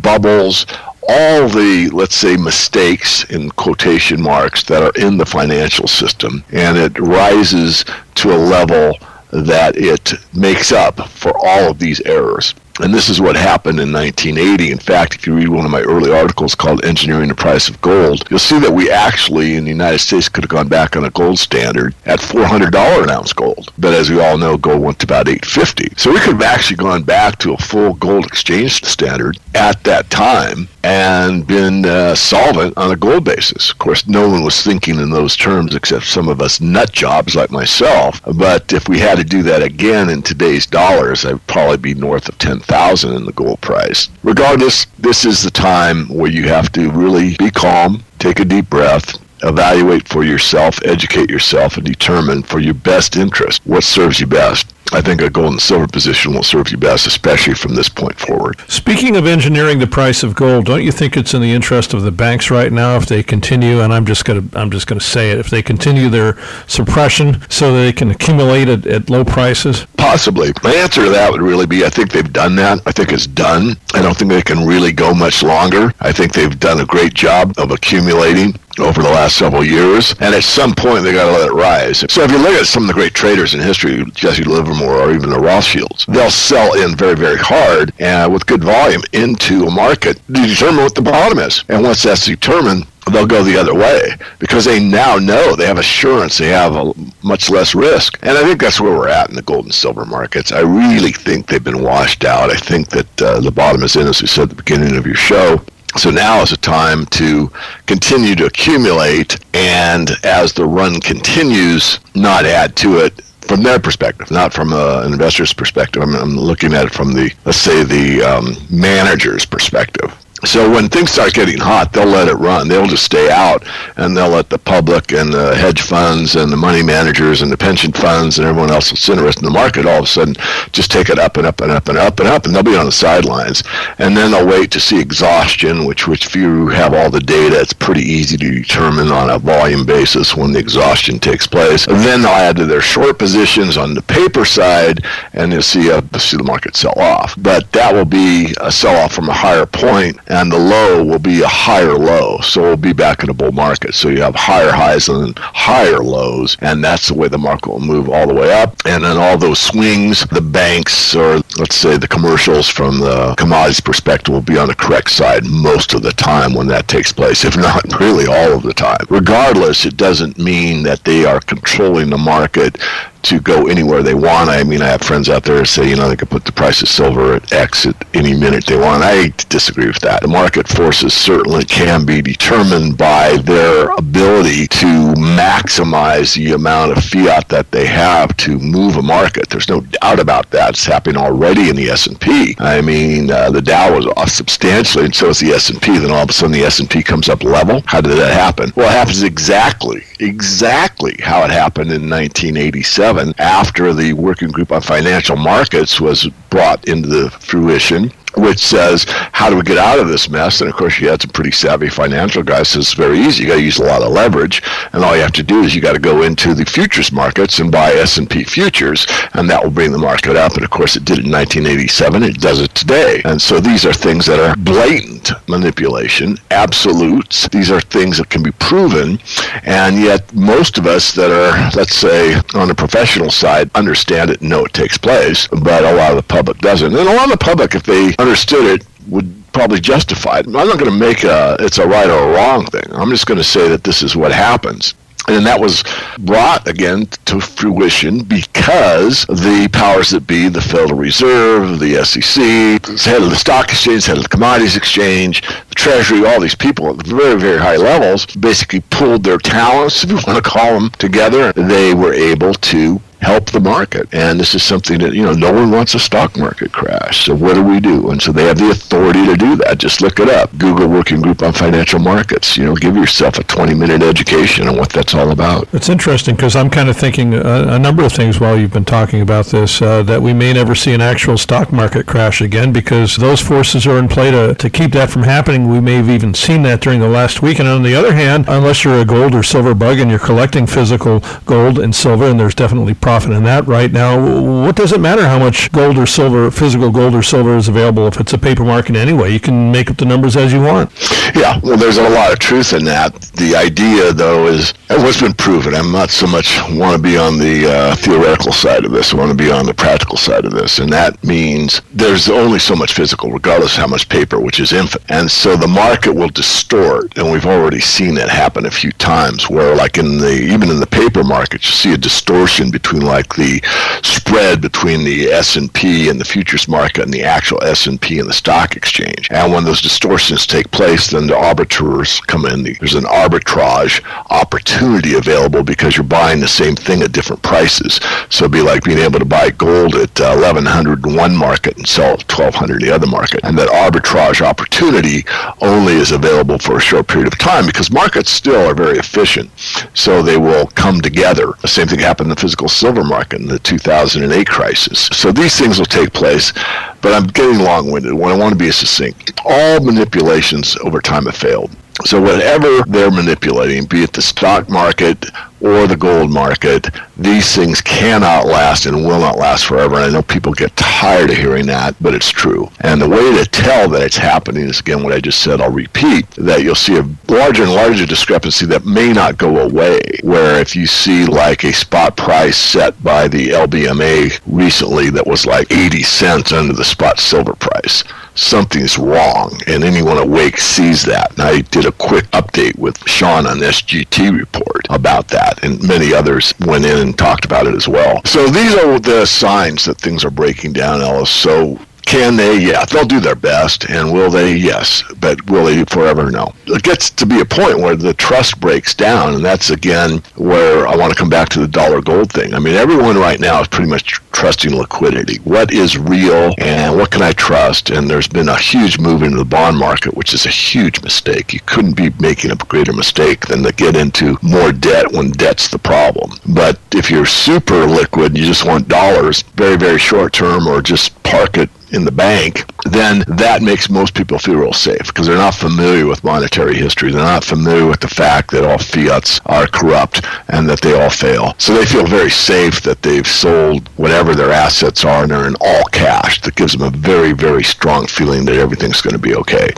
bubbles, 0.00 0.66
all 1.08 1.48
the, 1.48 1.90
let's 1.92 2.16
say, 2.16 2.36
mistakes 2.36 3.24
in 3.24 3.50
quotation 3.50 4.22
marks 4.22 4.62
that 4.64 4.82
are 4.82 5.04
in 5.04 5.18
the 5.18 5.26
financial 5.26 5.86
system, 5.86 6.44
and 6.52 6.78
it 6.78 6.98
rises 6.98 7.84
to 8.14 8.32
a 8.32 8.36
level 8.36 8.96
that 9.30 9.76
it 9.76 10.14
makes 10.32 10.72
up 10.72 11.08
for 11.08 11.32
all 11.36 11.70
of 11.70 11.78
these 11.78 12.00
errors. 12.02 12.54
And 12.82 12.92
this 12.92 13.08
is 13.08 13.20
what 13.20 13.36
happened 13.36 13.78
in 13.78 13.92
1980. 13.92 14.72
In 14.72 14.78
fact, 14.78 15.14
if 15.14 15.26
you 15.28 15.34
read 15.36 15.48
one 15.48 15.64
of 15.64 15.70
my 15.70 15.82
early 15.82 16.10
articles 16.10 16.56
called 16.56 16.84
Engineering 16.84 17.28
the 17.28 17.34
Price 17.34 17.68
of 17.68 17.80
Gold, 17.80 18.26
you'll 18.30 18.40
see 18.40 18.58
that 18.58 18.72
we 18.72 18.90
actually 18.90 19.54
in 19.54 19.62
the 19.62 19.70
United 19.70 20.00
States 20.00 20.28
could 20.28 20.42
have 20.42 20.50
gone 20.50 20.66
back 20.66 20.96
on 20.96 21.04
a 21.04 21.10
gold 21.10 21.38
standard 21.38 21.94
at 22.04 22.18
$400 22.18 23.04
an 23.04 23.10
ounce 23.10 23.32
gold. 23.32 23.72
But 23.78 23.94
as 23.94 24.10
we 24.10 24.20
all 24.20 24.36
know, 24.36 24.56
gold 24.56 24.82
went 24.82 24.98
to 25.00 25.06
about 25.06 25.28
850. 25.28 25.94
So 25.96 26.12
we 26.12 26.18
could 26.18 26.32
have 26.32 26.42
actually 26.42 26.76
gone 26.76 27.04
back 27.04 27.38
to 27.38 27.54
a 27.54 27.58
full 27.58 27.94
gold 27.94 28.26
exchange 28.26 28.82
standard 28.84 29.38
at 29.54 29.82
that 29.84 30.10
time 30.10 30.68
and 30.82 31.46
been 31.46 31.86
uh, 31.86 32.14
solvent 32.14 32.76
on 32.76 32.90
a 32.90 32.96
gold 32.96 33.24
basis. 33.24 33.70
Of 33.70 33.78
course, 33.78 34.06
no 34.06 34.28
one 34.28 34.44
was 34.44 34.62
thinking 34.62 34.98
in 34.98 35.10
those 35.10 35.36
terms 35.36 35.74
except 35.74 36.04
some 36.04 36.28
of 36.28 36.42
us 36.42 36.60
nut 36.60 36.92
jobs 36.92 37.34
like 37.34 37.50
myself. 37.50 38.20
But 38.34 38.72
if 38.72 38.88
we 38.88 38.98
had 38.98 39.16
to 39.16 39.24
do 39.24 39.42
that 39.44 39.62
again 39.62 40.10
in 40.10 40.22
today's 40.22 40.66
dollars, 40.66 41.24
I'd 41.24 41.44
probably 41.46 41.78
be 41.78 41.94
north 41.94 42.28
of 42.28 42.36
10,000 42.66 43.14
in 43.14 43.24
the 43.26 43.32
gold 43.32 43.60
price. 43.60 44.08
Regardless, 44.22 44.86
this 44.98 45.24
is 45.24 45.42
the 45.42 45.50
time 45.50 46.08
where 46.08 46.30
you 46.30 46.48
have 46.48 46.72
to 46.72 46.90
really 46.90 47.36
be 47.36 47.50
calm, 47.50 48.02
take 48.18 48.40
a 48.40 48.44
deep 48.44 48.70
breath, 48.70 49.18
evaluate 49.42 50.08
for 50.08 50.24
yourself, 50.24 50.80
educate 50.84 51.30
yourself, 51.30 51.76
and 51.76 51.84
determine 51.84 52.42
for 52.42 52.60
your 52.60 52.74
best 52.74 53.16
interest 53.16 53.60
what 53.64 53.84
serves 53.84 54.18
you 54.18 54.26
best. 54.26 54.73
I 54.92 55.00
think 55.00 55.20
a 55.22 55.30
gold 55.30 55.52
and 55.52 55.60
silver 55.60 55.86
position 55.86 56.34
will 56.34 56.42
serve 56.42 56.70
you 56.70 56.76
best, 56.76 57.06
especially 57.06 57.54
from 57.54 57.74
this 57.74 57.88
point 57.88 58.18
forward. 58.18 58.60
Speaking 58.68 59.16
of 59.16 59.26
engineering 59.26 59.78
the 59.78 59.86
price 59.86 60.22
of 60.22 60.34
gold, 60.34 60.66
don't 60.66 60.84
you 60.84 60.92
think 60.92 61.16
it's 61.16 61.34
in 61.34 61.42
the 61.42 61.52
interest 61.52 61.94
of 61.94 62.02
the 62.02 62.12
banks 62.12 62.50
right 62.50 62.72
now 62.72 62.96
if 62.96 63.06
they 63.06 63.22
continue? 63.22 63.80
And 63.80 63.92
I'm 63.92 64.06
just 64.06 64.24
going 64.24 64.48
to 64.48 64.58
I'm 64.58 64.70
just 64.70 64.88
to 64.88 65.00
say 65.00 65.30
it: 65.30 65.38
if 65.38 65.50
they 65.50 65.62
continue 65.62 66.08
their 66.08 66.38
suppression 66.66 67.42
so 67.50 67.74
they 67.74 67.92
can 67.92 68.10
accumulate 68.10 68.68
it 68.68 68.86
at 68.86 69.10
low 69.10 69.24
prices. 69.24 69.86
Possibly. 69.96 70.52
My 70.62 70.74
answer 70.74 71.04
to 71.04 71.10
that 71.10 71.32
would 71.32 71.42
really 71.42 71.66
be: 71.66 71.84
I 71.84 71.90
think 71.90 72.12
they've 72.12 72.32
done 72.32 72.54
that. 72.56 72.80
I 72.86 72.92
think 72.92 73.12
it's 73.12 73.26
done. 73.26 73.76
I 73.94 74.02
don't 74.02 74.16
think 74.16 74.30
they 74.30 74.42
can 74.42 74.66
really 74.66 74.92
go 74.92 75.14
much 75.14 75.42
longer. 75.42 75.92
I 76.00 76.12
think 76.12 76.32
they've 76.32 76.58
done 76.58 76.80
a 76.80 76.86
great 76.86 77.14
job 77.14 77.54
of 77.58 77.70
accumulating 77.70 78.54
over 78.78 79.02
the 79.02 79.08
last 79.08 79.36
several 79.36 79.64
years, 79.64 80.14
and 80.20 80.34
at 80.34 80.44
some 80.44 80.74
point 80.74 81.04
they 81.04 81.12
got 81.12 81.26
to 81.26 81.32
let 81.32 81.48
it 81.48 81.54
rise. 81.54 82.04
So 82.12 82.22
if 82.22 82.30
you 82.30 82.38
look 82.38 82.54
at 82.54 82.66
some 82.66 82.84
of 82.84 82.88
the 82.88 82.94
great 82.94 83.14
traders 83.14 83.54
in 83.54 83.60
history, 83.60 84.04
Jesse 84.12 84.44
Livermore 84.44 84.96
or 84.96 85.12
even 85.12 85.30
the 85.30 85.38
Rothschilds, 85.38 86.06
they'll 86.06 86.30
sell 86.30 86.74
in 86.82 86.96
very, 86.96 87.14
very 87.16 87.38
hard 87.38 87.92
and 87.98 88.32
with 88.32 88.46
good 88.46 88.64
volume 88.64 89.02
into 89.12 89.66
a 89.66 89.70
market 89.70 90.20
to 90.26 90.32
determine 90.32 90.84
what 90.84 90.94
the 90.94 91.02
bottom 91.02 91.38
is. 91.38 91.64
And 91.68 91.82
once 91.82 92.02
that's 92.02 92.26
determined, 92.26 92.86
they'll 93.12 93.26
go 93.26 93.42
the 93.42 93.56
other 93.56 93.74
way 93.74 94.16
because 94.38 94.64
they 94.64 94.80
now 94.80 95.16
know 95.16 95.54
they 95.54 95.66
have 95.66 95.78
assurance 95.78 96.38
they 96.38 96.48
have 96.48 96.74
a 96.74 96.92
much 97.22 97.50
less 97.50 97.74
risk 97.74 98.18
and 98.22 98.38
i 98.38 98.42
think 98.42 98.60
that's 98.60 98.80
where 98.80 98.96
we're 98.96 99.08
at 99.08 99.28
in 99.28 99.36
the 99.36 99.42
gold 99.42 99.64
and 99.64 99.74
silver 99.74 100.06
markets 100.06 100.52
i 100.52 100.60
really 100.60 101.12
think 101.12 101.46
they've 101.46 101.64
been 101.64 101.82
washed 101.82 102.24
out 102.24 102.50
i 102.50 102.56
think 102.56 102.88
that 102.88 103.22
uh, 103.22 103.40
the 103.40 103.50
bottom 103.50 103.82
is 103.82 103.96
in 103.96 104.06
as 104.06 104.22
we 104.22 104.26
said 104.26 104.44
at 104.44 104.48
the 104.48 104.54
beginning 104.54 104.96
of 104.96 105.06
your 105.06 105.14
show 105.14 105.62
so 105.96 106.10
now 106.10 106.42
is 106.42 106.52
a 106.52 106.56
time 106.56 107.06
to 107.06 107.50
continue 107.86 108.34
to 108.34 108.46
accumulate 108.46 109.38
and 109.54 110.10
as 110.24 110.52
the 110.52 110.64
run 110.64 111.00
continues, 111.00 112.00
not 112.14 112.44
add 112.44 112.74
to 112.76 112.98
it 112.98 113.20
from 113.42 113.62
their 113.62 113.78
perspective, 113.78 114.30
not 114.30 114.52
from 114.52 114.72
uh, 114.72 115.02
an 115.04 115.12
investor's 115.12 115.52
perspective. 115.52 116.02
I'm, 116.02 116.14
I'm, 116.14 116.36
looking 116.36 116.72
at 116.72 116.86
it 116.86 116.92
from 116.92 117.12
the, 117.12 117.30
let's 117.44 117.58
say, 117.58 117.84
the 117.84 118.22
um, 118.22 118.56
manager's 118.70 119.44
perspective. 119.44 120.12
So 120.44 120.70
when 120.70 120.88
things 120.88 121.10
start 121.10 121.32
getting 121.32 121.58
hot, 121.58 121.92
they'll 121.92 122.06
let 122.06 122.28
it 122.28 122.34
run. 122.34 122.68
They'll 122.68 122.86
just 122.86 123.04
stay 123.04 123.30
out, 123.30 123.64
and 123.96 124.16
they'll 124.16 124.28
let 124.28 124.50
the 124.50 124.58
public 124.58 125.12
and 125.12 125.32
the 125.32 125.56
hedge 125.56 125.80
funds 125.80 126.36
and 126.36 126.52
the 126.52 126.56
money 126.56 126.82
managers 126.82 127.42
and 127.42 127.50
the 127.50 127.56
pension 127.56 127.92
funds 127.92 128.38
and 128.38 128.46
everyone 128.46 128.70
else 128.70 128.90
that's 128.90 129.08
interested 129.08 129.42
in 129.42 129.46
the 129.46 129.58
market 129.58 129.86
all 129.86 129.98
of 129.98 130.04
a 130.04 130.06
sudden 130.06 130.34
just 130.72 130.90
take 130.90 131.08
it 131.08 131.18
up 131.18 131.36
and 131.36 131.46
up 131.46 131.60
and 131.60 131.70
up 131.70 131.88
and 131.88 131.98
up 131.98 132.20
and 132.20 132.28
up, 132.28 132.46
and 132.46 132.54
they'll 132.54 132.62
be 132.62 132.76
on 132.76 132.86
the 132.86 132.92
sidelines. 132.92 133.62
And 133.98 134.16
then 134.16 134.30
they'll 134.30 134.46
wait 134.46 134.70
to 134.72 134.80
see 134.80 135.00
exhaustion, 135.00 135.84
which, 135.86 136.06
which 136.06 136.26
if 136.26 136.36
you 136.36 136.68
have 136.68 136.94
all 136.94 137.10
the 137.10 137.20
data, 137.20 137.60
it's 137.60 137.72
pretty 137.72 138.02
easy 138.02 138.36
to 138.36 138.50
determine 138.50 139.10
on 139.10 139.30
a 139.30 139.38
volume 139.38 139.86
basis 139.86 140.36
when 140.36 140.52
the 140.52 140.58
exhaustion 140.58 141.18
takes 141.18 141.46
place. 141.46 141.86
And 141.86 141.96
then 141.98 142.22
they'll 142.22 142.30
add 142.30 142.56
to 142.56 142.66
their 142.66 142.82
short 142.82 143.18
positions 143.18 143.76
on 143.76 143.94
the 143.94 144.02
paper 144.02 144.44
side, 144.44 145.04
and 145.32 145.52
you'll 145.52 145.62
see, 145.62 145.90
a, 145.90 146.02
see 146.18 146.36
the 146.36 146.42
market 146.42 146.76
sell 146.76 146.98
off. 146.98 147.34
But 147.38 147.70
that 147.72 147.94
will 147.94 148.04
be 148.04 148.54
a 148.60 148.70
sell 148.70 148.96
off 148.96 149.12
from 149.12 149.28
a 149.28 149.32
higher 149.32 149.66
point 149.66 150.18
and 150.34 150.50
the 150.50 150.58
low 150.58 151.02
will 151.04 151.18
be 151.18 151.42
a 151.42 151.48
higher 151.48 151.94
low. 151.94 152.40
So 152.40 152.62
we'll 152.62 152.76
be 152.76 152.92
back 152.92 153.22
in 153.22 153.30
a 153.30 153.34
bull 153.34 153.52
market. 153.52 153.94
So 153.94 154.08
you 154.08 154.20
have 154.22 154.34
higher 154.34 154.72
highs 154.72 155.08
and 155.08 155.38
higher 155.38 155.98
lows, 155.98 156.56
and 156.60 156.82
that's 156.82 157.08
the 157.08 157.14
way 157.14 157.28
the 157.28 157.38
market 157.38 157.70
will 157.70 157.80
move 157.80 158.10
all 158.10 158.26
the 158.26 158.34
way 158.34 158.52
up. 158.52 158.74
And 158.84 159.04
then 159.04 159.16
all 159.16 159.38
those 159.38 159.60
swings, 159.60 160.26
the 160.26 160.40
banks 160.40 161.14
or 161.14 161.36
let's 161.58 161.76
say 161.76 161.96
the 161.96 162.08
commercials 162.08 162.68
from 162.68 162.98
the 162.98 163.34
commodities 163.36 163.80
perspective 163.80 164.34
will 164.34 164.42
be 164.42 164.58
on 164.58 164.68
the 164.68 164.74
correct 164.74 165.10
side 165.10 165.44
most 165.44 165.94
of 165.94 166.02
the 166.02 166.12
time 166.12 166.52
when 166.52 166.66
that 166.66 166.88
takes 166.88 167.12
place, 167.12 167.44
if 167.44 167.56
not 167.56 167.84
really 168.00 168.26
all 168.26 168.52
of 168.56 168.62
the 168.62 168.74
time. 168.74 169.06
Regardless, 169.08 169.86
it 169.86 169.96
doesn't 169.96 170.38
mean 170.38 170.82
that 170.82 171.04
they 171.04 171.24
are 171.24 171.40
controlling 171.40 172.10
the 172.10 172.18
market 172.18 172.78
to 173.24 173.40
go 173.40 173.68
anywhere 173.68 174.02
they 174.02 174.14
want. 174.14 174.50
I 174.50 174.62
mean, 174.64 174.82
I 174.82 174.86
have 174.86 175.00
friends 175.00 175.28
out 175.28 175.44
there 175.44 175.64
say, 175.64 175.88
you 175.88 175.96
know, 175.96 176.08
they 176.08 176.16
could 176.16 176.30
put 176.30 176.44
the 176.44 176.52
price 176.52 176.82
of 176.82 176.88
silver 176.88 177.34
at 177.34 177.52
X 177.52 177.86
at 177.86 177.96
any 178.14 178.34
minute 178.34 178.66
they 178.66 178.76
want. 178.76 179.02
I 179.02 179.32
disagree 179.48 179.86
with 179.86 180.00
that. 180.00 180.22
The 180.22 180.28
market 180.28 180.68
forces 180.68 181.14
certainly 181.14 181.64
can 181.64 182.04
be 182.04 182.20
determined 182.20 182.98
by 182.98 183.38
their 183.38 183.90
ability 183.92 184.66
to 184.68 184.86
maximize 185.16 186.34
the 186.34 186.52
amount 186.52 186.92
of 186.92 187.02
fiat 187.02 187.48
that 187.48 187.70
they 187.70 187.86
have 187.86 188.36
to 188.38 188.58
move 188.58 188.96
a 188.96 189.02
market. 189.02 189.48
There's 189.48 189.68
no 189.68 189.80
doubt 189.80 190.20
about 190.20 190.50
that. 190.50 190.70
It's 190.70 190.84
happening 190.84 191.16
already 191.16 191.70
in 191.70 191.76
the 191.76 191.88
S&P. 191.90 192.56
I 192.58 192.80
mean, 192.80 193.30
uh, 193.30 193.50
the 193.50 193.62
Dow 193.62 193.94
was 193.96 194.06
off 194.06 194.30
substantially, 194.30 195.06
and 195.06 195.14
so 195.14 195.28
is 195.28 195.40
the 195.40 195.52
S&P. 195.52 195.98
Then 195.98 196.10
all 196.10 196.24
of 196.24 196.30
a 196.30 196.32
sudden, 196.32 196.52
the 196.52 196.64
S&P 196.64 197.02
comes 197.02 197.28
up 197.28 197.42
level. 197.42 197.82
How 197.86 198.00
did 198.00 198.18
that 198.18 198.34
happen? 198.34 198.72
Well, 198.76 198.88
it 198.88 198.92
happens 198.92 199.22
exactly, 199.22 200.02
exactly 200.20 201.16
how 201.22 201.42
it 201.44 201.50
happened 201.50 201.90
in 201.90 202.08
1987 202.10 203.13
after 203.38 203.92
the 203.92 204.12
Working 204.12 204.48
Group 204.48 204.72
on 204.72 204.80
Financial 204.80 205.36
Markets 205.36 206.00
was 206.00 206.26
brought 206.50 206.86
into 206.88 207.08
the 207.08 207.30
fruition 207.30 208.12
which 208.36 208.60
says, 208.60 209.04
how 209.32 209.50
do 209.50 209.56
we 209.56 209.62
get 209.62 209.78
out 209.78 209.98
of 209.98 210.08
this 210.08 210.28
mess? 210.28 210.60
And 210.60 210.70
of 210.70 210.76
course, 210.76 210.98
you 211.00 211.08
had 211.08 211.22
some 211.22 211.30
pretty 211.30 211.52
savvy 211.52 211.88
financial 211.88 212.42
guys. 212.42 212.68
Says 212.68 212.86
it's 212.86 212.94
very 212.94 213.18
easy. 213.18 213.44
You 213.44 213.48
got 213.50 213.56
to 213.56 213.62
use 213.62 213.78
a 213.78 213.84
lot 213.84 214.02
of 214.02 214.12
leverage, 214.12 214.62
and 214.92 215.04
all 215.04 215.14
you 215.14 215.22
have 215.22 215.32
to 215.32 215.42
do 215.42 215.62
is 215.62 215.74
you 215.74 215.80
got 215.80 215.92
to 215.92 215.98
go 215.98 216.22
into 216.22 216.54
the 216.54 216.64
futures 216.64 217.12
markets 217.12 217.58
and 217.58 217.70
buy 217.70 217.92
S&P 217.92 218.44
futures, 218.44 219.06
and 219.34 219.48
that 219.50 219.62
will 219.62 219.70
bring 219.70 219.92
the 219.92 219.98
market 219.98 220.36
up. 220.36 220.54
And 220.54 220.64
of 220.64 220.70
course, 220.70 220.96
it 220.96 221.04
did 221.04 221.18
it 221.18 221.26
in 221.26 221.32
1987. 221.32 222.22
It 222.22 222.40
does 222.40 222.60
it 222.60 222.74
today. 222.74 223.22
And 223.24 223.40
so 223.40 223.60
these 223.60 223.84
are 223.86 223.92
things 223.92 224.26
that 224.26 224.40
are 224.40 224.56
blatant 224.56 225.30
manipulation, 225.48 226.38
absolutes. 226.50 227.48
These 227.48 227.70
are 227.70 227.80
things 227.80 228.18
that 228.18 228.30
can 228.30 228.42
be 228.42 228.52
proven, 228.52 229.18
and 229.64 230.00
yet 230.00 230.32
most 230.34 230.78
of 230.78 230.86
us 230.86 231.12
that 231.12 231.30
are, 231.30 231.70
let's 231.76 231.94
say, 231.94 232.34
on 232.54 232.68
the 232.68 232.74
professional 232.74 233.30
side, 233.30 233.70
understand 233.74 234.30
it 234.30 234.40
and 234.40 234.50
know 234.50 234.64
it 234.64 234.72
takes 234.72 234.98
place, 234.98 235.48
but 235.48 235.84
a 235.84 235.92
lot 235.92 236.10
of 236.10 236.16
the 236.16 236.22
public 236.22 236.58
doesn't. 236.58 236.94
And 236.94 237.08
a 237.08 237.14
lot 237.14 237.24
of 237.24 237.30
the 237.30 237.44
public, 237.44 237.74
if 237.74 237.82
they 237.82 238.14
understood 238.24 238.80
it, 238.80 238.86
would 239.08 239.32
probably 239.52 239.80
justify 239.80 240.38
it. 240.38 240.46
I'm 240.46 240.52
not 240.52 240.78
going 240.78 240.90
to 240.90 240.98
make 240.98 241.24
a 241.24 241.56
it's 241.60 241.78
a 241.78 241.86
right 241.86 242.08
or 242.08 242.30
a 242.30 242.34
wrong 242.34 242.66
thing. 242.66 242.84
I'm 242.92 243.10
just 243.10 243.26
going 243.26 243.38
to 243.38 243.44
say 243.44 243.68
that 243.68 243.84
this 243.84 244.02
is 244.02 244.16
what 244.16 244.32
happens. 244.32 244.94
And 245.26 245.46
that 245.46 245.58
was 245.58 245.82
brought 246.18 246.68
again 246.68 247.06
to 247.24 247.40
fruition 247.40 248.24
because 248.24 249.24
the 249.24 249.70
powers 249.72 250.10
that 250.10 250.26
be, 250.26 250.50
the 250.50 250.60
Federal 250.60 250.98
Reserve, 250.98 251.80
the 251.80 252.04
SEC, 252.04 252.82
the 252.82 253.02
head 253.02 253.22
of 253.22 253.30
the 253.30 253.36
stock 253.36 253.70
exchange, 253.70 254.04
head 254.04 254.18
of 254.18 254.24
the 254.24 254.28
commodities 254.28 254.76
exchange, 254.76 255.40
the 255.40 255.74
Treasury, 255.74 256.26
all 256.26 256.40
these 256.40 256.54
people 256.54 256.90
at 256.90 257.06
very, 257.06 257.40
very 257.40 257.58
high 257.58 257.76
levels 257.76 258.26
basically 258.36 258.80
pulled 258.90 259.24
their 259.24 259.38
talents, 259.38 260.04
if 260.04 260.10
you 260.10 260.16
want 260.16 260.36
to 260.36 260.42
call 260.42 260.78
them, 260.78 260.90
together. 260.98 261.54
They 261.54 261.94
were 261.94 262.12
able 262.12 262.52
to 262.52 263.00
help 263.24 263.50
the 263.50 263.60
market. 263.60 264.12
And 264.12 264.38
this 264.38 264.54
is 264.54 264.62
something 264.62 264.98
that, 265.00 265.14
you 265.14 265.22
know, 265.22 265.32
no 265.32 265.52
one 265.52 265.70
wants 265.70 265.94
a 265.94 265.98
stock 265.98 266.36
market 266.36 266.72
crash. 266.72 267.24
So 267.26 267.34
what 267.34 267.54
do 267.54 267.62
we 267.62 267.80
do? 267.80 268.10
And 268.10 268.20
so 268.22 268.30
they 268.32 268.44
have 268.44 268.58
the 268.58 268.70
authority 268.70 269.24
to 269.26 269.36
do 269.36 269.56
that. 269.56 269.78
Just 269.78 270.00
look 270.00 270.20
it 270.20 270.28
up. 270.28 270.56
Google 270.58 270.88
Working 270.88 271.20
Group 271.20 271.42
on 271.42 271.52
Financial 271.52 271.98
Markets. 271.98 272.56
You 272.56 272.66
know, 272.66 272.74
give 272.74 272.96
yourself 272.96 273.38
a 273.38 273.44
20 273.44 273.74
minute 273.74 274.02
education 274.02 274.68
on 274.68 274.76
what 274.76 274.90
that's 274.90 275.14
all 275.14 275.30
about. 275.30 275.66
It's 275.72 275.88
interesting 275.88 276.36
because 276.36 276.54
I'm 276.54 276.70
kind 276.70 276.88
of 276.88 276.96
thinking 276.96 277.34
a, 277.34 277.74
a, 277.74 277.78
number 277.78 278.04
of 278.04 278.12
things 278.12 278.40
while 278.40 278.58
you've 278.58 278.72
been 278.72 278.84
talking 278.84 279.20
about 279.20 279.46
this 279.46 279.82
uh, 279.82 280.02
that 280.04 280.20
we 280.22 280.32
may 280.32 280.52
never 280.52 280.74
see 280.74 280.92
an 280.92 281.00
actual 281.00 281.36
stock 281.38 281.72
market 281.72 282.06
crash 282.06 282.40
again 282.40 282.72
because 282.72 283.16
those 283.16 283.40
forces 283.40 283.86
are 283.86 283.98
in 283.98 284.08
play 284.08 284.30
to, 284.30 284.54
to 284.54 284.70
keep 284.70 284.92
that 284.92 285.10
from 285.10 285.22
happening. 285.22 285.68
We 285.68 285.80
may 285.80 285.94
have 285.94 286.08
even 286.08 286.34
seen 286.34 286.62
that 286.62 286.80
during 286.80 287.00
the 287.00 287.08
last 287.08 287.42
week. 287.42 287.58
And 287.58 287.68
on 287.68 287.82
the 287.82 287.94
other 287.94 288.12
hand, 288.14 288.46
unless 288.48 288.84
you're 288.84 289.00
a 289.00 289.04
gold 289.04 289.34
or 289.34 289.42
silver 289.42 289.74
bug 289.74 289.98
and 289.98 290.10
you're 290.10 290.20
collecting 290.20 290.66
physical 290.66 291.22
gold 291.46 291.78
and 291.78 291.94
silver, 291.94 292.26
and 292.26 292.38
there's 292.38 292.54
definitely 292.54 292.94
profit 293.14 293.30
in 293.30 293.44
that 293.44 293.64
right 293.68 293.92
now. 293.92 294.64
What 294.66 294.74
does 294.74 294.90
it 294.90 295.00
matter 295.00 295.24
how 295.24 295.38
much 295.38 295.70
gold 295.70 295.98
or 295.98 296.04
silver, 296.04 296.50
physical 296.50 296.90
gold 296.90 297.14
or 297.14 297.22
silver 297.22 297.56
is 297.56 297.68
available 297.68 298.08
if 298.08 298.18
it's 298.18 298.32
a 298.32 298.38
paper 298.38 298.64
market 298.64 298.96
anyway? 298.96 299.30
You 299.32 299.38
can 299.38 299.70
make 299.70 299.88
up 299.88 299.98
the 299.98 300.04
numbers 300.04 300.36
as 300.36 300.52
you 300.52 300.60
want. 300.60 300.90
Yeah, 301.32 301.60
well, 301.62 301.76
there's 301.76 301.98
a 301.98 302.08
lot 302.10 302.32
of 302.32 302.40
truth 302.40 302.72
in 302.72 302.84
that. 302.86 303.14
The 303.36 303.54
idea, 303.54 304.12
though, 304.12 304.48
is 304.48 304.74
what's 304.88 305.20
been 305.20 305.32
proven. 305.32 305.74
I'm 305.74 305.92
not 305.92 306.10
so 306.10 306.26
much 306.26 306.58
want 306.70 306.96
to 306.96 307.02
be 307.02 307.16
on 307.16 307.38
the 307.38 307.70
uh, 307.70 307.96
theoretical 307.96 308.52
side 308.52 308.84
of 308.84 308.90
this. 308.90 309.14
I 309.14 309.16
want 309.16 309.30
to 309.30 309.36
be 309.36 309.52
on 309.52 309.64
the 309.64 309.74
practical 309.74 310.16
side 310.16 310.44
of 310.44 310.50
this, 310.50 310.80
and 310.80 310.92
that 310.92 311.22
means 311.22 311.82
there's 311.92 312.28
only 312.28 312.58
so 312.58 312.74
much 312.74 312.94
physical, 312.94 313.30
regardless 313.30 313.76
how 313.76 313.86
much 313.86 314.08
paper, 314.08 314.40
which 314.40 314.58
is 314.58 314.72
infinite. 314.72 315.08
And 315.08 315.30
so 315.30 315.54
the 315.54 315.68
market 315.68 316.12
will 316.12 316.30
distort, 316.30 317.16
and 317.16 317.30
we've 317.30 317.46
already 317.46 317.80
seen 317.80 318.14
that 318.16 318.28
happen 318.28 318.66
a 318.66 318.72
few 318.72 318.90
times, 318.92 319.48
where 319.48 319.76
like 319.76 319.98
in 319.98 320.18
the 320.18 320.32
even 320.32 320.68
in 320.68 320.80
the 320.80 320.86
paper 320.86 321.22
market, 321.22 321.64
you 321.64 321.70
see 321.70 321.92
a 321.94 321.96
distortion 321.96 322.72
between 322.72 322.93
like 323.00 323.34
the 323.34 323.60
spread 324.02 324.60
between 324.60 325.04
the 325.04 325.26
S&P 325.26 326.08
and 326.08 326.20
the 326.20 326.24
futures 326.24 326.68
market 326.68 327.04
and 327.04 327.12
the 327.12 327.22
actual 327.22 327.62
S&P 327.62 328.18
and 328.18 328.28
the 328.28 328.32
stock 328.32 328.76
exchange. 328.76 329.28
And 329.30 329.52
when 329.52 329.64
those 329.64 329.80
distortions 329.80 330.46
take 330.46 330.70
place, 330.70 331.10
then 331.10 331.26
the 331.26 331.36
arbiters 331.36 332.20
come 332.20 332.46
in. 332.46 332.62
There's 332.62 332.94
an 332.94 333.04
arbitrage 333.04 334.02
opportunity 334.30 335.14
available 335.14 335.62
because 335.62 335.96
you're 335.96 336.04
buying 336.04 336.40
the 336.40 336.48
same 336.48 336.76
thing 336.76 337.02
at 337.02 337.12
different 337.12 337.42
prices. 337.42 338.00
So 338.30 338.44
it'd 338.44 338.52
be 338.52 338.62
like 338.62 338.84
being 338.84 338.98
able 338.98 339.18
to 339.18 339.24
buy 339.24 339.50
gold 339.50 339.94
at 339.94 340.20
uh, 340.20 340.34
1100 340.34 341.06
in 341.06 341.16
one 341.16 341.36
market 341.36 341.76
and 341.76 341.86
sell 341.86 342.14
at 342.14 342.30
1200 342.30 342.82
in 342.82 342.88
the 342.88 342.94
other 342.94 343.06
market. 343.06 343.40
And 343.44 343.58
that 343.58 343.68
arbitrage 343.68 344.40
opportunity 344.40 345.24
only 345.60 345.94
is 345.94 346.12
available 346.12 346.58
for 346.58 346.76
a 346.76 346.80
short 346.80 347.08
period 347.08 347.32
of 347.32 347.38
time 347.38 347.66
because 347.66 347.90
markets 347.90 348.30
still 348.30 348.68
are 348.68 348.74
very 348.74 348.98
efficient. 348.98 349.50
So 349.94 350.22
they 350.22 350.36
will 350.36 350.66
come 350.68 351.00
together. 351.00 351.52
The 351.62 351.68
same 351.68 351.88
thing 351.88 352.00
happened 352.00 352.26
in 352.26 352.34
the 352.34 352.40
physical 352.40 352.68
silver 352.84 353.02
market 353.02 353.40
in 353.40 353.46
the 353.48 353.58
2008 353.60 354.46
crisis. 354.46 355.08
So 355.10 355.32
these 355.32 355.58
things 355.58 355.78
will 355.78 355.86
take 355.86 356.12
place, 356.12 356.52
but 357.00 357.14
I'm 357.14 357.28
getting 357.28 357.64
long-winded. 357.64 358.12
When 358.12 358.30
I 358.30 358.36
want 358.36 358.52
to 358.52 358.58
be 358.58 358.70
succinct, 358.70 359.32
all 359.42 359.80
manipulations 359.80 360.76
over 360.84 361.00
time 361.00 361.24
have 361.24 361.34
failed. 361.34 361.70
So 362.04 362.20
whatever 362.20 362.82
they're 362.82 363.10
manipulating, 363.10 363.86
be 363.86 364.02
it 364.02 364.12
the 364.12 364.20
stock 364.20 364.68
market 364.68 365.26
or 365.60 365.86
the 365.86 365.96
gold 365.96 366.30
market, 366.30 366.88
these 367.16 367.54
things 367.54 367.80
cannot 367.80 368.46
last 368.46 368.86
and 368.86 369.06
will 369.06 369.20
not 369.20 369.38
last 369.38 369.66
forever. 369.66 369.94
And 369.94 370.04
I 370.04 370.10
know 370.10 370.22
people 370.22 370.52
get 370.52 370.76
tired 370.76 371.30
of 371.30 371.36
hearing 371.36 371.66
that, 371.66 371.94
but 372.00 372.12
it's 372.12 372.30
true. 372.30 372.68
And 372.80 373.00
the 373.00 373.08
way 373.08 373.38
to 373.38 373.48
tell 373.48 373.88
that 373.90 374.02
it's 374.02 374.16
happening 374.16 374.64
is, 374.64 374.80
again, 374.80 375.04
what 375.04 375.12
I 375.12 375.20
just 375.20 375.40
said, 375.40 375.60
I'll 375.60 375.70
repeat, 375.70 376.28
that 376.32 376.64
you'll 376.64 376.74
see 376.74 376.98
a 376.98 377.08
larger 377.28 377.62
and 377.62 377.72
larger 377.72 378.06
discrepancy 378.06 378.66
that 378.66 378.84
may 378.84 379.12
not 379.12 379.38
go 379.38 379.60
away, 379.60 380.00
where 380.22 380.60
if 380.60 380.74
you 380.74 380.86
see 380.86 381.24
like 381.24 381.62
a 381.62 381.72
spot 381.72 382.16
price 382.16 382.58
set 382.58 383.00
by 383.04 383.28
the 383.28 383.50
LBMA 383.50 384.40
recently 384.46 385.10
that 385.10 385.26
was 385.26 385.46
like 385.46 385.70
80 385.70 386.02
cents 386.02 386.52
under 386.52 386.74
the 386.74 386.84
spot 386.84 387.20
silver 387.20 387.54
price, 387.54 388.02
something's 388.34 388.98
wrong, 388.98 389.58
and 389.66 389.84
anyone 389.84 390.18
awake 390.18 390.58
sees 390.58 391.02
that. 391.04 391.32
And 391.32 391.42
I 391.42 391.60
did 391.60 391.86
a 391.86 391.92
quick 391.92 392.24
update 392.32 392.76
with 392.78 392.98
Sean 393.08 393.46
on 393.46 393.58
SGT 393.58 394.36
report 394.38 394.86
about 394.90 395.28
that, 395.28 395.62
and 395.64 395.82
many 395.86 396.12
others 396.12 396.54
went 396.60 396.84
in 396.84 396.98
and 396.98 397.16
talked 397.16 397.44
about 397.44 397.66
it 397.66 397.74
as 397.74 397.88
well. 397.88 398.20
So 398.24 398.46
these 398.48 398.74
are 398.74 398.98
the 398.98 399.26
signs 399.26 399.84
that 399.84 399.98
things 399.98 400.24
are 400.24 400.30
breaking 400.30 400.72
down, 400.72 401.00
Ellis. 401.00 401.30
So 401.30 401.78
can 402.06 402.36
they? 402.36 402.58
Yeah, 402.58 402.84
they'll 402.84 403.04
do 403.04 403.20
their 403.20 403.34
best. 403.34 403.88
And 403.90 404.12
will 404.12 404.30
they? 404.30 404.54
Yes. 404.54 405.02
But 405.20 405.44
will 405.50 405.66
they 405.66 405.84
forever? 405.84 406.30
No. 406.30 406.52
It 406.66 406.82
gets 406.82 407.10
to 407.10 407.26
be 407.26 407.40
a 407.40 407.44
point 407.44 407.78
where 407.78 407.96
the 407.96 408.14
trust 408.14 408.60
breaks 408.60 408.94
down. 408.94 409.34
And 409.34 409.44
that's, 409.44 409.70
again, 409.70 410.22
where 410.36 410.86
I 410.86 410.96
want 410.96 411.12
to 411.12 411.18
come 411.18 411.30
back 411.30 411.48
to 411.50 411.60
the 411.60 411.68
dollar 411.68 412.00
gold 412.00 412.32
thing. 412.32 412.54
I 412.54 412.58
mean, 412.58 412.74
everyone 412.74 413.16
right 413.16 413.40
now 413.40 413.60
is 413.60 413.68
pretty 413.68 413.90
much 413.90 414.20
trusting 414.32 414.74
liquidity. 414.74 415.38
What 415.44 415.72
is 415.72 415.96
real 415.96 416.54
and 416.58 416.96
what 416.96 417.10
can 417.10 417.22
I 417.22 417.32
trust? 417.32 417.90
And 417.90 418.08
there's 418.08 418.28
been 418.28 418.48
a 418.48 418.58
huge 418.58 418.98
move 418.98 419.22
into 419.22 419.38
the 419.38 419.44
bond 419.44 419.78
market, 419.78 420.14
which 420.14 420.34
is 420.34 420.46
a 420.46 420.50
huge 420.50 421.02
mistake. 421.02 421.52
You 421.52 421.60
couldn't 421.60 421.96
be 421.96 422.10
making 422.20 422.50
a 422.50 422.56
greater 422.56 422.92
mistake 422.92 423.46
than 423.46 423.62
to 423.62 423.72
get 423.72 423.96
into 423.96 424.38
more 424.42 424.72
debt 424.72 425.10
when 425.12 425.30
debt's 425.30 425.68
the 425.68 425.78
problem. 425.78 426.32
But 426.48 426.78
if 426.92 427.10
you're 427.10 427.26
super 427.26 427.86
liquid 427.86 428.36
you 428.36 428.44
just 428.44 428.66
want 428.66 428.88
dollars, 428.88 429.42
very, 429.54 429.76
very 429.76 429.98
short 429.98 430.32
term, 430.32 430.66
or 430.66 430.82
just 430.82 431.20
park 431.22 431.56
it 431.56 431.70
in 431.94 432.04
the 432.04 432.12
bank, 432.12 432.64
then 432.84 433.24
that 433.28 433.62
makes 433.62 433.88
most 433.88 434.14
people 434.14 434.38
feel 434.38 434.56
real 434.56 434.72
safe 434.72 435.06
because 435.06 435.26
they're 435.26 435.36
not 435.36 435.54
familiar 435.54 436.06
with 436.06 436.24
monetary 436.24 436.74
history. 436.74 437.10
They're 437.10 437.22
not 437.22 437.44
familiar 437.44 437.86
with 437.86 438.00
the 438.00 438.08
fact 438.08 438.50
that 438.50 438.64
all 438.64 438.78
fiats 438.78 439.40
are 439.46 439.66
corrupt 439.66 440.24
and 440.48 440.68
that 440.68 440.80
they 440.80 441.00
all 441.00 441.10
fail. 441.10 441.54
So 441.58 441.74
they 441.74 441.86
feel 441.86 442.06
very 442.06 442.30
safe 442.30 442.80
that 442.82 443.02
they've 443.02 443.26
sold 443.26 443.88
whatever 443.96 444.34
their 444.34 444.50
assets 444.50 445.04
are 445.04 445.22
and 445.22 445.30
they're 445.30 445.46
in 445.46 445.56
all 445.60 445.84
cash. 445.84 446.40
That 446.42 446.56
gives 446.56 446.72
them 446.72 446.82
a 446.82 446.90
very, 446.90 447.32
very 447.32 447.64
strong 447.64 448.06
feeling 448.06 448.44
that 448.46 448.56
everything's 448.56 449.00
going 449.00 449.14
to 449.14 449.18
be 449.18 449.34
okay. 449.36 449.70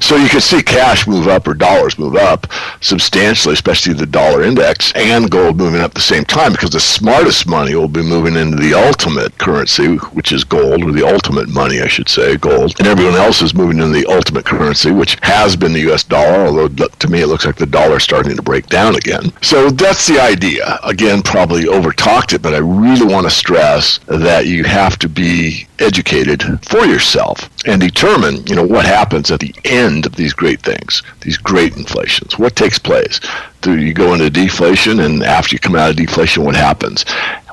So 0.00 0.16
you 0.16 0.28
can 0.28 0.40
see 0.40 0.62
cash 0.62 1.06
move 1.06 1.28
up 1.28 1.46
or 1.48 1.54
dollars 1.54 1.98
move 1.98 2.16
up 2.16 2.46
substantially, 2.80 3.54
especially 3.54 3.94
the 3.94 4.06
dollar 4.06 4.42
index 4.42 4.92
and 4.94 5.30
gold 5.30 5.56
moving 5.56 5.80
up 5.80 5.90
at 5.90 5.94
the 5.94 6.00
same 6.00 6.24
time 6.24 6.52
because 6.52 6.70
the 6.70 6.80
smartest 6.80 7.46
money 7.46 7.74
will 7.74 7.88
be 7.88 8.02
moving 8.02 8.36
into 8.36 8.56
the 8.56 8.74
ultimate 8.74 9.36
currency, 9.38 9.96
which 10.12 10.32
is 10.32 10.44
gold, 10.44 10.82
or 10.82 10.92
the 10.92 11.06
ultimate 11.06 11.48
money, 11.48 11.63
I 11.72 11.88
should 11.88 12.08
say, 12.08 12.36
gold. 12.36 12.74
And 12.78 12.88
everyone 12.88 13.14
else 13.14 13.42
is 13.42 13.54
moving 13.54 13.78
into 13.78 13.92
the 13.92 14.06
ultimate 14.06 14.44
currency, 14.44 14.90
which 14.90 15.16
has 15.22 15.56
been 15.56 15.72
the 15.72 15.80
U.S. 15.80 16.04
dollar, 16.04 16.46
although 16.46 16.68
to 16.68 17.08
me 17.08 17.22
it 17.22 17.26
looks 17.26 17.46
like 17.46 17.56
the 17.56 17.66
dollar 17.66 17.96
is 17.96 18.02
starting 18.02 18.36
to 18.36 18.42
break 18.42 18.66
down 18.66 18.96
again. 18.96 19.32
So 19.42 19.70
that's 19.70 20.06
the 20.06 20.20
idea. 20.20 20.78
Again, 20.84 21.22
probably 21.22 21.66
over 21.66 21.92
talked 21.92 22.32
it, 22.32 22.42
but 22.42 22.54
I 22.54 22.58
really 22.58 23.06
want 23.06 23.26
to 23.26 23.30
stress 23.30 23.98
that 24.06 24.46
you 24.46 24.64
have 24.64 24.98
to 25.00 25.08
be 25.08 25.66
educated 25.78 26.42
for 26.68 26.84
yourself 26.84 27.48
and 27.66 27.80
determine, 27.80 28.46
you 28.46 28.54
know, 28.54 28.66
what 28.66 28.84
happens 28.84 29.30
at 29.30 29.40
the 29.40 29.54
end 29.64 30.06
of 30.06 30.16
these 30.16 30.32
great 30.32 30.60
things, 30.60 31.02
these 31.20 31.38
great 31.38 31.76
inflations. 31.76 32.38
What 32.38 32.56
takes 32.56 32.78
place? 32.78 33.20
Do 33.62 33.78
you 33.78 33.94
go 33.94 34.12
into 34.12 34.28
deflation, 34.28 35.00
and 35.00 35.22
after 35.22 35.54
you 35.54 35.58
come 35.58 35.74
out 35.74 35.90
of 35.90 35.96
deflation, 35.96 36.44
what 36.44 36.54
happens? 36.54 37.04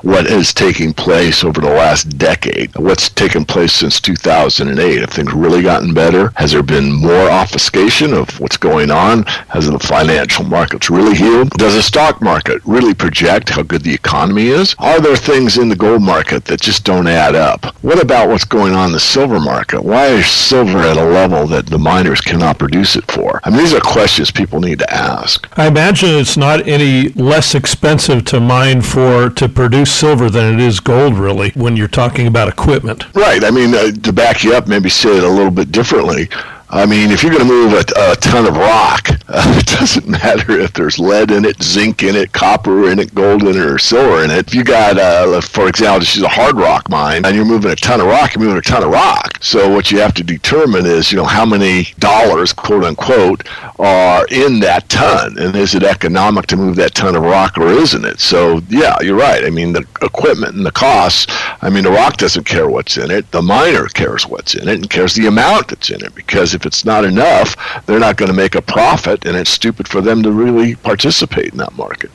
What 0.02 0.26
is 0.26 0.52
taking 0.52 0.92
place 0.92 1.44
over 1.44 1.60
the 1.60 1.70
last 1.70 2.18
decade, 2.18 2.76
what's 2.76 3.08
taken 3.08 3.44
place 3.44 3.72
since 3.72 4.00
2008. 4.00 5.00
Have 5.00 5.10
things 5.10 5.32
really 5.32 5.62
gotten 5.62 5.94
better? 5.94 6.32
Has 6.36 6.52
there 6.52 6.62
been 6.62 6.92
more 6.92 7.30
obfuscation 7.30 8.12
of 8.12 8.38
what's 8.40 8.56
going 8.56 8.90
on? 8.90 9.22
Has 9.48 9.70
the 9.70 9.78
financial 9.78 10.44
markets 10.44 10.90
really 10.90 11.14
healed? 11.14 11.50
Does 11.50 11.74
the 11.74 11.82
stock 11.82 12.20
market 12.20 12.60
really 12.64 12.94
project 12.94 13.50
how 13.50 13.62
good 13.62 13.82
the 13.82 13.94
economy 13.94 14.48
is? 14.48 14.74
Are 14.78 15.00
there 15.00 15.16
things 15.16 15.58
in 15.58 15.68
the 15.68 15.76
gold 15.76 16.02
market 16.02 16.44
that 16.46 16.60
just 16.60 16.84
don't 16.84 17.06
add 17.06 17.34
up? 17.34 17.66
What 17.82 18.02
about 18.02 18.28
what's 18.28 18.44
going 18.44 18.74
on 18.74 18.86
in 18.86 18.92
the 18.92 19.00
silver 19.00 19.40
market? 19.40 19.82
Why 19.82 20.06
is 20.06 20.26
silver 20.26 20.78
at 20.78 20.96
a 20.96 21.04
level 21.04 21.46
that 21.48 21.66
the 21.66 21.78
miners 21.78 22.20
cannot 22.20 22.58
produce 22.58 22.96
it 22.96 23.10
for? 23.10 23.40
I 23.44 23.50
mean, 23.50 23.58
these 23.60 23.74
are 23.74 23.80
questions 23.80 24.30
people 24.30 24.60
need 24.60 24.80
to 24.80 24.92
ask. 24.92 25.48
I 25.58 25.66
imagine 25.66 26.10
it's 26.10 26.36
not 26.36 26.66
any 26.66 27.10
less 27.10 27.54
expensive 27.54 28.24
to 28.26 28.40
mine 28.40 28.82
for 28.82 29.30
to 29.30 29.48
produce 29.48 29.91
silver 29.92 30.30
than 30.30 30.54
it 30.54 30.60
is 30.60 30.80
gold, 30.80 31.14
really, 31.18 31.50
when 31.50 31.76
you're 31.76 31.88
talking 31.88 32.26
about 32.26 32.48
equipment. 32.48 33.14
Right. 33.14 33.44
I 33.44 33.50
mean, 33.50 33.74
uh, 33.74 33.92
to 33.92 34.12
back 34.12 34.42
you 34.42 34.54
up, 34.54 34.66
maybe 34.66 34.88
say 34.88 35.16
it 35.16 35.24
a 35.24 35.28
little 35.28 35.50
bit 35.50 35.70
differently. 35.70 36.28
I 36.74 36.86
mean, 36.86 37.10
if 37.10 37.22
you're 37.22 37.32
going 37.32 37.46
to 37.46 37.52
move 37.52 37.74
a, 37.74 38.12
a, 38.12 38.16
ton 38.16 38.46
of 38.46 38.56
rock, 38.56 39.06
uh, 39.28 39.44
it 39.58 39.66
doesn't 39.66 40.08
matter 40.08 40.58
if 40.58 40.72
there's 40.72 40.98
lead 40.98 41.30
in 41.30 41.44
it, 41.44 41.62
zinc 41.62 42.02
in 42.02 42.16
it, 42.16 42.32
copper 42.32 42.88
in 42.90 42.98
it, 42.98 43.14
gold 43.14 43.42
in 43.42 43.50
it, 43.50 43.56
or 43.56 43.78
silver 43.78 44.24
in 44.24 44.30
it. 44.30 44.48
If 44.48 44.54
you 44.54 44.64
got, 44.64 44.96
uh, 44.96 45.42
for 45.42 45.68
example, 45.68 46.00
this 46.00 46.16
is 46.16 46.22
a 46.22 46.28
hard 46.28 46.56
rock 46.56 46.88
mine, 46.88 47.26
and 47.26 47.36
you're 47.36 47.44
moving 47.44 47.70
a 47.70 47.76
ton 47.76 48.00
of 48.00 48.06
rock, 48.06 48.34
you're 48.34 48.42
moving 48.42 48.56
a 48.56 48.62
ton 48.62 48.82
of 48.82 48.90
rock. 48.90 49.36
So 49.42 49.68
what 49.68 49.92
you 49.92 49.98
have 49.98 50.14
to 50.14 50.24
determine 50.24 50.86
is, 50.86 51.12
you 51.12 51.18
know, 51.18 51.26
how 51.26 51.44
many 51.44 51.88
dollars, 51.98 52.54
quote 52.54 52.84
unquote, 52.84 53.46
are 53.78 54.26
in 54.30 54.60
that 54.60 54.88
ton, 54.88 55.36
and 55.38 55.54
is 55.54 55.74
it 55.74 55.82
economic 55.82 56.46
to 56.46 56.56
move 56.56 56.76
that 56.76 56.94
ton 56.94 57.16
of 57.16 57.22
rock, 57.22 57.58
or 57.58 57.68
isn't 57.68 58.06
it? 58.06 58.18
So 58.18 58.62
yeah, 58.70 58.96
you're 59.02 59.16
right. 59.16 59.44
I 59.44 59.50
mean, 59.50 59.74
the 59.74 59.86
equipment 60.00 60.54
and 60.54 60.64
the 60.64 60.72
costs. 60.72 61.26
I 61.60 61.68
mean, 61.68 61.84
the 61.84 61.90
rock 61.90 62.16
doesn't 62.16 62.44
care 62.44 62.68
what's 62.68 62.96
in 62.96 63.10
it. 63.10 63.30
The 63.30 63.42
miner 63.42 63.88
cares 63.88 64.26
what's 64.26 64.54
in 64.54 64.68
it 64.68 64.76
and 64.76 64.88
cares 64.88 65.14
the 65.14 65.26
amount 65.26 65.68
that's 65.68 65.90
in 65.90 66.02
it 66.02 66.14
because 66.14 66.54
if 66.54 66.61
if 66.62 66.66
it's 66.66 66.84
not 66.84 67.04
enough, 67.04 67.56
they're 67.86 67.98
not 67.98 68.16
going 68.16 68.30
to 68.30 68.36
make 68.36 68.54
a 68.54 68.62
profit, 68.62 69.26
and 69.26 69.36
it's 69.36 69.50
stupid 69.50 69.88
for 69.88 70.00
them 70.00 70.22
to 70.22 70.30
really 70.30 70.76
participate 70.76 71.50
in 71.50 71.58
that 71.58 71.72
market. 71.72 72.10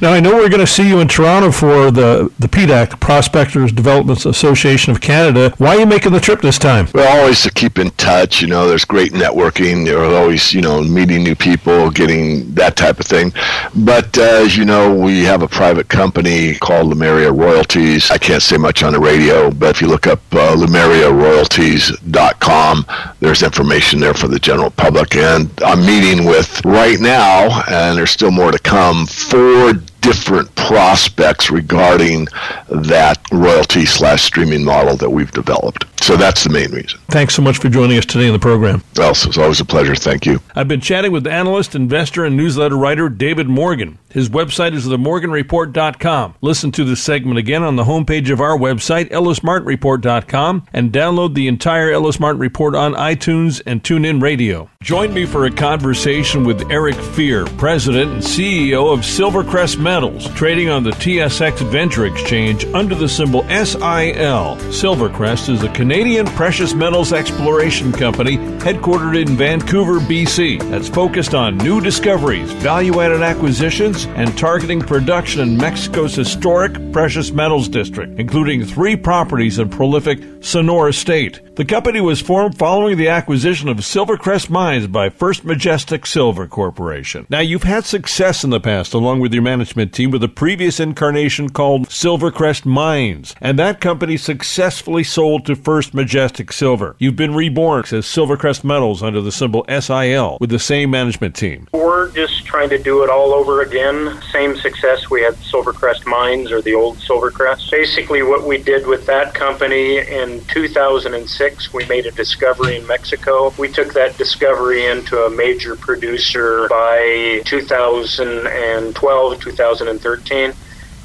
Now, 0.00 0.12
I 0.12 0.20
know 0.20 0.34
we're 0.34 0.48
going 0.48 0.60
to 0.60 0.66
see 0.66 0.88
you 0.88 1.00
in 1.00 1.08
Toronto 1.08 1.50
for 1.50 1.90
the, 1.90 2.32
the 2.38 2.48
PDAC, 2.48 3.00
Prospectors 3.00 3.72
Development 3.72 4.24
Association 4.24 4.92
of 4.92 5.00
Canada. 5.00 5.52
Why 5.58 5.76
are 5.76 5.80
you 5.80 5.86
making 5.86 6.12
the 6.12 6.20
trip 6.20 6.40
this 6.40 6.58
time? 6.58 6.88
Well, 6.94 7.20
always 7.20 7.42
to 7.42 7.50
keep 7.50 7.78
in 7.78 7.90
touch. 7.92 8.40
You 8.40 8.48
know, 8.48 8.68
there's 8.68 8.84
great 8.84 9.12
networking. 9.12 9.84
There's 9.84 10.12
always, 10.12 10.52
you 10.52 10.62
know, 10.62 10.82
meeting 10.82 11.22
new 11.22 11.34
people, 11.34 11.90
getting 11.90 12.52
that 12.54 12.76
type 12.76 13.00
of 13.00 13.06
thing. 13.06 13.32
But 13.74 14.16
uh, 14.18 14.42
as 14.44 14.56
you 14.56 14.64
know, 14.64 14.94
we 14.94 15.24
have 15.24 15.42
a 15.42 15.48
private 15.48 15.88
company 15.88 16.54
called 16.54 16.88
Lemuria 16.88 17.32
Royalties. 17.32 18.10
I 18.10 18.18
can't 18.18 18.42
say 18.42 18.56
much 18.56 18.82
on 18.82 18.92
the 18.92 19.00
radio, 19.00 19.50
but 19.50 19.70
if 19.70 19.80
you 19.80 19.88
look 19.88 20.06
up 20.06 20.20
uh, 20.32 20.54
LemuriaRoyalties.com, 20.56 22.86
there's 23.20 23.42
information 23.42 24.00
there 24.00 24.14
for 24.14 24.28
the 24.28 24.38
general 24.38 24.70
public. 24.70 25.16
And 25.16 25.50
I'm 25.62 25.84
meeting 25.84 26.26
with 26.26 26.64
right 26.64 27.00
now, 27.00 27.62
and 27.68 27.96
there's 27.96 28.10
still 28.10 28.30
more 28.30 28.52
to 28.52 28.58
come, 28.58 29.06
four 29.06 29.63
four 29.64 29.93
different 30.04 30.54
prospects 30.54 31.50
regarding 31.50 32.26
that 32.68 33.18
royalty 33.32 33.86
slash 33.86 34.22
streaming 34.22 34.62
model 34.62 34.96
that 34.98 35.08
we've 35.08 35.32
developed. 35.32 35.86
So 36.04 36.18
that's 36.18 36.44
the 36.44 36.50
main 36.50 36.70
reason. 36.70 37.00
Thanks 37.08 37.34
so 37.34 37.40
much 37.40 37.56
for 37.56 37.70
joining 37.70 37.96
us 37.96 38.04
today 38.04 38.26
in 38.26 38.34
the 38.34 38.38
program. 38.38 38.82
Well, 38.94 39.12
it's 39.12 39.38
always 39.38 39.60
a 39.60 39.64
pleasure. 39.64 39.94
Thank 39.94 40.26
you. 40.26 40.40
I've 40.54 40.68
been 40.68 40.82
chatting 40.82 41.12
with 41.12 41.26
analyst, 41.26 41.74
investor, 41.74 42.26
and 42.26 42.36
newsletter 42.36 42.76
writer 42.76 43.08
David 43.08 43.48
Morgan. 43.48 43.98
His 44.10 44.28
website 44.28 44.74
is 44.74 44.86
themorganreport.com. 44.86 46.34
Listen 46.42 46.70
to 46.72 46.84
this 46.84 47.02
segment 47.02 47.38
again 47.38 47.62
on 47.62 47.76
the 47.76 47.84
homepage 47.84 48.30
of 48.30 48.40
our 48.40 48.56
website, 48.56 49.10
ellismartinreport.com, 49.10 50.66
and 50.72 50.92
download 50.92 51.34
the 51.34 51.48
entire 51.48 51.90
Ellis 51.90 52.20
Martin 52.20 52.40
Report 52.40 52.74
on 52.74 52.92
iTunes 52.92 53.62
and 53.66 53.82
TuneIn 53.82 54.20
Radio. 54.20 54.68
Join 54.82 55.14
me 55.14 55.24
for 55.24 55.46
a 55.46 55.50
conversation 55.50 56.44
with 56.44 56.70
Eric 56.70 56.96
Fier, 56.96 57.46
President 57.56 58.12
and 58.12 58.22
CEO 58.22 58.92
of 58.92 59.00
Silvercrest 59.00 59.78
Metals, 59.94 60.28
trading 60.34 60.70
on 60.70 60.82
the 60.82 60.90
TSX 60.90 61.70
Venture 61.70 62.06
Exchange 62.06 62.64
under 62.74 62.96
the 62.96 63.08
symbol 63.08 63.42
SIL. 63.42 64.56
Silvercrest 64.74 65.48
is 65.48 65.62
a 65.62 65.68
Canadian 65.68 66.26
precious 66.26 66.74
metals 66.74 67.12
exploration 67.12 67.92
company 67.92 68.36
headquartered 68.58 69.16
in 69.16 69.36
Vancouver, 69.36 70.00
BC, 70.00 70.68
that's 70.68 70.88
focused 70.88 71.32
on 71.32 71.58
new 71.58 71.80
discoveries, 71.80 72.50
value 72.54 73.00
added 73.00 73.22
acquisitions, 73.22 74.06
and 74.16 74.36
targeting 74.36 74.80
production 74.80 75.40
in 75.42 75.56
Mexico's 75.56 76.16
historic 76.16 76.72
precious 76.90 77.30
metals 77.30 77.68
district, 77.68 78.18
including 78.18 78.64
three 78.64 78.96
properties 78.96 79.60
in 79.60 79.68
prolific 79.68 80.18
Sonora 80.40 80.92
State. 80.92 81.40
The 81.54 81.64
company 81.64 82.00
was 82.00 82.20
formed 82.20 82.58
following 82.58 82.98
the 82.98 83.08
acquisition 83.08 83.68
of 83.68 83.76
Silvercrest 83.76 84.50
Mines 84.50 84.88
by 84.88 85.08
First 85.08 85.44
Majestic 85.44 86.04
Silver 86.04 86.48
Corporation. 86.48 87.28
Now, 87.30 87.38
you've 87.38 87.62
had 87.62 87.84
success 87.84 88.42
in 88.42 88.50
the 88.50 88.58
past, 88.58 88.92
along 88.92 89.20
with 89.20 89.32
your 89.32 89.44
management 89.44 89.83
team, 89.92 90.10
with 90.10 90.22
a 90.22 90.28
previous 90.28 90.80
incarnation 90.80 91.50
called 91.50 91.88
Silvercrest 91.88 92.64
Mines, 92.64 93.34
and 93.40 93.58
that 93.58 93.80
company 93.80 94.16
successfully 94.16 95.04
sold 95.04 95.46
to 95.46 95.54
First 95.54 95.94
Majestic 95.94 96.52
Silver. 96.52 96.96
You've 96.98 97.16
been 97.16 97.34
reborn 97.34 97.80
as 97.80 98.06
Silvercrest 98.06 98.64
Metals 98.64 99.02
under 99.02 99.20
the 99.20 99.32
symbol 99.32 99.64
SIL 99.68 100.38
with 100.40 100.50
the 100.50 100.58
same 100.58 100.90
management 100.90 101.34
team. 101.34 101.68
We're 101.72 102.10
just 102.12 102.44
trying 102.46 102.70
to 102.70 102.78
do 102.78 103.02
it 103.02 103.10
all 103.10 103.34
over 103.34 103.62
again. 103.62 104.20
Same 104.30 104.56
success 104.56 105.10
we 105.10 105.22
had 105.22 105.34
Silvercrest 105.34 106.06
Mines 106.06 106.52
or 106.52 106.62
the 106.62 106.74
old 106.74 106.98
Silvercrest. 106.98 107.70
Basically, 107.70 108.22
what 108.22 108.46
we 108.46 108.58
did 108.58 108.86
with 108.86 109.06
that 109.06 109.34
company 109.34 109.98
in 109.98 110.44
2006 110.46 111.72
we 111.72 111.84
made 111.86 112.06
a 112.06 112.10
discovery 112.12 112.76
in 112.76 112.86
Mexico. 112.86 113.52
We 113.58 113.68
took 113.68 113.92
that 113.94 114.16
discovery 114.16 114.86
into 114.86 115.18
a 115.24 115.30
major 115.30 115.76
producer 115.76 116.68
by 116.68 117.42
2012, 117.44 119.40
2013. 119.40 119.73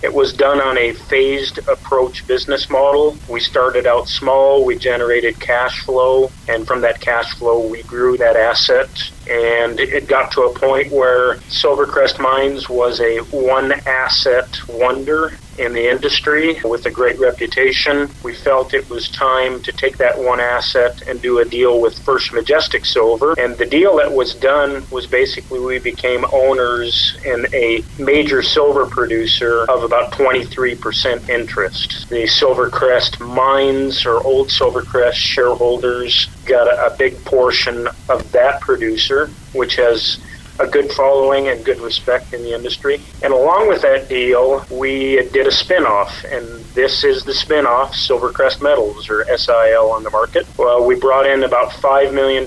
It 0.01 0.13
was 0.13 0.31
done 0.31 0.61
on 0.61 0.77
a 0.77 0.93
phased 0.93 1.57
approach 1.67 2.25
business 2.25 2.69
model. 2.69 3.17
We 3.27 3.41
started 3.41 3.85
out 3.85 4.07
small, 4.07 4.63
we 4.63 4.77
generated 4.77 5.39
cash 5.39 5.81
flow, 5.81 6.31
and 6.47 6.65
from 6.65 6.81
that 6.81 7.01
cash 7.01 7.33
flow, 7.33 7.67
we 7.67 7.83
grew 7.83 8.17
that 8.17 8.37
asset. 8.37 8.89
And 9.29 9.77
it 9.79 10.07
got 10.07 10.31
to 10.31 10.43
a 10.43 10.53
point 10.57 10.93
where 10.93 11.35
Silvercrest 11.49 12.17
Mines 12.17 12.69
was 12.69 13.01
a 13.01 13.17
one 13.31 13.73
asset 13.85 14.57
wonder 14.69 15.33
in 15.59 15.73
the 15.73 15.89
industry 15.89 16.59
with 16.63 16.85
a 16.85 16.91
great 16.91 17.19
reputation. 17.19 18.09
We 18.23 18.33
felt 18.33 18.73
it 18.73 18.89
was 18.89 19.09
time 19.09 19.61
to 19.63 19.71
take 19.71 19.97
that 19.97 20.17
one 20.17 20.39
asset 20.39 21.01
and 21.07 21.21
do 21.21 21.39
a 21.39 21.45
deal 21.45 21.81
with 21.81 21.99
First 21.99 22.33
Majestic 22.33 22.85
Silver. 22.85 23.33
And 23.37 23.57
the 23.57 23.65
deal 23.65 23.97
that 23.97 24.11
was 24.11 24.33
done 24.33 24.85
was 24.89 25.05
basically 25.05 25.59
we 25.59 25.79
became 25.79 26.25
owners 26.31 27.17
in 27.25 27.45
a 27.53 27.83
major 27.97 28.41
silver 28.41 28.85
producer 28.85 29.65
of 29.69 29.83
about 29.83 30.11
23% 30.13 31.29
interest. 31.29 32.09
The 32.09 32.23
Silvercrest 32.23 33.19
mines 33.19 34.05
or 34.05 34.23
old 34.23 34.47
Silvercrest 34.47 35.13
shareholders 35.13 36.27
got 36.45 36.67
a, 36.67 36.93
a 36.93 36.97
big 36.97 37.23
portion 37.25 37.87
of 38.07 38.31
that 38.31 38.61
producer, 38.61 39.27
which 39.53 39.75
has 39.75 40.19
a 40.59 40.67
good 40.67 40.91
following 40.91 41.47
and 41.47 41.63
good 41.63 41.79
respect 41.79 42.33
in 42.33 42.43
the 42.43 42.53
industry. 42.53 43.01
And 43.23 43.33
along 43.33 43.69
with 43.69 43.81
that 43.81 44.09
deal, 44.09 44.65
we 44.69 45.27
did 45.29 45.47
a 45.47 45.51
spinoff, 45.51 46.23
and 46.31 46.63
this 46.75 47.03
is 47.03 47.23
the 47.23 47.31
spinoff, 47.31 47.91
Silvercrest 47.91 48.61
Metals, 48.61 49.09
or 49.09 49.25
SIL, 49.37 49.91
on 49.91 50.03
the 50.03 50.09
market. 50.09 50.45
Well, 50.57 50.85
we 50.85 50.95
brought 50.95 51.25
in 51.25 51.43
about 51.43 51.71
$5 51.71 52.13
million 52.13 52.43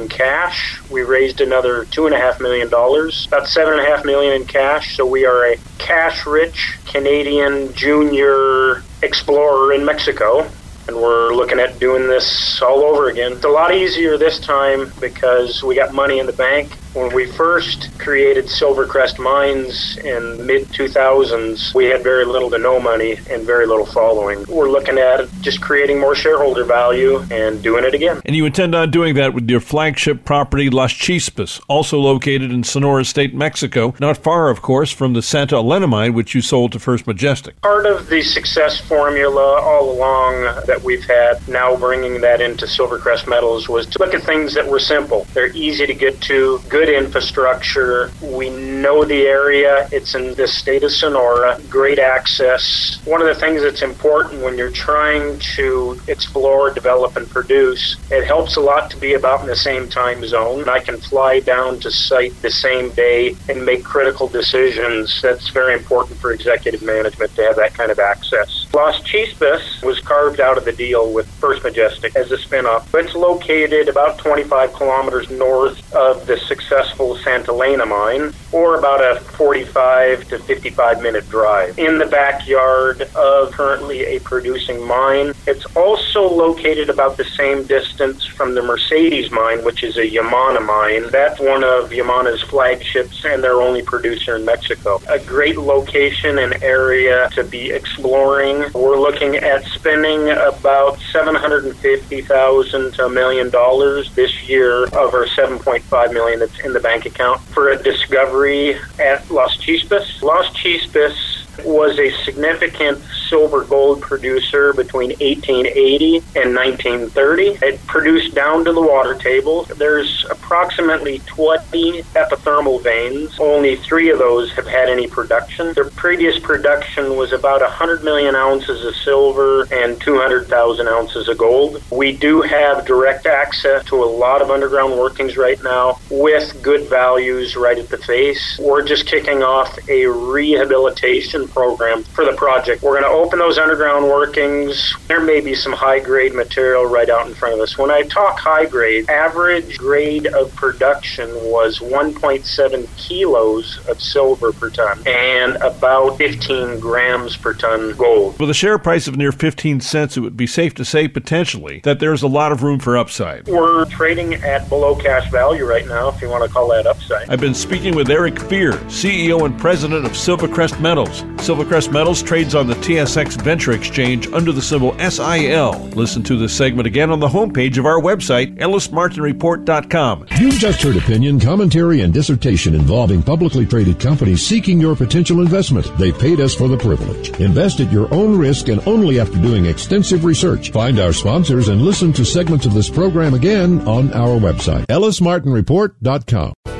in 0.00 0.08
cash. 0.08 0.80
We 0.90 1.02
raised 1.02 1.40
another 1.40 1.84
$2.5 1.86 2.40
million, 2.40 2.68
about 2.68 3.46
7.5 3.46 4.04
million 4.04 4.40
in 4.40 4.46
cash. 4.46 4.96
So 4.96 5.04
we 5.04 5.26
are 5.26 5.52
a 5.52 5.56
cash 5.78 6.26
rich 6.26 6.78
Canadian 6.86 7.72
junior 7.74 8.82
explorer 9.02 9.72
in 9.72 9.84
Mexico 9.84 10.48
and 10.88 10.96
we're 10.96 11.32
looking 11.32 11.60
at 11.60 11.78
doing 11.78 12.08
this 12.08 12.60
all 12.62 12.82
over 12.82 13.08
again. 13.10 13.32
It's 13.32 13.44
a 13.44 13.48
lot 13.48 13.72
easier 13.72 14.18
this 14.18 14.40
time 14.40 14.90
because 15.00 15.62
we 15.62 15.76
got 15.76 15.94
money 15.94 16.18
in 16.18 16.26
the 16.26 16.32
bank 16.32 16.76
when 16.94 17.14
we 17.14 17.26
first 17.26 17.96
created 17.98 18.46
Silvercrest 18.46 19.18
Mines 19.18 19.96
in 19.98 20.44
mid 20.44 20.66
2000s, 20.68 21.72
we 21.74 21.86
had 21.86 22.02
very 22.02 22.24
little 22.24 22.50
to 22.50 22.58
no 22.58 22.80
money 22.80 23.12
and 23.30 23.44
very 23.44 23.66
little 23.66 23.86
following. 23.86 24.44
We're 24.48 24.70
looking 24.70 24.98
at 24.98 25.30
just 25.40 25.60
creating 25.60 26.00
more 26.00 26.14
shareholder 26.14 26.64
value 26.64 27.24
and 27.30 27.62
doing 27.62 27.84
it 27.84 27.94
again. 27.94 28.20
And 28.24 28.34
you 28.34 28.46
intend 28.46 28.74
on 28.74 28.90
doing 28.90 29.14
that 29.14 29.34
with 29.34 29.48
your 29.48 29.60
flagship 29.60 30.24
property, 30.24 30.70
Las 30.70 30.92
Chispas, 30.92 31.60
also 31.68 31.98
located 31.98 32.50
in 32.50 32.64
Sonora 32.64 33.04
State, 33.04 33.34
Mexico, 33.34 33.94
not 34.00 34.16
far, 34.16 34.50
of 34.50 34.60
course, 34.60 34.90
from 34.90 35.12
the 35.12 35.22
Santa 35.22 35.56
Elena 35.56 35.86
mine, 35.86 36.14
which 36.14 36.34
you 36.34 36.40
sold 36.40 36.72
to 36.72 36.80
First 36.80 37.06
Majestic. 37.06 37.60
Part 37.60 37.86
of 37.86 38.08
the 38.08 38.22
success 38.22 38.80
formula 38.80 39.60
all 39.60 39.92
along 39.92 40.42
that 40.66 40.80
that 40.80 40.86
we've 40.86 41.04
had, 41.04 41.46
now 41.48 41.76
bringing 41.76 42.20
that 42.20 42.40
into 42.40 42.64
Silvercrest 42.64 43.28
Metals, 43.28 43.68
was 43.68 43.86
to 43.86 43.98
look 43.98 44.14
at 44.14 44.22
things 44.22 44.54
that 44.54 44.66
were 44.66 44.78
simple. 44.78 45.26
They're 45.34 45.54
easy 45.54 45.86
to 45.86 45.94
get 45.94 46.20
to, 46.22 46.60
good 46.68 46.79
infrastructure. 46.88 48.10
We 48.22 48.50
know 48.50 49.04
the 49.04 49.22
area. 49.22 49.88
It's 49.92 50.14
in 50.14 50.34
the 50.34 50.48
state 50.48 50.82
of 50.82 50.92
Sonora, 50.92 51.60
great 51.68 51.98
access. 51.98 53.00
One 53.04 53.20
of 53.20 53.26
the 53.26 53.34
things 53.34 53.62
that's 53.62 53.82
important 53.82 54.42
when 54.42 54.56
you're 54.56 54.70
trying 54.70 55.38
to 55.56 56.00
explore, 56.06 56.70
develop, 56.70 57.16
and 57.16 57.28
produce, 57.28 57.96
it 58.10 58.24
helps 58.24 58.56
a 58.56 58.60
lot 58.60 58.90
to 58.90 58.96
be 58.96 59.14
about 59.14 59.40
in 59.40 59.46
the 59.46 59.56
same 59.56 59.88
time 59.88 60.24
zone. 60.26 60.68
I 60.68 60.80
can 60.80 60.98
fly 60.98 61.40
down 61.40 61.80
to 61.80 61.90
site 61.90 62.40
the 62.42 62.50
same 62.50 62.90
day 62.90 63.36
and 63.48 63.64
make 63.64 63.84
critical 63.84 64.28
decisions. 64.28 65.20
That's 65.22 65.50
very 65.50 65.74
important 65.74 66.18
for 66.18 66.32
executive 66.32 66.82
management 66.82 67.34
to 67.36 67.42
have 67.42 67.56
that 67.56 67.74
kind 67.74 67.90
of 67.90 67.98
access. 67.98 68.66
Las 68.72 69.00
Chispas 69.02 69.82
was 69.82 69.98
carved 70.00 70.40
out 70.40 70.56
of 70.56 70.64
the 70.64 70.72
deal 70.72 71.12
with 71.12 71.26
First 71.40 71.64
Majestic 71.64 72.14
as 72.14 72.30
a 72.30 72.36
spinoff. 72.36 72.86
It's 72.94 73.14
located 73.14 73.88
about 73.88 74.18
25 74.18 74.72
kilometers 74.74 75.28
north 75.30 75.94
of 75.94 76.26
the 76.26 76.36
successful 76.70 77.16
Santa 77.16 77.50
Elena 77.50 77.84
mine, 77.84 78.32
or 78.52 78.78
about 78.78 79.00
a 79.00 79.20
45 79.20 80.28
to 80.28 80.38
55 80.38 81.02
minute 81.02 81.28
drive. 81.28 81.76
In 81.78 81.98
the 81.98 82.06
backyard 82.06 83.02
of 83.14 83.50
currently 83.50 84.04
a 84.04 84.20
producing 84.20 84.86
mine, 84.86 85.34
it's 85.46 85.66
also 85.76 86.28
located 86.28 86.88
about 86.88 87.16
the 87.16 87.24
same 87.24 87.64
distance 87.64 88.24
from 88.24 88.54
the 88.54 88.62
Mercedes 88.62 89.30
mine, 89.30 89.64
which 89.64 89.82
is 89.82 89.96
a 89.96 90.08
Yamana 90.08 90.64
mine. 90.64 91.10
That's 91.10 91.40
one 91.40 91.64
of 91.64 91.90
Yamana's 91.90 92.42
flagships 92.42 93.24
and 93.24 93.42
their 93.42 93.60
only 93.60 93.82
producer 93.82 94.36
in 94.36 94.44
Mexico. 94.44 95.02
A 95.08 95.18
great 95.18 95.58
location 95.58 96.38
and 96.38 96.62
area 96.62 97.28
to 97.34 97.42
be 97.42 97.70
exploring. 97.70 98.66
We're 98.74 98.98
looking 98.98 99.36
at 99.36 99.64
spending 99.64 100.30
about 100.30 101.00
750,000 101.12 102.92
to 102.94 103.06
a 103.06 103.10
million 103.10 103.50
dollars 103.50 104.14
this 104.14 104.48
year 104.48 104.84
of 104.84 105.14
our 105.14 105.26
7.5 105.26 106.12
million 106.12 106.38
that's 106.38 106.59
in 106.64 106.72
the 106.72 106.80
bank 106.80 107.06
account 107.06 107.40
for 107.40 107.70
a 107.70 107.82
discovery 107.82 108.74
at 108.98 109.30
Las 109.30 109.56
Chispas. 109.58 110.22
Las 110.22 110.46
Chispas 110.54 111.39
was 111.64 111.98
a 111.98 112.10
significant 112.24 113.02
silver 113.28 113.64
gold 113.64 114.02
producer 114.02 114.72
between 114.72 115.10
1880 115.10 116.16
and 116.36 116.54
1930. 116.54 117.58
It 117.62 117.86
produced 117.86 118.34
down 118.34 118.64
to 118.64 118.72
the 118.72 118.80
water 118.80 119.14
table. 119.14 119.64
There's 119.64 120.26
approximately 120.30 121.20
20 121.20 122.02
epithermal 122.14 122.82
veins. 122.82 123.36
Only 123.38 123.76
three 123.76 124.10
of 124.10 124.18
those 124.18 124.52
have 124.52 124.66
had 124.66 124.88
any 124.88 125.06
production. 125.06 125.72
Their 125.74 125.90
previous 125.90 126.38
production 126.38 127.16
was 127.16 127.32
about 127.32 127.60
100 127.60 128.02
million 128.02 128.34
ounces 128.34 128.84
of 128.84 128.94
silver 128.96 129.66
and 129.72 130.00
200,000 130.00 130.88
ounces 130.88 131.28
of 131.28 131.38
gold. 131.38 131.82
We 131.90 132.12
do 132.12 132.42
have 132.42 132.84
direct 132.86 133.26
access 133.26 133.84
to 133.86 134.02
a 134.02 134.06
lot 134.06 134.42
of 134.42 134.50
underground 134.50 134.98
workings 134.98 135.36
right 135.36 135.62
now 135.62 135.98
with 136.10 136.60
good 136.62 136.88
values 136.88 137.56
right 137.56 137.78
at 137.78 137.88
the 137.88 137.98
face. 137.98 138.58
We're 138.60 138.82
just 138.82 139.06
kicking 139.06 139.42
off 139.42 139.78
a 139.88 140.06
rehabilitation 140.06 141.48
program 141.50 142.02
for 142.02 142.24
the 142.24 142.32
project. 142.32 142.82
We're 142.82 143.00
going 143.00 143.04
to 143.04 143.08
open 143.08 143.38
those 143.38 143.58
underground 143.58 144.06
workings. 144.06 144.94
There 145.08 145.20
may 145.20 145.40
be 145.40 145.54
some 145.54 145.72
high 145.72 146.00
grade 146.00 146.34
material 146.34 146.86
right 146.86 147.08
out 147.08 147.26
in 147.26 147.34
front 147.34 147.54
of 147.54 147.60
us. 147.60 147.76
When 147.76 147.90
I 147.90 148.02
talk 148.02 148.38
high 148.38 148.66
grade, 148.66 149.08
average 149.10 149.78
grade 149.78 150.26
of 150.26 150.54
production 150.54 151.28
was 151.44 151.78
1.7 151.78 152.96
kilos 152.96 153.78
of 153.88 154.00
silver 154.00 154.52
per 154.52 154.70
ton 154.70 155.02
and 155.06 155.56
about 155.56 156.16
15 156.18 156.80
grams 156.80 157.36
per 157.36 157.54
ton 157.54 157.96
gold. 157.96 158.38
With 158.38 158.50
a 158.50 158.54
share 158.54 158.78
price 158.78 159.06
of 159.06 159.16
near 159.16 159.32
15 159.32 159.80
cents, 159.80 160.16
it 160.16 160.20
would 160.20 160.36
be 160.36 160.46
safe 160.46 160.74
to 160.74 160.84
say 160.84 161.08
potentially 161.08 161.80
that 161.84 162.00
there's 162.00 162.22
a 162.22 162.28
lot 162.28 162.52
of 162.52 162.62
room 162.62 162.78
for 162.78 162.96
upside. 162.96 163.48
We're 163.48 163.84
trading 163.86 164.34
at 164.34 164.68
below 164.68 164.94
cash 164.94 165.30
value 165.30 165.66
right 165.66 165.86
now, 165.86 166.08
if 166.08 166.20
you 166.22 166.28
want 166.28 166.44
to 166.44 166.50
call 166.50 166.68
that 166.68 166.86
upside. 166.86 167.28
I've 167.28 167.40
been 167.40 167.54
speaking 167.54 167.94
with 167.94 168.10
Eric 168.10 168.38
Fier, 168.38 168.72
CEO 168.88 169.44
and 169.44 169.58
president 169.58 170.04
of 170.04 170.12
Silvercrest 170.12 170.80
Metals. 170.80 171.22
Silvercrest 171.40 171.90
Metals 171.90 172.22
trades 172.22 172.54
on 172.54 172.66
the 172.66 172.74
TSX 172.74 173.40
Venture 173.40 173.72
Exchange 173.72 174.28
under 174.32 174.52
the 174.52 174.60
symbol 174.60 174.94
SIL. 174.98 175.72
Listen 175.96 176.22
to 176.24 176.36
this 176.36 176.54
segment 176.54 176.86
again 176.86 177.10
on 177.10 177.18
the 177.18 177.28
homepage 177.28 177.78
of 177.78 177.86
our 177.86 177.98
website, 177.98 178.56
ellismartinreport.com. 178.58 180.26
You've 180.38 180.54
just 180.54 180.82
heard 180.82 180.96
opinion, 180.96 181.40
commentary, 181.40 182.02
and 182.02 182.12
dissertation 182.12 182.74
involving 182.74 183.22
publicly 183.22 183.64
traded 183.64 183.98
companies 183.98 184.46
seeking 184.46 184.78
your 184.78 184.94
potential 184.94 185.40
investment. 185.40 185.90
They 185.98 186.12
paid 186.12 186.40
us 186.40 186.54
for 186.54 186.68
the 186.68 186.76
privilege. 186.76 187.30
Invest 187.40 187.80
at 187.80 187.90
your 187.90 188.12
own 188.12 188.36
risk 188.38 188.68
and 188.68 188.86
only 188.86 189.18
after 189.18 189.38
doing 189.38 189.64
extensive 189.64 190.24
research. 190.24 190.70
Find 190.70 191.00
our 191.00 191.12
sponsors 191.12 191.68
and 191.68 191.80
listen 191.80 192.12
to 192.12 192.24
segments 192.24 192.66
of 192.66 192.74
this 192.74 192.90
program 192.90 193.34
again 193.34 193.80
on 193.88 194.12
our 194.12 194.38
website, 194.38 194.86
ellismartinreport.com. 194.86 196.79